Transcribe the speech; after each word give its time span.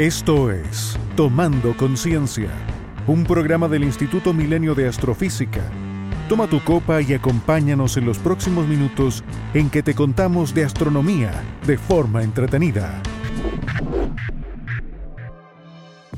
Esto 0.00 0.50
es 0.50 0.96
Tomando 1.14 1.76
Conciencia, 1.76 2.48
un 3.06 3.22
programa 3.22 3.68
del 3.68 3.84
Instituto 3.84 4.32
Milenio 4.32 4.74
de 4.74 4.88
Astrofísica. 4.88 5.60
Toma 6.26 6.48
tu 6.48 6.64
copa 6.64 7.02
y 7.02 7.12
acompáñanos 7.12 7.98
en 7.98 8.06
los 8.06 8.16
próximos 8.16 8.66
minutos 8.66 9.22
en 9.52 9.68
que 9.68 9.82
te 9.82 9.94
contamos 9.94 10.54
de 10.54 10.64
astronomía 10.64 11.44
de 11.66 11.76
forma 11.76 12.22
entretenida. 12.22 13.02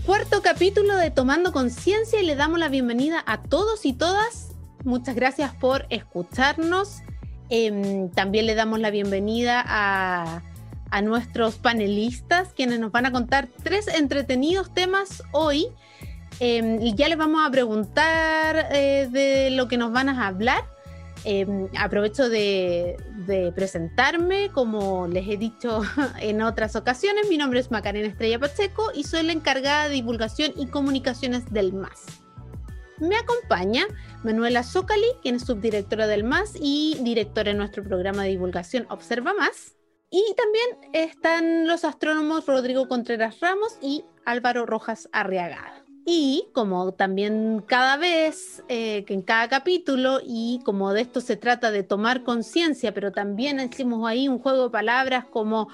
Cuarto 0.07 0.43
capítulo 0.43 0.97
de 0.97 1.11
Tomando 1.11 1.51
Conciencia 1.51 2.21
y 2.21 2.25
le 2.25 2.37
damos 2.37 2.61
la 2.61 2.69
bienvenida 2.69 3.25
a 3.27 3.43
todos 3.43 3.85
y 3.85 3.95
todas. 3.95 4.53
Muchas 4.85 5.17
gracias 5.17 5.57
por 5.57 5.87
escucharnos. 5.91 7.03
Em, 7.49 8.11
también 8.11 8.47
le 8.47 8.55
damos 8.55 8.79
la 8.79 8.91
bienvenida 8.93 9.61
a 9.67 10.41
a 10.93 11.01
nuestros 11.01 11.57
panelistas, 11.57 12.53
quienes 12.53 12.79
nos 12.79 12.93
van 12.93 13.07
a 13.07 13.11
contar 13.11 13.49
tres 13.63 13.89
entretenidos 13.89 14.73
temas 14.73 15.23
hoy. 15.33 15.69
Em, 16.39 16.81
y 16.83 16.95
ya 16.95 17.09
les 17.09 17.17
vamos 17.17 17.45
a 17.45 17.51
preguntar 17.51 18.69
eh, 18.73 19.09
de 19.11 19.51
lo 19.51 19.69
que 19.69 19.79
nos 19.79 19.91
van 19.91 20.11
a 20.11 20.27
hablar. 20.27 20.65
Em, 21.25 21.69
aprovecho 21.79 22.29
de, 22.29 22.97
presentarme, 23.55 24.51
como 24.53 25.07
les 25.07 25.27
he 25.29 25.39
dicho 25.39 25.81
en 26.21 26.43
otras 26.43 26.77
ocasiones, 26.77 27.29
mi 27.29 27.39
nombre 27.39 27.61
es 27.61 27.71
Macarena 27.71 28.09
Estrella 28.09 28.39
Pacheco 28.39 28.91
y 28.95 29.05
soy 29.05 29.23
la 29.23 29.33
encargada 29.33 29.89
de 29.89 29.95
divulgación 29.95 30.53
y 30.57 30.67
comunicaciones 30.67 31.51
del 31.51 31.73
MAS. 31.73 32.05
Me 32.99 33.17
acompaña 33.17 33.87
Manuela 34.23 34.63
Zocali, 34.63 35.07
quien 35.23 35.37
es 35.37 35.43
subdirectora 35.43 36.07
del 36.07 36.23
MAS 36.23 36.53
y 36.61 36.99
directora 37.01 37.53
en 37.53 37.57
nuestro 37.59 37.83
programa 37.83 38.25
de 38.25 38.31
divulgación 38.31 38.87
Observa 38.91 39.33
Más. 39.33 39.75
Y 40.15 40.23
también 40.35 40.93
están 40.93 41.67
los 41.67 41.87
astrónomos 41.87 42.45
Rodrigo 42.45 42.87
Contreras 42.87 43.41
Ramos 43.41 43.79
y 43.81 44.05
Álvaro 44.27 44.67
Rojas 44.67 45.09
Arriagada. 45.11 45.87
Y 46.05 46.49
como 46.53 46.93
también 46.93 47.65
cada 47.67 47.97
vez, 47.97 48.63
eh, 48.69 49.05
que 49.07 49.15
en 49.15 49.23
cada 49.23 49.49
capítulo, 49.49 50.21
y 50.23 50.61
como 50.67 50.93
de 50.93 51.01
esto 51.01 51.23
se 51.23 51.37
trata 51.37 51.71
de 51.71 51.83
tomar 51.83 52.25
conciencia, 52.25 52.93
pero 52.93 53.11
también 53.11 53.59
hicimos 53.59 54.07
ahí 54.07 54.29
un 54.29 54.39
juego 54.39 54.65
de 54.65 54.71
palabras 54.71 55.25
como 55.25 55.69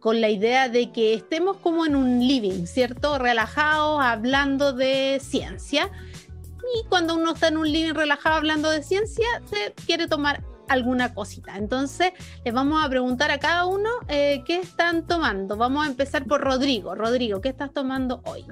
con 0.00 0.20
la 0.20 0.28
idea 0.28 0.68
de 0.68 0.92
que 0.92 1.14
estemos 1.14 1.56
como 1.56 1.86
en 1.86 1.96
un 1.96 2.20
living, 2.20 2.66
¿cierto? 2.66 3.18
Relajados, 3.18 4.02
hablando 4.02 4.74
de 4.74 5.18
ciencia. 5.22 5.90
Y 6.76 6.86
cuando 6.90 7.14
uno 7.14 7.32
está 7.32 7.48
en 7.48 7.56
un 7.56 7.72
living 7.72 7.94
relajado 7.94 8.36
hablando 8.36 8.68
de 8.68 8.82
ciencia, 8.82 9.26
se 9.46 9.72
quiere 9.86 10.08
tomar 10.08 10.44
alguna 10.68 11.14
cosita. 11.14 11.56
Entonces, 11.56 12.12
les 12.44 12.54
vamos 12.54 12.84
a 12.84 12.88
preguntar 12.88 13.30
a 13.30 13.38
cada 13.38 13.66
uno 13.66 13.88
eh, 14.08 14.42
qué 14.46 14.60
están 14.60 15.06
tomando. 15.06 15.56
Vamos 15.56 15.86
a 15.86 15.90
empezar 15.90 16.24
por 16.24 16.40
Rodrigo. 16.40 16.94
Rodrigo, 16.94 17.40
¿qué 17.40 17.48
estás 17.48 17.72
tomando 17.72 18.22
hoy? 18.24 18.44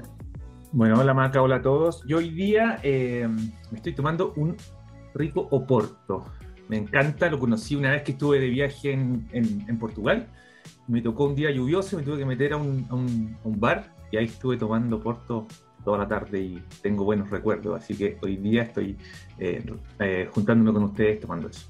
Bueno, 0.73 1.01
hola 1.01 1.15
Maca, 1.15 1.41
hola 1.41 1.57
a 1.57 1.63
todos. 1.63 2.05
Yo 2.07 2.19
hoy 2.19 2.31
día 2.31 2.81
eh, 2.83 3.27
me 3.71 3.77
estoy 3.77 3.95
tomando 3.95 4.33
un 4.37 4.57
rico 5.15 5.49
Oporto. 5.51 6.25
Me 6.69 6.77
encanta, 6.77 7.31
lo 7.31 7.39
conocí 7.39 7.77
una 7.77 7.93
vez 7.93 8.03
que 8.03 8.13
estuve 8.13 8.41
de 8.41 8.49
viaje 8.49 8.93
en, 8.93 9.79
Portugal. 9.79 10.27
Me 10.89 11.01
tocó 11.01 11.27
un 11.27 11.37
día 11.37 11.51
lluvioso, 11.51 11.97
me 11.97 12.03
tuve 12.03 12.19
que 12.19 12.27
meter 12.27 12.53
a 12.53 12.57
un, 12.57 13.39
bar 13.45 13.95
y 14.11 14.17
ahí 14.17 14.25
estuve 14.25 14.57
tomando 14.57 14.97
Oporto 14.97 15.47
toda 15.85 15.99
la 15.99 16.09
tarde 16.09 16.41
y 16.41 16.63
tengo 16.83 17.05
buenos 17.05 17.31
recuerdos. 17.31 17.81
Así 17.81 17.97
que 17.97 18.19
hoy 18.21 18.37
día 18.37 18.65
estoy 18.65 18.99
eh, 19.39 20.29
juntándome 20.35 20.73
con 20.73 20.83
ustedes 20.85 21.21
tomando 21.21 21.49
eso 21.49 21.69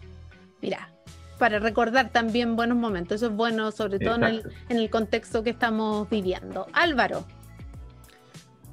mira, 0.67 0.91
para 1.39 1.61
recordar 1.61 2.11
también 2.11 2.57
buenos 2.57 2.77
momentos. 2.77 3.17
Eso 3.17 3.27
es 3.27 3.33
bueno, 3.33 3.71
sobre 3.71 4.01
todo 4.01 4.17
en 4.17 4.43
el, 4.69 4.91
contexto 4.91 5.45
que 5.45 5.51
estamos 5.51 6.11
viviendo. 6.11 6.67
Álvaro. 6.73 7.25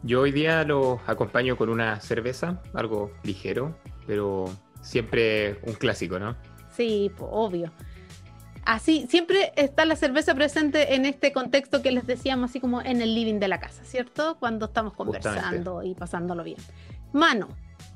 Yo 0.02 0.22
hoy 0.22 0.32
día 0.32 0.64
lo 0.64 1.00
acompaño 1.06 1.56
con 1.56 1.70
una 1.70 2.00
cerveza, 2.00 2.64
algo 2.74 3.12
ligero, 3.24 3.78
pero 4.08 4.46
siempre 4.82 5.60
un 5.68 5.74
clásico, 5.74 6.18
¿no? 6.18 6.36
Sí, 6.76 7.12
obvio. 7.20 7.72
Así, 8.66 9.06
siempre 9.08 9.54
está 9.56 9.86
la 9.86 9.96
cerveza 9.96 10.34
presente 10.34 10.96
en 10.96 11.06
este 11.06 11.32
contexto 11.32 11.84
que 11.84 11.92
les 11.92 12.08
decíamos, 12.08 12.50
así 12.50 12.60
como 12.60 12.82
en 12.82 13.02
el 13.02 13.14
living 13.14 13.40
de 13.40 13.50
la 13.50 13.60
casa, 13.60 13.84
¿cierto? 13.86 14.38
Cuando 14.40 14.66
estamos 14.66 14.94
conversando 14.94 15.84
y 15.84 15.94
pasándolo 15.94 16.44
bien. 16.44 16.58
Mano, 17.12 17.50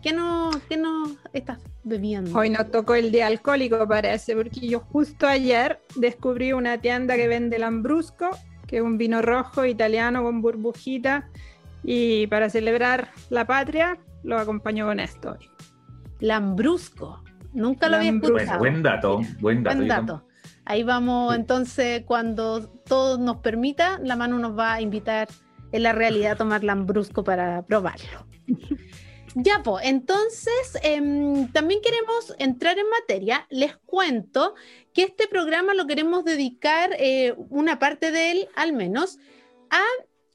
¿Qué 0.08 0.14
no, 0.14 0.52
qué 0.70 0.78
no 0.78 1.04
estás 1.34 1.60
bebiendo? 1.84 2.34
Hoy 2.40 2.50
nos 2.50 2.72
tocó 2.72 2.96
el 2.96 3.12
día 3.12 3.28
alcohólico, 3.28 3.86
parece, 3.90 4.38
porque 4.38 4.66
yo 4.66 4.80
justo 4.80 5.28
ayer 5.28 5.82
descubrí 5.98 6.54
una 6.54 6.78
tienda 6.78 7.18
que 7.18 7.28
vende 7.28 7.60
Lambrusco, 7.60 8.30
que 8.68 8.78
es 8.78 8.82
un 8.82 8.98
vino 8.98 9.22
rojo 9.22 9.66
italiano 9.66 10.24
con 10.24 10.42
burbujita, 10.42 11.28
y 11.84 12.26
para 12.28 12.50
celebrar 12.50 13.10
la 13.30 13.46
patria 13.46 13.98
lo 14.24 14.40
acompaño 14.40 14.86
con 14.86 15.02
esto. 15.02 15.38
Lambrusco, 16.22 17.22
nunca 17.52 17.90
lo 17.90 17.98
había 17.98 18.12
escuchado. 18.12 18.60
Buen, 18.60 18.82
dato, 18.82 19.20
buen 19.42 19.62
dato. 19.62 19.76
Buen 19.76 19.90
dato. 19.90 20.24
Ahí 20.64 20.84
vamos, 20.84 21.36
entonces, 21.36 22.04
cuando 22.06 22.70
todo 22.86 23.18
nos 23.18 23.40
permita, 23.40 24.00
la 24.02 24.16
mano 24.16 24.40
nos 24.40 24.58
va 24.58 24.76
a 24.76 24.82
invitar 24.82 25.28
en 25.74 25.84
la 25.84 25.92
realidad 25.92 26.32
a 26.32 26.36
tomar 26.38 26.64
Lambrusco 26.64 27.26
para 27.26 27.62
probarlo. 27.64 28.26
Ya, 29.40 29.62
pues, 29.62 29.86
entonces 29.86 30.80
em, 30.82 31.52
también 31.52 31.80
queremos 31.82 32.34
entrar 32.40 32.80
en 32.80 32.90
materia. 32.90 33.46
Les 33.52 33.78
cuento 33.78 34.56
que 34.94 35.04
este 35.04 35.28
programa 35.28 35.76
lo 35.76 35.86
queremos 35.86 36.26
dedicar, 36.26 36.96
eh, 36.98 37.36
una 37.50 37.78
parte 37.78 38.10
de 38.12 38.32
él 38.32 38.48
al 38.56 38.74
menos, 38.74 39.20
a 39.70 39.84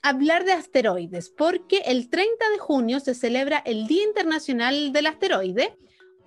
hablar 0.02 0.44
de 0.44 0.52
asteroides, 0.52 1.30
porque 1.30 1.78
el 1.86 2.10
30 2.10 2.50
de 2.50 2.58
junio 2.58 3.00
se 3.00 3.14
celebra 3.14 3.58
el 3.64 3.88
Día 3.88 4.04
Internacional 4.04 4.92
del 4.92 5.06
Asteroide, 5.06 5.76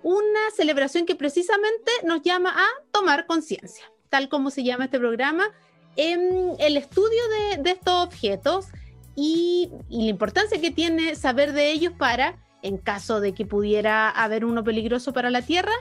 una 0.02 0.50
celebración 0.54 1.06
que 1.06 1.14
precisamente 1.14 1.90
nos 2.04 2.20
llama 2.20 2.54
a 2.54 2.66
tomar 2.92 3.24
conciencia, 3.24 3.90
tal 4.10 4.28
como 4.28 4.50
se 4.50 4.64
llama 4.64 4.84
este 4.84 4.98
programa, 4.98 5.50
en 5.96 6.56
el 6.58 6.76
estudio 6.76 7.22
de, 7.58 7.70
estos 7.70 8.04
objetos 8.04 8.66
y 9.14 9.70
la 9.88 10.10
importancia 10.10 10.60
que 10.60 10.70
tiene 10.70 11.14
saber 11.14 11.54
de 11.54 11.72
ellos 11.72 11.94
para 11.98 12.45
en 12.66 12.78
caso 12.78 13.20
de 13.20 13.32
que 13.32 13.46
pudiera 13.46 14.10
haber 14.10 14.44
uno 14.44 14.64
peligroso 14.64 15.12
para 15.12 15.30
la 15.30 15.42
Tierra, 15.42 15.72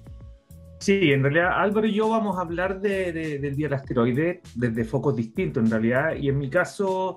Sí, 0.78 1.12
en 1.12 1.22
realidad 1.22 1.52
Álvaro 1.54 1.86
y 1.86 1.94
yo 1.94 2.08
vamos 2.10 2.36
a 2.36 2.42
hablar 2.42 2.80
del 2.80 3.56
Día 3.56 3.68
del 3.68 3.74
Asteroide 3.74 4.42
desde 4.54 4.84
focos 4.84 5.16
distintos 5.16 5.64
en 5.64 5.70
realidad 5.70 6.14
y 6.16 6.28
en 6.28 6.38
mi 6.38 6.50
caso 6.50 7.16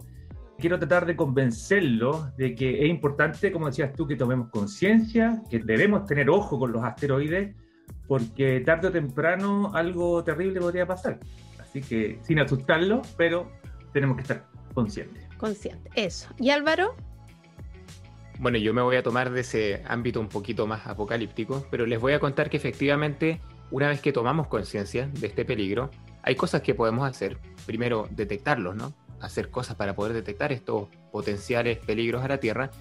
quiero 0.58 0.80
tratar 0.80 1.06
de 1.06 1.16
convencerlo 1.16 2.32
de 2.38 2.56
que 2.56 2.84
es 2.84 2.90
importante, 2.90 3.52
como 3.52 3.68
decías 3.68 3.94
tú, 3.94 4.08
que 4.08 4.16
tomemos 4.16 4.50
conciencia, 4.50 5.42
que 5.50 5.60
debemos 5.60 6.06
tener 6.06 6.30
ojo 6.30 6.58
con 6.58 6.72
los 6.72 6.84
asteroides 6.84 7.56
porque 8.08 8.62
tarde 8.62 8.88
o 8.88 8.92
temprano 8.92 9.72
algo 9.74 10.24
terrible 10.24 10.60
podría 10.60 10.86
pasar. 10.86 11.20
Así 11.60 11.82
que 11.82 12.20
sin 12.24 12.40
asustarlo, 12.40 13.02
pero 13.18 13.52
tenemos 13.94 14.18
que 14.18 14.22
estar 14.24 14.46
conscientes. 14.74 15.28
Consciente, 15.38 15.90
eso. 15.96 16.30
¿Y 16.40 16.50
Álvaro? 16.50 16.96
Bueno, 18.40 18.58
yo 18.58 18.74
me 18.74 18.82
voy 18.82 18.96
a 18.96 19.04
tomar 19.04 19.32
de 19.32 19.42
ese 19.42 19.84
ámbito 19.86 20.20
un 20.22 20.30
poquito 20.30 20.66
más 20.66 20.88
apocalíptico, 20.88 21.66
pero 21.70 21.86
les 21.86 22.00
voy 22.00 22.14
a 22.14 22.20
contar 22.20 22.50
que 22.50 22.58
efectivamente 22.58 23.42
una 23.72 23.88
vez 23.88 24.02
que 24.02 24.12
tomamos 24.12 24.48
conciencia 24.48 25.08
de 25.08 25.28
este 25.28 25.46
peligro, 25.46 25.90
hay 26.24 26.36
cosas 26.36 26.62
que 26.62 26.76
podemos 26.76 27.08
hacer. 27.08 27.38
Primero, 27.66 28.08
detectarlos, 28.12 28.76
¿no? 28.76 28.94
Hacer 29.22 29.50
cosas 29.50 29.76
para 29.76 29.96
poder 29.96 30.14
detectar 30.14 30.52
estos 30.52 30.88
potenciales 31.12 31.78
peligros 31.80 32.24
a 32.24 32.28
la 32.28 32.40
Tierra. 32.40 32.72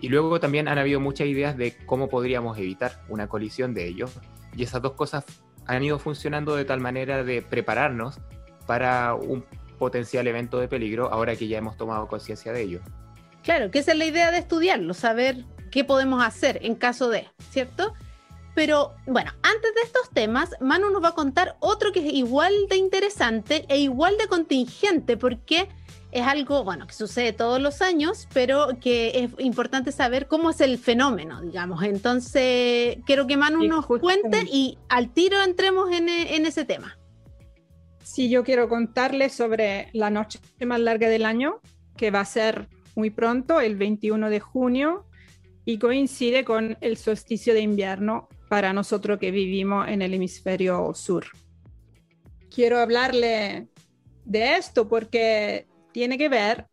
Y 0.00 0.08
luego 0.08 0.38
también 0.40 0.68
han 0.68 0.78
habido 0.78 1.00
muchas 1.00 1.26
ideas 1.26 1.56
de 1.56 1.76
cómo 1.86 2.08
podríamos 2.08 2.56
evitar 2.58 3.02
una 3.08 3.28
colisión 3.28 3.74
de 3.74 3.86
ellos. 3.86 4.12
Y 4.56 4.62
esas 4.62 4.80
dos 4.80 4.92
cosas 4.92 5.24
han 5.66 5.82
ido 5.82 5.98
funcionando 5.98 6.56
de 6.56 6.64
tal 6.64 6.80
manera 6.80 7.24
de 7.24 7.42
prepararnos 7.42 8.20
para 8.66 9.14
un 9.14 9.44
potencial 9.78 10.26
evento 10.26 10.58
de 10.58 10.68
peligro 10.68 11.12
ahora 11.12 11.36
que 11.36 11.48
ya 11.48 11.58
hemos 11.58 11.76
tomado 11.76 12.06
conciencia 12.08 12.52
de 12.52 12.62
ello. 12.62 12.80
Claro, 13.42 13.70
que 13.70 13.78
esa 13.78 13.92
es 13.92 13.98
la 13.98 14.04
idea 14.04 14.30
de 14.30 14.38
estudiarlo, 14.38 14.94
saber 14.94 15.44
qué 15.70 15.84
podemos 15.84 16.22
hacer 16.24 16.58
en 16.62 16.74
caso 16.74 17.08
de, 17.08 17.28
¿cierto? 17.50 17.94
Pero 18.58 18.96
bueno, 19.06 19.30
antes 19.44 19.72
de 19.72 19.82
estos 19.84 20.10
temas, 20.10 20.50
Manu 20.60 20.90
nos 20.90 21.00
va 21.00 21.10
a 21.10 21.14
contar 21.14 21.56
otro 21.60 21.92
que 21.92 22.00
es 22.00 22.12
igual 22.12 22.52
de 22.68 22.74
interesante 22.74 23.64
e 23.68 23.78
igual 23.78 24.18
de 24.18 24.26
contingente, 24.26 25.16
porque 25.16 25.68
es 26.10 26.22
algo, 26.22 26.64
bueno, 26.64 26.88
que 26.88 26.92
sucede 26.92 27.32
todos 27.32 27.62
los 27.62 27.82
años, 27.82 28.26
pero 28.34 28.80
que 28.80 29.12
es 29.14 29.30
importante 29.44 29.92
saber 29.92 30.26
cómo 30.26 30.50
es 30.50 30.60
el 30.60 30.76
fenómeno, 30.76 31.40
digamos. 31.40 31.84
Entonces, 31.84 32.98
quiero 33.06 33.28
que 33.28 33.36
Manu 33.36 33.62
nos 33.62 33.86
cuente 33.86 34.42
y 34.50 34.76
al 34.88 35.10
tiro 35.14 35.40
entremos 35.40 35.92
en, 35.92 36.08
en 36.08 36.44
ese 36.44 36.64
tema. 36.64 36.98
Sí, 38.02 38.28
yo 38.28 38.42
quiero 38.42 38.68
contarles 38.68 39.34
sobre 39.34 39.88
la 39.92 40.10
noche 40.10 40.40
más 40.66 40.80
larga 40.80 41.08
del 41.08 41.26
año, 41.26 41.60
que 41.96 42.10
va 42.10 42.22
a 42.22 42.24
ser 42.24 42.66
muy 42.96 43.10
pronto, 43.10 43.60
el 43.60 43.76
21 43.76 44.30
de 44.30 44.40
junio, 44.40 45.06
y 45.64 45.78
coincide 45.78 46.44
con 46.44 46.76
el 46.80 46.96
solsticio 46.96 47.54
de 47.54 47.60
invierno 47.60 48.28
para 48.48 48.72
nosotros 48.72 49.18
que 49.18 49.30
vivimos 49.30 49.88
en 49.88 50.02
el 50.02 50.14
hemisferio 50.14 50.92
sur. 50.94 51.26
Quiero 52.54 52.78
hablarle 52.78 53.68
de 54.24 54.56
esto 54.56 54.88
porque 54.88 55.66
tiene 55.92 56.18
que 56.18 56.28
ver 56.28 56.66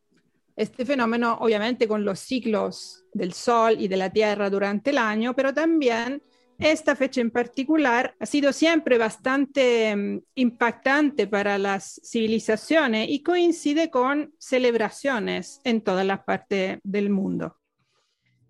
este 0.56 0.86
fenómeno 0.86 1.38
obviamente 1.42 1.88
con 1.88 2.06
los 2.06 2.19
ciclos 2.19 3.04
del 3.13 3.33
Sol 3.33 3.75
y 3.80 3.88
de 3.88 3.98
la 3.98 4.10
Tierra 4.10 4.50
durante 4.50 4.92
el 4.92 4.98
año, 4.98 5.36
pero 5.36 5.54
también 5.54 6.22
esta 6.57 6.95
fecha 6.95 7.19
en 7.19 7.31
particular 7.31 8.16
ha 8.19 8.25
sido 8.25 8.54
siempre 8.54 8.98
bastante 8.98 9.94
mm, 9.95 10.22
impactante 10.36 11.27
para 11.27 11.57
las 11.57 12.00
civilizaciones 12.04 13.10
y 13.10 13.22
coincide 13.22 13.89
con 13.89 14.33
celebraciones 14.38 15.60
en 15.66 15.81
todas 15.81 16.06
las 16.06 16.24
partes 16.24 16.80
del 16.83 17.10
mundo. 17.10 17.57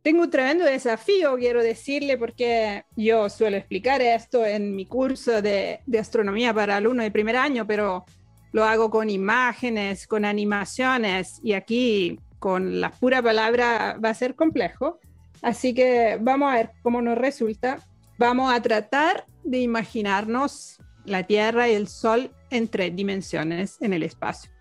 Tengo 0.05 0.21
un 0.21 0.29
tremendo 0.29 0.65
desafío, 0.65 1.35
quiero 1.35 1.63
decirle, 1.63 2.15
porque 2.15 2.85
yo 2.95 3.27
suelo 3.27 3.57
explicar 3.57 4.03
esto 4.03 4.45
en 4.45 4.75
mi 4.75 4.85
curso 4.85 5.41
de, 5.41 5.79
astronomía 5.99 6.53
para 6.53 6.77
alumnos 6.77 7.05
de 7.05 7.09
primer 7.09 7.35
año, 7.35 7.65
pero 7.65 8.05
lo 8.51 8.65
hago 8.65 8.91
con 8.91 9.09
imágenes, 9.09 10.05
con 10.05 10.23
animaciones 10.23 11.39
y 11.43 11.53
aquí 11.53 12.19
con 12.37 12.79
la 12.79 12.91
pura 12.91 13.23
palabra 13.23 13.97
va 13.97 14.09
a 14.09 14.13
ser 14.13 14.35
complejo. 14.35 14.99
Así 15.41 15.73
que 15.73 16.19
vamos 16.21 16.51
a 16.53 16.57
ver 16.57 16.71
cómo 16.83 17.01
nos 17.01 17.17
resulta. 17.17 17.79
Vamos 18.19 18.53
a 18.53 18.61
tratar 18.61 19.25
de 19.43 19.57
imaginarnos 19.57 20.77
la 21.05 21.23
Tierra 21.23 21.67
y 21.67 21.73
el 21.73 21.87
Sol 21.87 22.29
en 22.51 22.67
tres 22.67 22.95
dimensiones 22.95 23.77
en 23.81 23.91
el 23.91 24.03
espacio. 24.03 24.51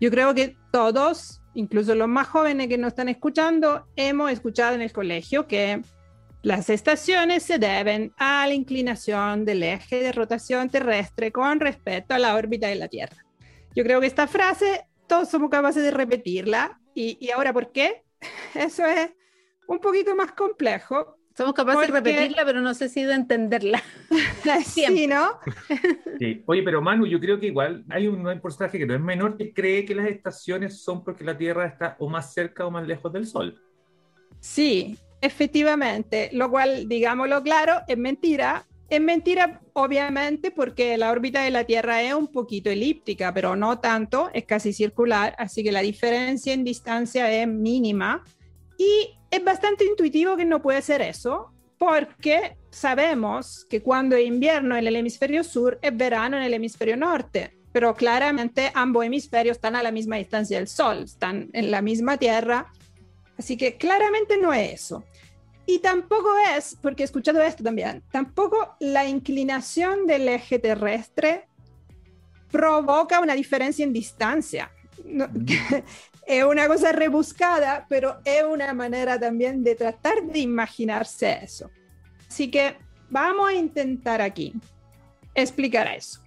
Yo 0.00 0.08
creo 0.12 0.34
que 0.34 0.56
todos, 0.70 1.40
incluso 1.58 1.96
los 1.96 2.06
más 2.06 2.28
jóvenes 2.28 2.68
que 2.68 2.78
nos 2.78 2.88
están 2.88 3.08
escuchando, 3.08 3.88
hemos 3.96 4.30
escuchado 4.30 4.76
en 4.76 4.80
el 4.80 4.92
colegio 4.92 5.48
que 5.48 5.82
las 6.40 6.70
estaciones 6.70 7.42
se 7.42 7.58
deben 7.58 8.12
a 8.16 8.46
la 8.46 8.54
inclinación 8.54 9.44
del 9.44 9.64
eje 9.64 10.00
de 10.00 10.12
rotación 10.12 10.70
terrestre 10.70 11.32
con 11.32 11.58
respecto 11.58 12.14
a 12.14 12.20
la 12.20 12.36
órbita 12.36 12.68
de 12.68 12.76
la 12.76 12.86
Tierra. 12.86 13.26
Yo 13.74 13.82
creo 13.82 14.00
que 14.00 14.06
esta 14.06 14.28
frase 14.28 14.86
todos 15.08 15.28
somos 15.28 15.50
capaces 15.50 15.82
de 15.82 15.90
repetirla. 15.90 16.80
¿Y, 16.94 17.28
ahora 17.32 17.52
por 17.52 17.72
qué? 17.72 18.04
Eso 18.54 18.86
es 18.86 19.10
un 19.66 19.80
poquito 19.80 20.14
más 20.14 20.30
complejo. 20.32 21.17
Somos 21.38 21.54
capaces 21.54 21.82
de 21.82 21.86
repetirla, 21.92 22.44
pero 22.44 22.60
no 22.60 22.74
sé 22.74 22.88
si 22.88 23.04
de 23.04 23.14
entenderla. 23.14 23.80
sí, 24.66 25.06
¿no? 25.06 25.38
sí. 26.18 26.42
Oye, 26.46 26.64
pero 26.64 26.82
Manu, 26.82 27.06
yo 27.06 27.20
creo 27.20 27.38
que 27.38 27.46
igual 27.46 27.84
hay 27.90 28.08
un, 28.08 28.24
porcentaje 28.40 28.76
que 28.76 28.86
no 28.86 28.94
es 28.94 29.00
menor 29.00 29.36
que 29.36 29.52
cree 29.52 29.84
que 29.84 29.94
las 29.94 30.08
estaciones 30.08 30.82
son 30.82 31.04
porque 31.04 31.22
la 31.22 31.38
Tierra 31.38 31.66
está 31.66 31.94
o 32.00 32.08
más 32.08 32.34
cerca 32.34 32.66
o 32.66 32.72
más 32.72 32.84
lejos 32.88 33.12
del 33.12 33.24
Sol. 33.24 33.56
Sí, 34.40 34.98
Efectivamente, 35.20 36.30
lo 36.32 36.50
cual, 36.50 36.88
digámoslo 36.88 37.42
claro, 37.42 37.80
es 37.86 37.98
mentira. 37.98 38.66
Es 38.88 39.00
mentira, 39.00 39.60
obviamente, 39.74 40.50
porque 40.50 40.96
la 40.96 41.12
órbita 41.12 41.42
de 41.42 41.50
la 41.50 41.64
Tierra 41.64 42.02
es 42.02 42.14
un 42.14 42.28
poquito 42.28 42.70
elíptica, 42.70 43.32
pero 43.34 43.54
no 43.54 43.80
tanto, 43.80 44.30
es 44.32 44.44
casi 44.44 44.72
circular, 44.72 45.34
así 45.38 45.62
que 45.62 45.72
la 45.72 45.82
diferencia 45.82 46.52
en 46.52 46.64
distancia 46.64 47.30
es 47.30 47.46
mínima. 47.46 48.24
Y 48.78 49.17
es 49.30 49.44
bastante 49.44 49.84
intuitivo 49.84 50.36
que 50.36 50.44
no 50.44 50.62
puede 50.62 50.82
ser 50.82 51.02
eso, 51.02 51.52
porque 51.78 52.56
sabemos 52.70 53.66
que 53.68 53.82
cuando 53.82 54.16
es 54.16 54.26
invierno 54.26 54.76
en 54.76 54.86
el 54.86 54.96
hemisferio 54.96 55.44
sur 55.44 55.78
es 55.82 55.96
verano 55.96 56.36
en 56.36 56.42
el 56.42 56.54
hemisferio 56.54 56.96
norte, 56.96 57.56
pero 57.72 57.94
claramente 57.94 58.72
ambos 58.74 59.04
hemisferios 59.04 59.56
están 59.56 59.76
a 59.76 59.82
la 59.82 59.92
misma 59.92 60.16
distancia 60.16 60.58
del 60.58 60.68
Sol, 60.68 61.04
están 61.04 61.50
en 61.52 61.70
la 61.70 61.82
misma 61.82 62.16
Tierra 62.16 62.72
Así 63.38 63.56
que 63.56 63.76
claramente 63.76 64.36
no 64.36 64.52
es 64.52 64.74
eso. 64.74 65.04
Y 65.64 65.78
tampoco 65.78 66.30
es, 66.56 66.76
porque 66.82 67.02
he 67.02 67.06
escuchado 67.06 67.40
esto 67.40 67.62
también, 67.62 68.02
tampoco 68.10 68.76
la 68.80 69.06
inclinación 69.06 70.06
del 70.06 70.28
eje 70.28 70.58
terrestre 70.58 71.46
provoca 72.50 73.20
una 73.20 73.34
diferencia 73.34 73.84
en 73.84 73.92
distancia. 73.92 74.70
es 76.28 76.44
una 76.44 76.68
cosa 76.68 76.92
rebuscada, 76.92 77.86
pero 77.88 78.18
es 78.22 78.44
una 78.44 78.74
manera 78.74 79.18
también 79.18 79.64
de 79.64 79.74
tratar 79.74 80.22
de 80.24 80.40
imaginarse 80.40 81.40
eso. 81.42 81.70
Así 82.28 82.50
que 82.50 82.76
vamos 83.08 83.48
a 83.48 83.54
intentar 83.54 84.20
aquí 84.20 84.52
explicar 85.34 85.88
eso. 85.88 86.20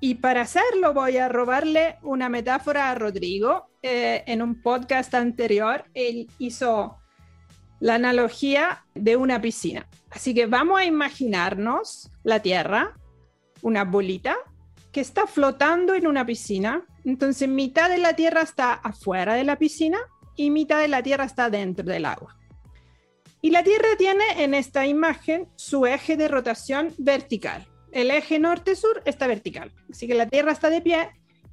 Y 0.00 0.16
para 0.16 0.42
hacerlo 0.42 0.92
voy 0.92 1.18
a 1.18 1.28
robarle 1.28 1.96
una 2.02 2.28
metáfora 2.28 2.90
a 2.90 2.96
Rodrigo. 2.96 3.70
Eh, 3.82 4.24
en 4.26 4.42
un 4.42 4.60
podcast 4.60 5.14
anterior, 5.14 5.84
él 5.94 6.26
hizo 6.38 6.98
la 7.78 7.94
analogía 7.94 8.84
de 8.94 9.14
una 9.14 9.40
piscina. 9.40 9.88
Así 10.10 10.34
que 10.34 10.46
vamos 10.46 10.80
a 10.80 10.84
imaginarnos 10.84 12.10
la 12.24 12.40
Tierra, 12.42 12.96
una 13.62 13.84
bolita 13.84 14.36
que 14.96 15.02
está 15.02 15.26
flotando 15.26 15.94
en 15.94 16.06
una 16.06 16.24
piscina. 16.24 16.82
Entonces 17.04 17.48
mitad 17.48 17.90
de 17.90 17.98
la 17.98 18.14
Tierra 18.14 18.40
está 18.40 18.72
afuera 18.72 19.34
de 19.34 19.44
la 19.44 19.56
piscina 19.56 19.98
y 20.34 20.50
mitad 20.50 20.80
de 20.80 20.88
la 20.88 21.02
Tierra 21.02 21.24
está 21.24 21.50
dentro 21.50 21.84
del 21.84 22.06
agua. 22.06 22.36
Y 23.42 23.50
la 23.50 23.62
Tierra 23.62 23.90
tiene 23.98 24.24
en 24.38 24.54
esta 24.54 24.86
imagen 24.86 25.48
su 25.56 25.86
eje 25.86 26.16
de 26.16 26.28
rotación 26.28 26.94
vertical 26.98 27.68
el 27.96 28.10
eje 28.10 28.38
norte-sur 28.38 29.00
está 29.06 29.26
vertical, 29.26 29.72
así 29.90 30.06
que 30.06 30.14
la 30.14 30.26
Tierra 30.28 30.52
está 30.52 30.68
de 30.68 30.82
pie 30.82 31.08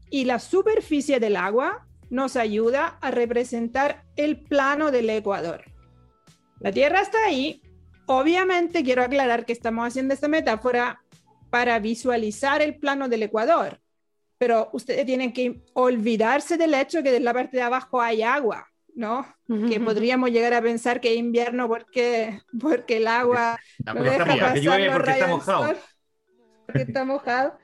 y 0.09 0.25
la 0.25 0.39
superficie 0.39 1.21
del 1.21 1.37
agua 1.37 1.87
nos 2.09 2.35
ayuda 2.35 2.97
a 2.99 3.11
representar 3.11 4.03
el 4.17 4.41
plano 4.41 4.91
del 4.91 5.09
Ecuador. 5.09 5.63
La 6.59 6.73
Tierra 6.73 6.99
está 6.99 7.17
ahí. 7.25 7.61
Obviamente 8.07 8.83
quiero 8.83 9.03
aclarar 9.03 9.45
que 9.45 9.53
estamos 9.53 9.87
haciendo 9.87 10.13
esta 10.13 10.27
metáfora 10.27 11.02
para 11.53 11.77
visualizar 11.77 12.63
el 12.63 12.79
plano 12.79 13.07
del 13.07 13.21
Ecuador, 13.21 13.79
pero 14.39 14.71
ustedes 14.73 15.05
tienen 15.05 15.31
que 15.31 15.61
olvidarse 15.73 16.57
del 16.57 16.73
hecho 16.73 17.03
que 17.03 17.15
en 17.15 17.23
la 17.23 17.31
parte 17.31 17.57
de 17.57 17.61
abajo 17.61 18.01
hay 18.01 18.23
agua, 18.23 18.67
¿no? 18.95 19.23
Que 19.69 19.79
podríamos 19.79 20.31
llegar 20.31 20.55
a 20.55 20.63
pensar 20.63 20.99
que 20.99 21.13
es 21.13 21.19
invierno 21.19 21.67
porque, 21.67 22.41
porque 22.59 22.97
el 22.97 23.05
agua 23.05 23.59
no, 23.85 24.01
deja 24.01 24.25
pasar 24.25 24.81
los 24.81 24.97
rayos 24.97 25.43
porque 26.65 26.81
está 26.81 27.05
mojado. 27.05 27.55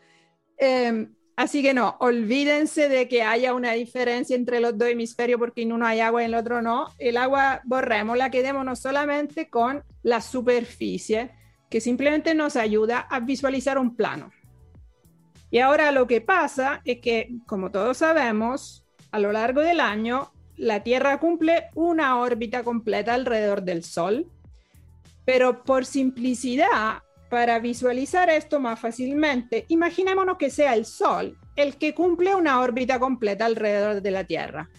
Em, 0.55 1.15
así 1.35 1.63
que 1.63 1.73
no, 1.73 1.97
olvídense 1.99 2.89
de 2.89 3.07
que 3.07 3.23
haya 3.23 3.55
una 3.55 3.71
diferencia 3.71 4.35
entre 4.35 4.59
los 4.59 4.77
dos 4.77 4.89
hemisferios 4.89 5.39
porque 5.39 5.63
en 5.63 5.73
uno 5.73 5.87
hay 5.87 6.01
agua 6.01 6.21
y 6.21 6.25
en 6.25 6.33
el 6.35 6.39
otro 6.39 6.61
no. 6.61 6.93
El 6.99 7.17
agua 7.17 7.61
borrémosla, 7.63 8.29
quedémonos 8.29 8.77
solamente 8.77 9.49
con 9.49 9.83
la 10.03 10.21
superficie 10.21 11.38
que 11.69 11.81
simplemente 11.81 12.33
nos 12.33 12.55
ayuda 12.55 12.99
a 12.99 13.19
visualizar 13.19 13.77
un 13.77 13.95
plano. 13.95 14.31
Y 15.51 15.59
ahora 15.59 15.91
lo 15.91 16.07
que 16.07 16.21
pasa 16.21 16.81
es 16.85 16.99
que, 16.99 17.29
como 17.47 17.71
todos 17.71 17.97
sabemos, 17.97 18.85
a 19.11 19.19
lo 19.19 19.31
largo 19.31 19.61
del 19.61 19.79
año, 19.79 20.31
la 20.57 20.83
Tierra 20.83 21.19
cumple 21.19 21.69
una 21.73 22.19
órbita 22.19 22.63
completa 22.63 23.13
alrededor 23.13 23.63
del 23.63 23.83
Sol, 23.83 24.27
pero 25.25 25.63
por 25.63 25.85
simplicidad 25.85 27.03
para 27.29 27.59
visualizar 27.59 28.29
esto 28.29 28.59
más 28.59 28.79
fácilmente, 28.79 29.65
imaginémonos 29.69 30.37
que 30.37 30.49
sea 30.49 30.73
el 30.73 30.85
Sol 30.85 31.37
el 31.55 31.77
que 31.77 31.93
cumple 31.93 32.35
una 32.35 32.61
órbita 32.61 32.99
completa 32.99 33.45
alrededor 33.45 34.01
de 34.01 34.11
la 34.11 34.23
Tierra. 34.23 34.69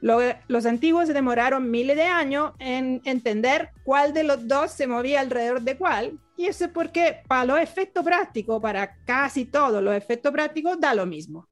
los 0.00 0.66
antiguos 0.66 1.08
demoraron 1.08 1.70
miles 1.70 1.96
de 1.96 2.04
años 2.04 2.52
en 2.58 3.00
entender 3.04 3.70
cuál 3.84 4.12
de 4.12 4.22
los 4.22 4.46
dos 4.46 4.70
se 4.70 4.86
movía 4.86 5.20
alrededor 5.20 5.62
de 5.62 5.76
cuál, 5.76 6.20
y 6.36 6.46
eso 6.46 6.66
es 6.66 6.70
porque 6.70 7.22
para 7.26 7.44
los 7.44 7.58
efectos 7.58 8.04
prácticos, 8.04 8.60
para 8.60 8.96
casi 9.04 9.46
todos 9.46 9.82
los 9.82 9.94
efectos 9.94 10.32
prácticos, 10.32 10.78
da 10.78 10.94
lo 10.94 11.06
mismo. 11.06 11.48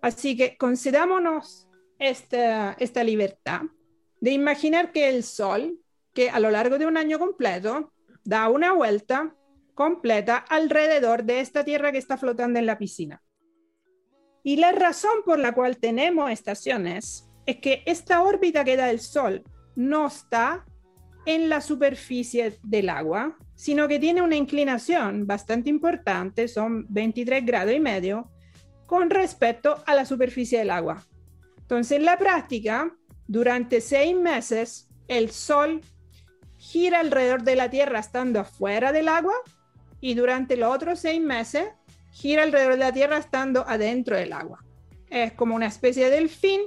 Así 0.00 0.36
que 0.36 0.56
concedámonos 0.56 1.68
esta, 1.98 2.72
esta 2.74 3.04
libertad 3.04 3.62
de 4.20 4.32
imaginar 4.32 4.92
que 4.92 5.08
el 5.08 5.22
Sol, 5.22 5.78
que 6.12 6.30
a 6.30 6.40
lo 6.40 6.50
largo 6.50 6.78
de 6.78 6.86
un 6.86 6.96
año 6.96 7.18
completo 7.18 7.92
da 8.24 8.48
una 8.48 8.72
vuelta 8.72 9.34
completa 9.74 10.36
alrededor 10.36 11.22
de 11.24 11.40
esta 11.40 11.64
Tierra 11.64 11.92
que 11.92 11.98
está 11.98 12.18
flotando 12.18 12.58
en 12.58 12.66
la 12.66 12.78
piscina. 12.78 13.22
Y 14.42 14.56
la 14.56 14.72
razón 14.72 15.22
por 15.24 15.38
la 15.38 15.52
cual 15.52 15.78
tenemos 15.78 16.30
estaciones 16.30 17.28
es 17.46 17.56
que 17.58 17.82
esta 17.86 18.22
órbita 18.22 18.64
que 18.64 18.76
da 18.76 18.90
el 18.90 19.00
Sol 19.00 19.44
no 19.76 20.06
está 20.08 20.66
en 21.26 21.48
la 21.48 21.60
superficie 21.60 22.58
del 22.62 22.88
agua, 22.88 23.36
sino 23.58 23.88
que 23.88 23.98
tiene 23.98 24.22
una 24.22 24.36
inclinación 24.36 25.26
bastante 25.26 25.68
importante, 25.68 26.46
son 26.46 26.86
23 26.90 27.44
grados 27.44 27.74
y 27.74 27.80
medio, 27.80 28.30
con 28.86 29.10
respecto 29.10 29.82
a 29.84 29.96
la 29.96 30.04
superficie 30.04 30.60
del 30.60 30.70
agua. 30.70 31.04
Entonces, 31.62 31.98
en 31.98 32.04
la 32.04 32.16
práctica, 32.16 32.94
durante 33.26 33.80
seis 33.80 34.16
meses, 34.16 34.88
el 35.08 35.32
Sol 35.32 35.80
gira 36.56 37.00
alrededor 37.00 37.42
de 37.42 37.56
la 37.56 37.68
Tierra 37.68 37.98
estando 37.98 38.38
afuera 38.38 38.92
del 38.92 39.08
agua 39.08 39.34
y 40.00 40.14
durante 40.14 40.56
los 40.56 40.72
otros 40.72 41.00
seis 41.00 41.20
meses 41.20 41.66
gira 42.12 42.44
alrededor 42.44 42.74
de 42.74 42.78
la 42.78 42.92
Tierra 42.92 43.18
estando 43.18 43.64
adentro 43.66 44.14
del 44.14 44.34
agua. 44.34 44.64
Es 45.10 45.32
como 45.32 45.56
una 45.56 45.66
especie 45.66 46.04
de 46.04 46.10
delfín 46.12 46.60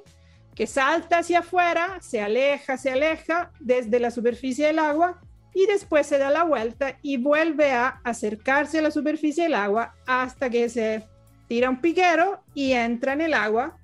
que 0.54 0.68
salta 0.68 1.20
hacia 1.20 1.40
afuera, 1.40 2.00
se 2.02 2.20
aleja, 2.20 2.76
se 2.76 2.92
aleja 2.92 3.54
desde 3.62 3.98
la 4.02 4.12
superficie 4.12 4.68
del 4.68 4.80
agua 4.80 5.22
y 5.54 5.66
después 5.66 6.08
se 6.08 6.18
da 6.18 6.30
la 6.30 6.44
vuelta 6.44 6.98
y 7.02 7.18
vuelve 7.18 7.72
a 7.72 8.00
acercarse 8.04 8.80
a 8.80 8.84
la 8.84 8.92
superficie 8.92 9.44
del 9.44 9.56
agua 9.56 9.96
hasta 10.06 10.50
que 10.50 10.70
se 10.70 11.08
tira 11.48 11.70
un 11.70 11.82
piquero 11.82 12.44
y 12.54 12.72
entra 12.74 13.14
en 13.14 13.22
el 13.22 13.34
agua 13.34 13.78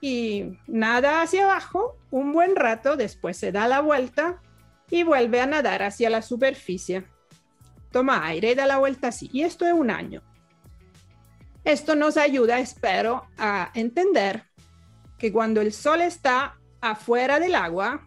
y 0.00 0.58
nada 0.66 1.22
hacia 1.22 1.44
abajo 1.44 1.96
un 2.10 2.32
buen 2.32 2.56
rato, 2.56 2.96
después 2.96 3.36
se 3.36 3.50
da 3.50 3.66
la 3.66 3.80
vuelta 3.80 4.40
y 4.90 5.02
vuelve 5.02 5.40
a 5.40 5.46
nadar 5.46 5.82
hacia 5.82 6.10
la 6.10 6.22
superficie. 6.22 7.04
Toma 7.90 8.26
aire 8.26 8.52
y 8.52 8.54
da 8.54 8.66
la 8.66 8.78
vuelta 8.78 9.08
así. 9.08 9.30
Y 9.32 9.42
esto 9.42 9.66
es 9.66 9.72
un 9.72 9.90
año. 9.90 10.22
Esto 11.64 11.96
nos 11.96 12.16
ayuda, 12.16 12.58
espero, 12.58 13.26
a 13.38 13.70
entender 13.74 14.44
que 15.18 15.32
cuando 15.32 15.60
el 15.62 15.72
sol 15.72 16.02
está 16.02 16.58
afuera 16.80 17.40
del 17.40 17.54
agua, 17.54 18.06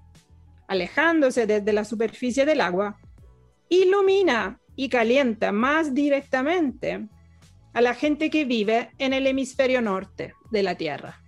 alejándose 0.68 1.48
desde 1.48 1.74
la 1.74 1.86
superficie 1.86 2.46
del 2.46 2.62
agua, 2.62 3.00
ilumina 3.70 4.60
y 4.76 4.90
calienta 4.90 5.52
más 5.52 5.94
directamente 5.94 7.08
a 7.74 7.82
la 7.82 7.94
gente 7.94 8.30
que 8.30 8.46
vive 8.46 8.92
en 8.98 9.14
el 9.14 9.28
hemisferio 9.28 9.82
norte 9.82 10.34
de 10.52 10.64
la 10.64 10.76
Tierra. 10.76 11.22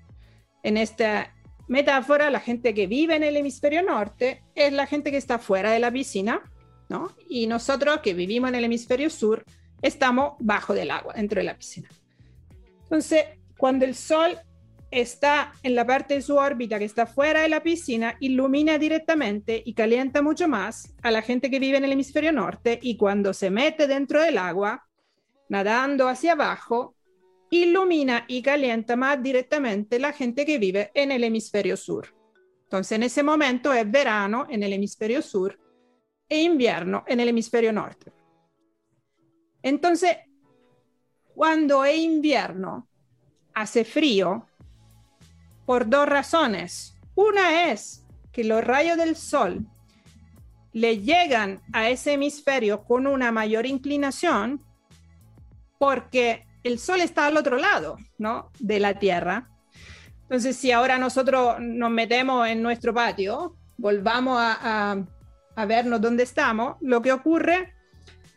En 0.63 0.77
esta 0.77 1.33
metáfora, 1.67 2.29
la 2.29 2.39
gente 2.39 2.73
que 2.73 2.87
vive 2.87 3.15
en 3.15 3.23
el 3.23 3.37
hemisferio 3.37 3.83
norte 3.83 4.43
es 4.55 4.73
la 4.73 4.87
gente 4.87 5.11
que 5.11 5.17
está 5.17 5.39
fuera 5.39 5.71
de 5.71 5.79
la 5.79 5.91
piscina, 5.91 6.41
¿no? 6.89 7.15
Y 7.29 7.47
nosotros 7.47 7.99
que 8.01 8.13
vivimos 8.13 8.49
en 8.49 8.55
el 8.55 8.63
hemisferio 8.65 9.09
sur 9.09 9.45
estamos 9.81 10.33
bajo 10.39 10.73
del 10.73 10.91
agua, 10.91 11.13
dentro 11.13 11.39
de 11.39 11.45
la 11.45 11.55
piscina. 11.55 11.89
Entonces, 12.83 13.25
cuando 13.57 13.85
el 13.85 13.93
Sol 13.95 14.39
está 14.91 15.53
en 15.63 15.75
la 15.75 15.85
parte 15.85 16.15
de 16.15 16.21
su 16.21 16.35
órbita 16.35 16.79
que 16.79 16.85
está 16.85 17.05
fuera 17.05 17.41
de 17.41 17.49
la 17.49 17.61
piscina, 17.61 18.15
ilumina 18.19 18.77
directamente 18.77 19.61
y 19.63 19.73
calienta 19.73 20.21
mucho 20.21 20.47
más 20.47 20.95
a 21.03 21.11
la 21.11 21.21
gente 21.21 21.49
que 21.49 21.59
vive 21.59 21.77
en 21.77 21.85
el 21.85 21.91
hemisferio 21.91 22.31
norte 22.31 22.79
y 22.81 22.97
cuando 22.97 23.33
se 23.33 23.49
mete 23.49 23.87
dentro 23.87 24.21
del 24.21 24.37
agua, 24.37 24.87
nadando 25.49 26.07
hacia 26.07 26.33
abajo, 26.33 26.95
ilumina 27.51 28.25
y 28.27 28.41
calienta 28.41 28.95
más 28.95 29.21
directamente 29.21 29.99
la 29.99 30.13
gente 30.13 30.45
que 30.45 30.57
vive 30.57 30.91
en 30.93 31.11
el 31.11 31.23
hemisferio 31.23 31.77
sur. 31.77 32.15
Entonces, 32.63 32.91
en 32.93 33.03
ese 33.03 33.23
momento 33.23 33.73
es 33.73 33.89
verano 33.89 34.45
en 34.49 34.63
el 34.63 34.73
hemisferio 34.73 35.21
sur 35.21 35.59
e 36.27 36.41
invierno 36.41 37.03
en 37.07 37.19
el 37.19 37.29
hemisferio 37.29 37.73
norte. 37.73 38.13
Entonces, 39.63 40.17
cuando 41.33 41.83
es 41.83 41.97
invierno, 41.97 42.87
hace 43.53 43.83
frío 43.83 44.48
por 45.69 45.87
dos 45.87 46.09
razones. 46.09 46.95
Una 47.13 47.69
es 47.71 48.03
que 48.31 48.43
los 48.43 48.63
rayos 48.63 48.97
del 48.97 49.15
sol 49.15 49.67
le 50.73 51.01
llegan 51.01 51.61
a 51.73 51.89
ese 51.89 52.13
hemisferio 52.13 52.83
con 52.85 53.05
una 53.05 53.31
mayor 53.31 53.67
inclinación 53.67 54.63
porque 55.77 56.47
el 56.63 56.79
sol 56.79 57.01
está 57.01 57.27
al 57.27 57.37
otro 57.37 57.57
lado, 57.57 57.97
¿no? 58.17 58.49
De 58.57 58.79
la 58.79 58.97
Tierra. 58.97 59.47
Entonces, 60.23 60.55
si 60.55 60.71
ahora 60.71 60.97
nosotros 60.97 61.57
nos 61.59 61.91
metemos 61.91 62.47
en 62.47 62.63
nuestro 62.63 62.91
patio, 62.91 63.55
volvamos 63.77 64.39
a, 64.39 64.57
a, 64.91 65.05
a 65.55 65.65
vernos 65.67 66.01
dónde 66.01 66.23
estamos, 66.23 66.77
lo 66.81 66.99
que 67.03 67.11
ocurre 67.11 67.75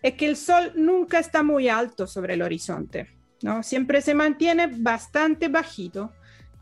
es 0.02 0.16
que 0.16 0.26
el 0.26 0.36
sol 0.36 0.72
nunca 0.74 1.18
está 1.18 1.42
muy 1.42 1.70
alto 1.70 2.06
sobre 2.06 2.34
el 2.34 2.42
horizonte, 2.42 3.08
¿no? 3.40 3.62
Siempre 3.62 4.02
se 4.02 4.12
mantiene 4.12 4.66
bastante 4.66 5.48
bajito. 5.48 6.12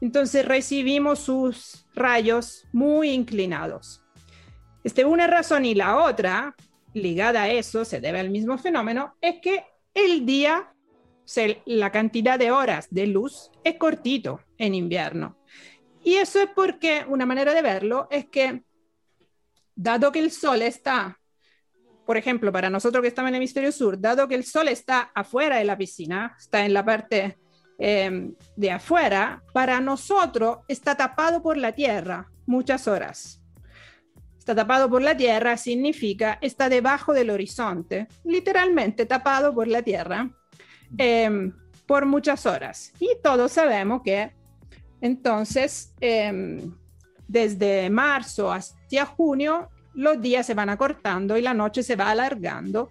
Entonces 0.01 0.45
recibimos 0.45 1.21
sus 1.21 1.87
rayos 1.95 2.67
muy 2.73 3.11
inclinados. 3.11 4.03
Esta 4.83 5.03
es 5.03 5.07
una 5.07 5.27
razón 5.27 5.65
y 5.65 5.75
la 5.75 5.99
otra, 5.99 6.55
ligada 6.95 7.43
a 7.43 7.51
eso, 7.51 7.85
se 7.85 8.01
debe 8.01 8.19
al 8.19 8.31
mismo 8.31 8.57
fenómeno, 8.57 9.17
es 9.21 9.41
que 9.41 9.65
el 9.93 10.25
día, 10.25 10.75
la 11.67 11.93
cantidad 11.93 12.39
de 12.39 12.51
horas 12.51 12.89
de 12.91 13.07
luz 13.07 13.51
es 13.63 13.77
cortito 13.77 14.41
en 14.57 14.75
invierno. 14.75 15.37
Y 16.03 16.15
eso 16.15 16.41
es 16.41 16.49
porque 16.55 17.05
una 17.07 17.27
manera 17.27 17.53
de 17.53 17.61
verlo 17.61 18.09
es 18.11 18.27
que, 18.27 18.63
dado 19.75 20.11
que 20.13 20.21
el 20.21 20.31
sol 20.31 20.63
está 20.63 21.21
por 22.11 22.17
ejemplo, 22.17 22.51
para 22.51 22.71
nosotros 22.71 23.03
que 23.03 23.07
estamos 23.07 23.29
en 23.29 23.37
el 23.37 23.41
hemisferio 23.41 23.71
sur, 23.71 23.97
dado 23.97 24.27
que 24.27 24.35
el 24.35 24.43
sol 24.43 24.67
está 24.67 25.13
afuera 25.15 25.59
de 25.59 25.65
la 25.65 25.79
piscina, 25.79 26.35
está 26.37 26.65
en 26.65 26.75
la 26.75 26.85
parte 26.85 27.39
eh, 27.81 28.31
de 28.57 28.71
afuera, 28.71 29.43
para 29.53 29.81
nosotros 29.81 30.59
está 30.69 30.97
tapado 30.97 31.43
por 31.43 31.57
la 31.57 31.73
tierra 31.73 32.31
muchas 32.47 32.87
horas. 32.87 33.41
Está 34.39 34.55
tapado 34.55 34.89
por 34.91 35.03
la 35.03 35.17
tierra 35.17 35.57
significa 35.57 36.39
está 36.41 36.69
debajo 36.69 37.13
del 37.13 37.31
horizonte, 37.31 38.07
literalmente 38.25 39.07
tapado 39.07 39.55
por 39.55 39.67
la 39.67 39.83
tierra 39.83 40.31
eh, 40.99 41.53
por 41.87 42.07
muchas 42.07 42.47
horas. 42.47 42.93
Y 43.01 43.17
todos 43.23 43.53
sabemos 43.53 44.03
que 44.03 44.33
entonces, 45.01 45.95
eh, 46.01 46.61
desde 47.27 47.89
marzo 47.91 48.53
hasta 48.53 49.07
junio, 49.07 49.71
los 49.95 50.21
días 50.21 50.47
se 50.47 50.55
van 50.55 50.69
acortando 50.69 51.37
y 51.37 51.43
la 51.43 51.55
noche 51.55 51.83
se 51.83 51.97
va 51.97 52.11
alargando 52.11 52.91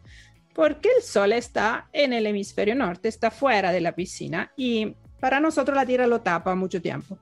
porque 0.53 0.89
el 0.97 1.03
sol 1.03 1.31
está 1.33 1.89
en 1.93 2.13
el 2.13 2.27
hemisferio 2.27 2.75
norte, 2.75 3.07
está 3.07 3.31
fuera 3.31 3.71
de 3.71 3.81
la 3.81 3.95
piscina 3.95 4.51
y 4.57 4.95
para 5.19 5.39
nosotros 5.39 5.75
la 5.75 5.85
Tierra 5.85 6.07
lo 6.07 6.21
tapa 6.21 6.55
mucho 6.55 6.81
tiempo. 6.81 7.17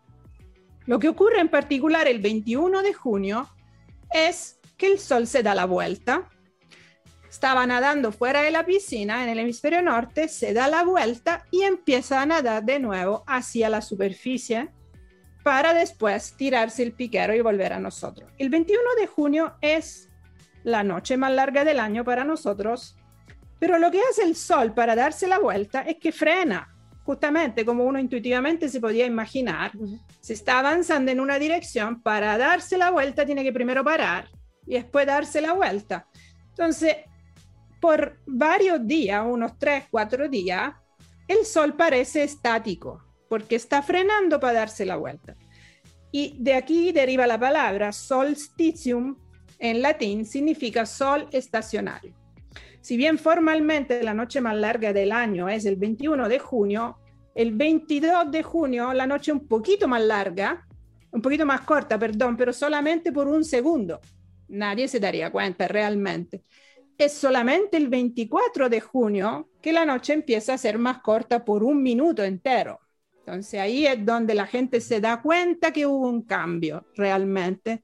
Lo 0.85 0.99
que 0.99 1.09
ocurre 1.09 1.39
en 1.39 1.49
particular 1.49 2.07
el 2.07 2.19
21 2.19 2.81
de 2.81 2.93
junio 2.93 3.49
es 4.11 4.59
que 4.77 4.87
el 4.87 4.99
sol 4.99 5.27
se 5.27 5.43
da 5.43 5.53
la 5.53 5.65
vuelta. 5.65 6.29
Estaba 7.29 7.67
nadando 7.67 8.11
fuera 8.11 8.41
de 8.41 8.51
la 8.51 8.65
piscina 8.65 9.23
en 9.23 9.29
el 9.29 9.39
hemisferio 9.39 9.81
norte, 9.81 10.29
se 10.29 10.53
da 10.53 10.67
la 10.67 10.83
vuelta 10.83 11.45
y 11.51 11.63
empieza 11.63 12.21
a 12.21 12.25
nadar 12.25 12.63
de 12.63 12.79
nuevo 12.79 13.23
hacia 13.27 13.69
la 13.69 13.81
superficie 13.81 14.69
para 15.43 15.73
después 15.73 16.35
tirarse 16.37 16.83
el 16.83 16.93
piquero 16.93 17.35
y 17.35 17.41
volver 17.41 17.73
a 17.73 17.79
nosotros. 17.79 18.31
El 18.37 18.49
21 18.49 18.81
de 18.99 19.07
junio 19.07 19.55
es 19.61 20.09
la 20.63 20.83
noche 20.83 21.17
más 21.17 21.31
larga 21.31 21.63
del 21.63 21.79
año 21.79 22.03
para 22.03 22.23
nosotros, 22.23 22.97
pero 23.59 23.77
lo 23.77 23.91
que 23.91 24.01
hace 24.09 24.23
el 24.23 24.35
sol 24.35 24.73
para 24.73 24.95
darse 24.95 25.27
la 25.27 25.39
vuelta 25.39 25.81
es 25.81 25.97
que 25.97 26.11
frena, 26.11 26.73
justamente 27.03 27.65
como 27.65 27.85
uno 27.85 27.99
intuitivamente 27.99 28.69
se 28.69 28.79
podía 28.79 29.05
imaginar. 29.05 29.71
Se 30.19 30.33
está 30.33 30.59
avanzando 30.59 31.11
en 31.11 31.19
una 31.19 31.39
dirección, 31.39 32.01
para 32.01 32.37
darse 32.37 32.77
la 32.77 32.91
vuelta 32.91 33.25
tiene 33.25 33.43
que 33.43 33.53
primero 33.53 33.83
parar 33.83 34.29
y 34.65 34.73
después 34.73 35.07
darse 35.07 35.41
la 35.41 35.53
vuelta. 35.53 36.07
Entonces, 36.49 36.97
por 37.79 38.19
varios 38.25 38.85
días, 38.85 39.23
unos 39.25 39.57
tres, 39.57 39.85
cuatro 39.89 40.27
días, 40.27 40.73
el 41.27 41.45
sol 41.45 41.75
parece 41.75 42.23
estático 42.23 43.03
porque 43.29 43.55
está 43.55 43.81
frenando 43.81 44.39
para 44.39 44.59
darse 44.59 44.85
la 44.85 44.97
vuelta. 44.97 45.35
Y 46.11 46.35
de 46.39 46.55
aquí 46.55 46.91
deriva 46.91 47.27
la 47.27 47.39
palabra 47.39 47.91
solstitium, 47.91 49.17
en 49.59 49.81
latín 49.81 50.25
significa 50.25 50.85
sol 50.85 51.27
estacionario. 51.31 52.16
Si 52.87 52.95
bien 52.95 53.17
formalmente 53.17 54.01
la 54.01 54.13
noche 54.13 54.39
más 54.39 54.55
larga 54.55 54.93
del 54.93 55.11
año 55.11 55.49
es 55.49 55.65
el 55.65 55.75
21 55.75 56.29
de 56.29 56.39
junio, 56.39 56.97
el 57.35 57.51
22 57.51 58.31
de 58.31 58.43
junio 58.43 58.93
la 58.93 59.05
noche 59.05 59.33
un 59.33 59.45
poquito 59.45 59.89
más 59.89 60.01
larga, 60.01 60.65
un 61.11 61.21
poquito 61.21 61.45
más 61.45 61.59
corta, 61.65 61.99
perdón, 61.99 62.37
pero 62.37 62.53
solamente 62.53 63.11
por 63.11 63.27
un 63.27 63.43
segundo. 63.43 63.99
Nadie 64.47 64.87
se 64.87 65.01
daría 65.01 65.29
cuenta 65.33 65.67
realmente. 65.67 66.45
Es 66.97 67.11
solamente 67.11 67.75
el 67.75 67.89
24 67.89 68.69
de 68.69 68.79
junio 68.79 69.49
que 69.61 69.73
la 69.73 69.85
noche 69.85 70.13
empieza 70.13 70.53
a 70.53 70.57
ser 70.57 70.77
más 70.77 70.99
corta 70.99 71.43
por 71.43 71.65
un 71.65 71.83
minuto 71.83 72.23
entero. 72.23 72.79
Entonces 73.19 73.59
ahí 73.59 73.85
es 73.85 74.05
donde 74.05 74.33
la 74.33 74.47
gente 74.47 74.79
se 74.79 75.01
da 75.01 75.21
cuenta 75.21 75.73
que 75.73 75.85
hubo 75.85 76.07
un 76.07 76.21
cambio 76.21 76.85
realmente. 76.95 77.83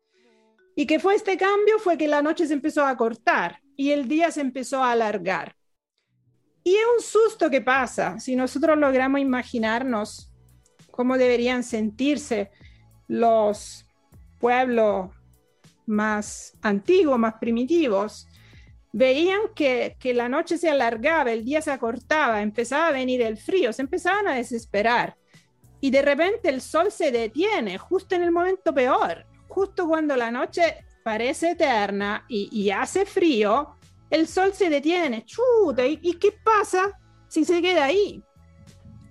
Y 0.77 0.85
que 0.85 0.97
fue 0.97 1.15
este 1.15 1.35
cambio 1.35 1.77
fue 1.77 1.97
que 1.97 2.07
la 2.07 2.21
noche 2.21 2.47
se 2.47 2.53
empezó 2.53 2.85
a 2.85 2.95
cortar 2.95 3.62
y 3.75 3.91
el 3.91 4.07
día 4.07 4.31
se 4.31 4.41
empezó 4.41 4.83
a 4.83 4.91
alargar. 4.91 5.55
Y 6.63 6.75
es 6.75 6.85
un 6.95 7.03
susto 7.03 7.49
que 7.49 7.61
pasa 7.61 8.19
si 8.19 8.35
nosotros 8.35 8.77
logramos 8.77 9.19
imaginarnos 9.19 10.31
cómo 10.91 11.17
deberían 11.17 11.63
sentirse 11.63 12.51
los 13.07 13.85
pueblos 14.39 15.09
más 15.85 16.53
antiguos, 16.61 17.19
más 17.19 17.35
primitivos, 17.35 18.27
veían 18.93 19.41
que, 19.55 19.97
que, 19.99 20.13
la 20.13 20.29
noche 20.29 20.57
se 20.57 20.69
alargaba, 20.69 21.31
el 21.31 21.43
día 21.43 21.61
se 21.61 21.71
acortaba, 21.71 22.41
empezaba 22.41 22.87
a 22.87 22.91
venir 22.91 23.21
el 23.21 23.37
frío, 23.37 23.73
se 23.73 23.81
empezaban 23.81 24.27
a 24.27 24.35
desesperar. 24.35 25.17
Y 25.81 25.91
de 25.91 26.01
repente 26.01 26.47
el 26.47 26.61
sol 26.61 26.91
se 26.91 27.11
detiene, 27.11 27.77
justo 27.77 28.15
en 28.15 28.23
el 28.23 28.31
momento 28.31 28.73
peor, 28.73 29.25
justo 29.49 29.87
cuando 29.87 30.15
la 30.15 30.31
noche 30.31 30.85
parece 31.03 31.51
eterna 31.51 32.25
y, 32.27 32.69
hace 32.69 33.05
frío, 33.05 33.75
el 34.09 34.27
sol 34.27 34.53
se 34.53 34.69
detiene, 34.69 35.25
chuta, 35.25 35.85
¿y, 35.85 35.99
¿y 36.01 36.13
qué 36.13 36.31
pasa 36.31 36.99
si 37.27 37.45
se 37.45 37.61
queda 37.61 37.85
ahí? 37.85 38.23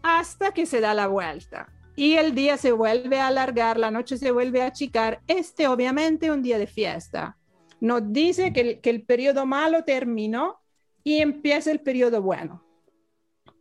Hasta 0.03 0.53
que 0.53 0.67
se 0.67 0.81
da 0.81 0.95
la 0.95 1.07
vuelta 1.07 1.69
y 1.95 2.15
el 2.15 2.35
día 2.35 2.57
se 2.57 2.73
vuelve 2.73 3.21
a 3.21 3.29
alargar, 3.29 3.79
la 3.79 3.91
noche 3.91 4.17
se 4.17 4.31
vuelve 4.31 4.63
a 4.63 4.67
achicar. 4.67 5.21
Este 5.27 5.69
obviamente 5.69 6.31
un 6.31 6.43
día 6.43 6.59
de 6.59 6.67
fiesta. 6.67 7.37
Nos 7.81 8.13
dice 8.13 8.53
que 8.53 8.61
el, 8.61 8.81
que 8.81 8.91
el 8.91 9.03
periodo 9.03 9.45
malo 9.45 9.85
terminó 9.85 10.61
y 11.05 11.19
empieza 11.19 11.71
el 11.71 11.81
periodo 11.81 12.23
bueno. 12.23 12.65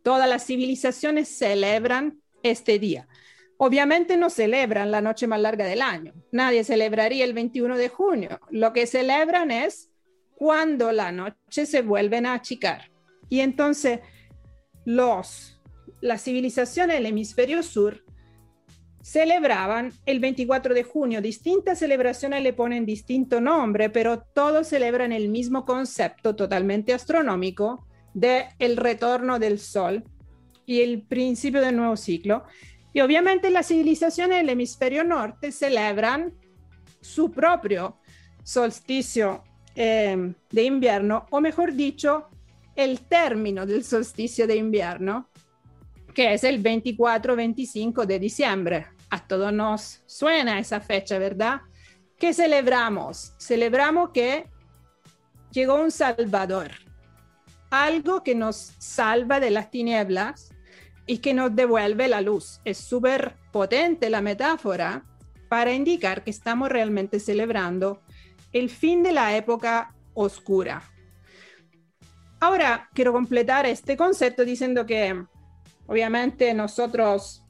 Todas 0.02 0.28
las 0.28 0.46
civilizaciones 0.46 1.28
celebran 1.28 2.20
este 2.42 2.78
día. 2.78 3.08
Obviamente 3.64 4.16
no 4.16 4.28
celebran 4.28 4.90
la 4.90 5.00
noche 5.00 5.28
más 5.28 5.40
larga 5.40 5.64
del 5.64 5.82
año. 5.82 6.12
Nadie 6.32 6.64
celebraría 6.64 7.24
el 7.24 7.32
21 7.32 7.76
de 7.76 7.88
junio. 7.88 8.40
Lo 8.50 8.72
que 8.72 8.88
celebran 8.88 9.52
es 9.52 9.88
cuando 10.34 10.90
la 10.90 11.12
noche 11.12 11.64
se 11.66 11.82
vuelven 11.82 12.26
a 12.26 12.34
achicar. 12.34 12.90
Y 13.28 13.38
entonces 13.38 14.00
los, 14.84 15.62
las 16.00 16.24
civilizaciones 16.24 16.96
del 16.96 17.06
hemisferio 17.06 17.62
sur 17.62 18.02
celebraban 19.00 19.92
el 20.06 20.18
24 20.18 20.74
de 20.74 20.82
junio. 20.82 21.22
Distintas 21.22 21.78
celebraciones 21.78 22.42
le 22.42 22.54
ponen 22.54 22.84
distinto 22.84 23.40
nombre, 23.40 23.90
pero 23.90 24.24
todos 24.34 24.66
celebran 24.66 25.12
el 25.12 25.28
mismo 25.28 25.64
concepto 25.64 26.34
totalmente 26.34 26.94
astronómico 26.94 27.86
de 28.12 28.46
el 28.58 28.76
retorno 28.76 29.38
del 29.38 29.60
sol 29.60 30.02
y 30.66 30.80
el 30.80 31.02
principio 31.02 31.60
del 31.60 31.76
nuevo 31.76 31.96
ciclo. 31.96 32.42
Y 32.92 33.00
obviamente 33.00 33.50
las 33.50 33.68
civilizaciones 33.68 34.38
del 34.38 34.50
hemisferio 34.50 35.04
norte 35.04 35.50
celebran 35.52 36.34
su 37.00 37.30
propio 37.30 37.98
solsticio 38.42 39.42
eh, 39.74 40.34
de 40.50 40.62
invierno, 40.62 41.26
o 41.30 41.40
mejor 41.40 41.72
dicho, 41.72 42.28
el 42.76 43.00
término 43.00 43.66
del 43.66 43.84
solsticio 43.84 44.46
de 44.46 44.56
invierno, 44.56 45.28
que 46.14 46.34
es 46.34 46.44
el 46.44 46.62
24-25 46.62 48.04
de 48.04 48.18
diciembre. 48.18 48.86
A 49.10 49.26
todos 49.26 49.52
nos 49.52 50.02
suena 50.06 50.58
esa 50.58 50.80
fecha, 50.80 51.18
¿verdad? 51.18 51.62
¿Qué 52.18 52.32
celebramos? 52.32 53.34
Celebramos 53.38 54.10
que 54.10 54.46
llegó 55.50 55.74
un 55.74 55.90
Salvador, 55.90 56.70
algo 57.70 58.22
que 58.22 58.34
nos 58.34 58.56
salva 58.78 59.40
de 59.40 59.50
las 59.50 59.70
tinieblas 59.70 60.51
y 61.06 61.18
que 61.18 61.34
nos 61.34 61.54
devuelve 61.54 62.08
la 62.08 62.20
luz. 62.20 62.60
Es 62.64 62.78
súper 62.78 63.36
potente 63.52 64.10
la 64.10 64.20
metáfora 64.20 65.04
para 65.48 65.72
indicar 65.72 66.24
que 66.24 66.30
estamos 66.30 66.68
realmente 66.68 67.20
celebrando 67.20 68.00
el 68.52 68.70
fin 68.70 69.02
de 69.02 69.12
la 69.12 69.36
época 69.36 69.94
oscura. 70.14 70.82
Ahora 72.40 72.88
quiero 72.94 73.12
completar 73.12 73.66
este 73.66 73.96
concepto 73.96 74.44
diciendo 74.44 74.86
que 74.86 75.24
Obviamente 75.86 76.54
nosotros, 76.54 77.44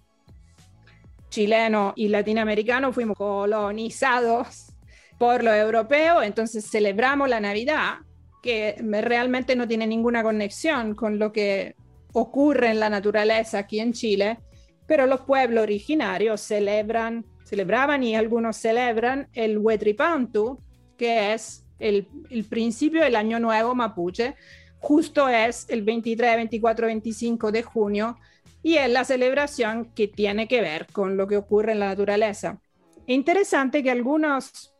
chilenos 1.29 1.93
y 1.97 2.09
latinoamericanos, 2.09 2.95
fuimos 2.95 3.17
colonizados 3.17 4.73
por 5.19 5.45
los 5.45 5.55
europeos, 5.55 6.25
entonces 6.25 6.69
celebramos 6.69 7.29
la 7.29 7.41
Navidad, 7.41 7.99
que 8.43 8.77
realmente 8.83 9.55
no 9.55 9.69
tiene 9.69 9.87
ninguna 9.87 10.23
conexión 10.23 10.95
con 10.95 11.19
lo 11.19 11.33
que 11.33 11.77
ocurre 12.13 12.71
en 12.71 12.81
la 12.81 12.91
naturaleza 12.91 13.59
aquí 13.59 13.81
en 13.81 13.93
Chile, 13.93 14.39
pero 14.87 15.07
los 15.07 15.23
pueblos 15.23 15.63
originarios 15.63 16.41
celebran, 16.41 17.25
celebraban 17.45 18.03
y 18.03 18.15
algunos 18.15 18.57
celebran 18.57 19.29
el 19.33 19.59
Huetripantu, 19.59 20.59
que 20.97 21.33
es 21.33 21.65
el, 21.79 22.07
principio 22.49 23.03
del 23.03 23.17
año 23.17 23.41
nuevo 23.41 23.75
mapuche, 23.75 24.37
justo 24.79 25.29
es 25.29 25.67
el 25.69 25.83
23, 25.83 26.37
24, 26.37 26.87
25 26.87 27.53
de 27.53 27.63
junio 27.63 28.19
y 28.63 28.77
es 28.77 28.89
la 28.89 29.05
celebración 29.05 29.93
que 29.95 30.09
tiene 30.09 30.47
que 30.47 30.61
ver 30.61 30.87
con 30.93 31.17
lo 31.17 31.27
que 31.27 31.37
ocurre 31.37 31.73
en 31.73 31.81
la 31.81 31.89
naturaleza. 31.89 32.61
Interesante 33.07 33.83
que 33.83 33.91
algunos 33.91 34.73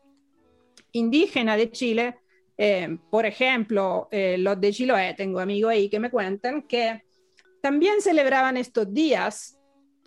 indígenas 0.93 1.57
de 1.57 1.71
Chile, 1.71 2.19
eh, 2.57 2.99
por 3.11 3.27
ejemplo, 3.27 4.09
eh, 4.13 4.37
los 4.39 4.61
de 4.61 4.73
Chiloé, 4.73 5.15
tengo 5.15 5.41
amigos 5.41 5.73
ahí 5.73 5.89
que 5.89 5.99
me 5.99 6.11
cuentan 6.11 6.63
que 6.63 7.03
también 7.63 8.03
celebraban 8.03 8.57
estos 8.59 8.93
días, 8.93 9.59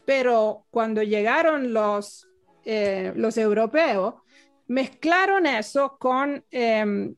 pero 0.06 0.66
cuando 0.70 1.02
llegaron 1.02 1.74
los, 1.74 2.28
eh, 2.66 3.14
los 3.16 3.38
europeos, 3.38 4.16
mezclaron 4.68 5.46
eso 5.46 5.98
con 5.98 6.44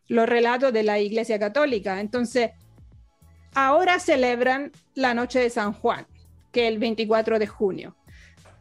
los 0.08 0.30
relatos 0.30 0.71
de 0.71 0.84
la 0.84 1.00
Iglesia 1.00 1.39
Católica. 1.39 2.00
Entonces, 2.00 2.52
ahora 3.56 4.00
celebran 4.00 4.71
la 4.93 5.13
noche 5.13 5.39
de 5.39 5.50
San 5.50 5.73
Juan, 5.73 6.06
que 6.52 6.67
es 6.67 6.73
el 6.73 6.78
24 6.78 7.39
de 7.39 7.47
junio. 7.47 7.95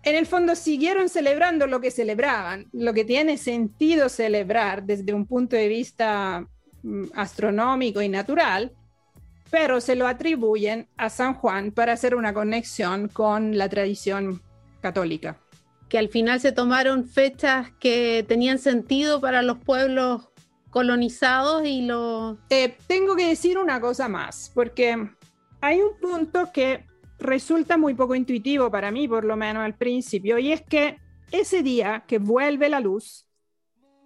En 0.03 0.15
el 0.15 0.25
fondo 0.25 0.55
siguieron 0.55 1.09
celebrando 1.09 1.67
lo 1.67 1.81
que 1.81 1.91
celebraban, 1.91 2.69
lo 2.73 2.95
que 2.95 3.05
tiene 3.05 3.37
sentido 3.37 4.09
celebrar 4.09 4.85
desde 4.85 5.13
un 5.13 5.27
punto 5.27 5.57
de 5.57 5.69
vista 5.69 6.47
mm, 6.83 7.07
astronómico 7.15 8.01
y 8.01 8.09
natural, 8.09 8.73
pero 9.51 9.81
se 9.81 9.97
lo 9.97 10.07
atribuyen 10.07 10.89
a 10.97 11.11
San 11.11 11.35
Juan 11.35 11.71
para 11.71 11.93
hacer 11.93 12.15
una 12.15 12.35
conexión 12.35 13.09
con 13.09 13.57
la 13.57 13.69
tradición 13.69 14.43
católica. 14.81 15.39
Que 15.89 15.99
al 15.99 16.09
final 16.09 16.41
se 16.41 16.53
tomaron 16.53 17.07
fechas 17.07 17.71
que 17.79 18.25
tenían 18.27 18.59
sentido 18.59 19.21
para 19.21 19.43
los 19.43 19.59
pueblos 19.59 20.29
colonizados 20.71 21.65
y 21.65 21.83
lo... 21.83 22.39
Eh, 22.51 22.77
tengo 22.87 23.17
que 23.17 23.29
decir 23.29 23.57
una 23.57 23.81
cosa 23.81 24.09
más, 24.09 24.51
porque 24.55 25.09
hay 25.61 25.81
un 25.81 25.99
punto 26.01 26.51
que 26.53 26.85
resulta 27.19 27.79
muy 27.79 27.95
poco 27.95 28.15
intuitivo 28.15 28.71
para 28.71 28.91
mí, 28.91 29.09
por 29.09 29.25
lo 29.25 29.37
menos 29.37 29.65
al 29.65 29.75
principio, 29.75 30.39
y 30.39 30.53
es 30.53 30.63
que 30.63 30.99
ese 31.31 31.63
día 31.63 32.05
que 32.07 32.19
vuelve 32.19 32.69
la 32.69 32.81
luz, 32.81 33.27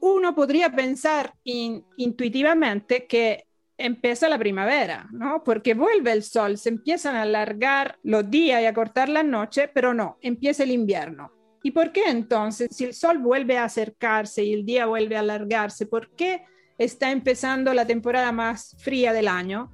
uno 0.01 0.35
podría 0.35 0.71
pensar 0.73 1.35
intuitivamente 1.45 3.07
que 3.07 3.50
empieza 3.81 4.29
la 4.29 4.39
primavera, 4.39 5.09
¿no? 5.13 5.43
Porque 5.45 5.75
vuelve 5.75 6.13
el 6.13 6.23
sol, 6.23 6.59
se 6.59 6.69
empiezan 6.69 7.17
a 7.17 7.23
alargar 7.23 7.99
los 8.03 8.31
días 8.31 8.63
y 8.63 8.67
a 8.67 8.75
cortar 8.75 9.09
las 9.09 9.25
noches, 9.25 9.69
pero 9.75 9.95
no, 9.95 10.19
empieza 10.21 10.63
el 10.63 10.71
invierno. 10.71 11.33
¿Y 11.63 11.73
por 11.73 11.93
qué 11.93 12.05
entonces, 12.09 12.69
si 12.71 12.85
el 12.85 12.95
sol 12.95 13.19
vuelve 13.19 13.59
a 13.59 13.65
acercarse 13.65 14.43
y 14.45 14.55
el 14.55 14.65
día 14.65 14.87
vuelve 14.87 15.17
a 15.17 15.21
alargarse, 15.21 15.87
por 15.87 16.11
qué 16.15 16.45
está 16.81 17.11
empezando 17.11 17.75
la 17.75 17.87
temporada 17.87 18.33
más 18.33 18.75
fría 18.79 19.13
del 19.13 19.29
año. 19.29 19.71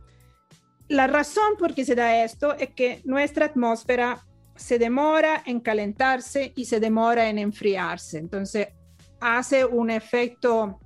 La 0.89 1.07
razón 1.07 1.55
por 1.57 1.73
qué 1.73 1.85
se 1.85 1.95
da 1.95 2.25
esto 2.25 2.55
es 2.57 2.71
que 2.71 3.01
nuestra 3.05 3.47
atmósfera 3.47 4.27
se 4.57 4.81
demora 4.81 5.41
en 5.47 5.61
calentarse 5.61 6.53
y 6.57 6.65
se 6.65 6.81
demora 6.81 7.29
en 7.29 7.39
enfriarse. 7.39 8.19
Entonces 8.19 8.69
hace 9.21 9.65
un 9.65 9.91
efecto 9.91 10.81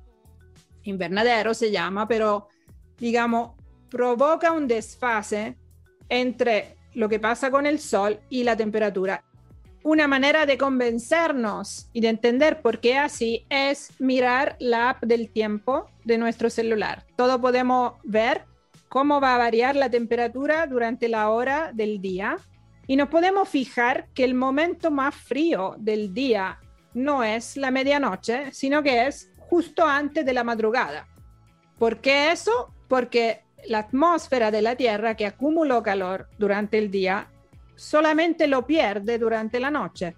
invernadero, 0.82 1.54
se 1.54 1.70
llama, 1.70 2.06
pero 2.06 2.48
digamos, 3.00 3.52
provoca 3.90 4.52
un 4.52 4.68
desfase 4.68 5.56
entre 6.08 6.76
lo 6.94 7.08
que 7.08 7.18
pasa 7.18 7.50
con 7.50 7.66
el 7.66 7.80
sol 7.80 8.20
y 8.28 8.44
la 8.44 8.56
temperatura 8.56 9.24
una 9.82 10.06
manera 10.06 10.46
de 10.46 10.58
convencernos 10.58 11.88
y 11.92 12.00
de 12.00 12.08
entender 12.08 12.60
por 12.60 12.80
qué 12.80 12.98
así 12.98 13.46
es 13.48 13.92
mirar 13.98 14.56
la 14.58 14.90
app 14.90 15.02
del 15.04 15.30
tiempo 15.30 15.86
de 16.04 16.18
nuestro 16.18 16.50
celular. 16.50 17.06
Todo 17.16 17.40
podemos 17.40 17.94
ver 18.04 18.44
cómo 18.88 19.20
va 19.20 19.34
a 19.34 19.38
variar 19.38 19.76
la 19.76 19.88
temperatura 19.88 20.66
durante 20.66 21.08
la 21.08 21.30
hora 21.30 21.70
del 21.72 22.02
día 22.02 22.36
y 22.86 22.96
nos 22.96 23.08
podemos 23.08 23.48
fijar 23.48 24.08
que 24.14 24.24
el 24.24 24.34
momento 24.34 24.90
más 24.90 25.14
frío 25.14 25.76
del 25.78 26.12
día 26.12 26.58
no 26.92 27.22
es 27.22 27.56
la 27.56 27.70
medianoche, 27.70 28.52
sino 28.52 28.82
que 28.82 29.06
es 29.06 29.32
justo 29.38 29.86
antes 29.86 30.26
de 30.26 30.32
la 30.32 30.44
madrugada. 30.44 31.06
¿Por 31.78 32.00
qué 32.00 32.32
eso? 32.32 32.74
Porque 32.90 33.44
la 33.68 33.78
atmósfera 33.78 34.50
de 34.50 34.62
la 34.62 34.74
Tierra 34.74 35.14
que 35.14 35.24
acumuló 35.24 35.80
calor 35.80 36.28
durante 36.38 36.76
el 36.76 36.90
día 36.90 37.28
solamente 37.76 38.48
lo 38.48 38.66
pierde 38.66 39.16
durante 39.16 39.60
la 39.60 39.70
noche. 39.70 40.16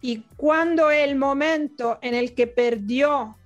Y 0.00 0.22
cuando 0.36 0.92
el 0.92 1.16
momento 1.16 1.98
en 2.00 2.14
el 2.14 2.32
que 2.36 2.46
perdió 2.46 3.36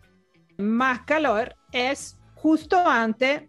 más 0.58 1.00
calor 1.06 1.56
es 1.72 2.18
justo 2.34 2.78
antes 2.86 3.44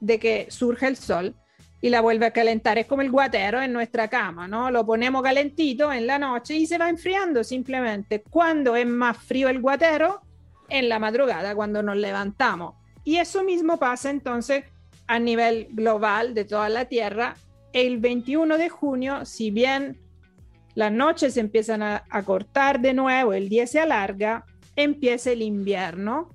de 0.00 0.18
que 0.18 0.46
surja 0.48 0.88
el 0.88 0.96
sol. 0.96 1.36
y 1.82 1.90
la 1.90 2.00
vuelve 2.00 2.24
a 2.24 2.30
calentar. 2.30 2.78
Es 2.78 2.86
como 2.86 3.02
el 3.02 3.10
guatero 3.10 3.60
en 3.60 3.70
nuestra 3.70 4.08
cama, 4.08 4.48
¿no? 4.48 4.70
Lo 4.70 4.86
ponemos 4.86 5.22
calentito 5.22 5.92
en 5.92 6.06
la 6.06 6.18
noche 6.18 6.54
y 6.54 6.66
se 6.66 6.78
va 6.78 6.88
enfriando 6.88 7.44
simplemente. 7.44 8.22
Cuando 8.22 8.74
es 8.74 8.86
más 8.86 9.18
frío 9.18 9.50
el 9.50 9.60
guatero? 9.60 10.22
En 10.70 10.88
la 10.88 10.98
madrugada, 10.98 11.54
cuando 11.54 11.82
nos 11.82 11.98
levantamos. 11.98 12.76
Y 13.04 13.16
eso 13.16 13.44
mismo 13.44 13.78
pasa 13.78 14.10
entonces 14.10 14.64
a 15.06 15.18
nivel 15.18 15.68
global 15.70 16.34
de 16.34 16.44
toda 16.44 16.68
la 16.68 16.86
Tierra. 16.86 17.36
El 17.72 17.98
21 17.98 18.56
de 18.56 18.68
junio, 18.68 19.24
si 19.24 19.50
bien 19.50 20.00
las 20.74 20.90
noches 20.90 21.36
empiezan 21.36 21.82
a, 21.82 22.04
a 22.08 22.22
cortar 22.22 22.80
de 22.80 22.94
nuevo, 22.94 23.32
el 23.32 23.48
día 23.48 23.66
se 23.66 23.80
alarga, 23.80 24.44
empieza 24.76 25.30
el 25.32 25.42
invierno 25.42 26.30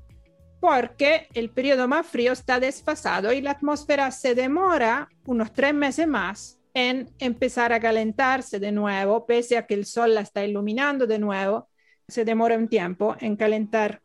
porque 0.59 1.27
el 1.33 1.49
periodo 1.49 1.87
más 1.87 2.05
frío 2.05 2.33
está 2.33 2.59
desfasado 2.59 3.31
y 3.31 3.41
la 3.41 3.51
atmósfera 3.51 4.11
se 4.11 4.35
demora 4.35 5.09
unos 5.25 5.53
tres 5.53 5.73
meses 5.73 6.07
más 6.07 6.59
en 6.73 7.09
empezar 7.19 7.73
a 7.73 7.79
calentarse 7.79 8.59
de 8.59 8.71
nuevo, 8.71 9.25
pese 9.25 9.57
a 9.57 9.65
que 9.65 9.73
el 9.73 9.85
sol 9.85 10.15
la 10.15 10.21
está 10.21 10.45
iluminando 10.45 11.07
de 11.07 11.19
nuevo, 11.19 11.69
se 12.07 12.25
demora 12.25 12.57
un 12.57 12.67
tiempo 12.67 13.15
en 13.19 13.35
calentar 13.35 14.01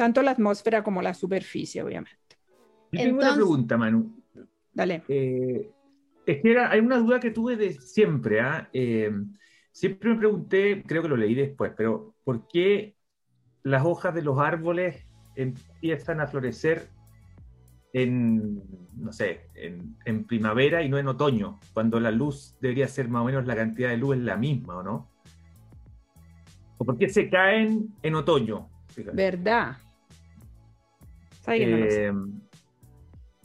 tanto 0.00 0.22
la 0.22 0.30
atmósfera 0.30 0.82
como 0.82 1.02
la 1.02 1.12
superficie, 1.12 1.82
obviamente. 1.82 2.38
Yo 2.90 3.02
tengo 3.02 3.18
una 3.18 3.34
pregunta, 3.34 3.76
Manu. 3.76 4.18
Dale. 4.72 5.02
Eh, 5.08 5.70
es 6.24 6.40
que 6.40 6.58
hay 6.58 6.80
una 6.80 6.96
duda 6.96 7.20
que 7.20 7.30
tuve 7.30 7.54
de 7.56 7.74
siempre. 7.74 8.40
¿ah? 8.40 8.70
Eh, 8.72 9.12
siempre 9.72 10.08
me 10.08 10.16
pregunté, 10.16 10.82
creo 10.86 11.02
que 11.02 11.08
lo 11.08 11.18
leí 11.18 11.34
después, 11.34 11.72
pero 11.76 12.14
¿por 12.24 12.48
qué 12.48 12.96
las 13.62 13.84
hojas 13.84 14.14
de 14.14 14.22
los 14.22 14.38
árboles 14.38 15.06
empiezan 15.36 16.22
a 16.22 16.26
florecer 16.26 16.88
en, 17.92 18.62
no 18.96 19.12
sé, 19.12 19.48
en, 19.54 20.24
primavera 20.24 20.82
y 20.82 20.88
no 20.88 20.96
en 20.96 21.08
otoño, 21.08 21.60
cuando 21.74 22.00
la 22.00 22.10
luz 22.10 22.56
debería 22.62 22.88
ser 22.88 23.10
más 23.10 23.20
o 23.20 23.26
menos 23.26 23.46
la 23.46 23.54
cantidad 23.54 23.90
de 23.90 23.98
luz 23.98 24.16
es 24.16 24.22
la 24.22 24.38
misma, 24.38 24.78
¿o 24.78 24.82
no? 24.82 25.10
¿O 26.78 26.86
por 26.86 26.96
qué 26.96 27.10
se 27.10 27.28
caen 27.28 27.94
en 28.02 28.14
otoño? 28.14 28.70
¿Verdad? 29.12 29.76
Eh, 31.50 32.12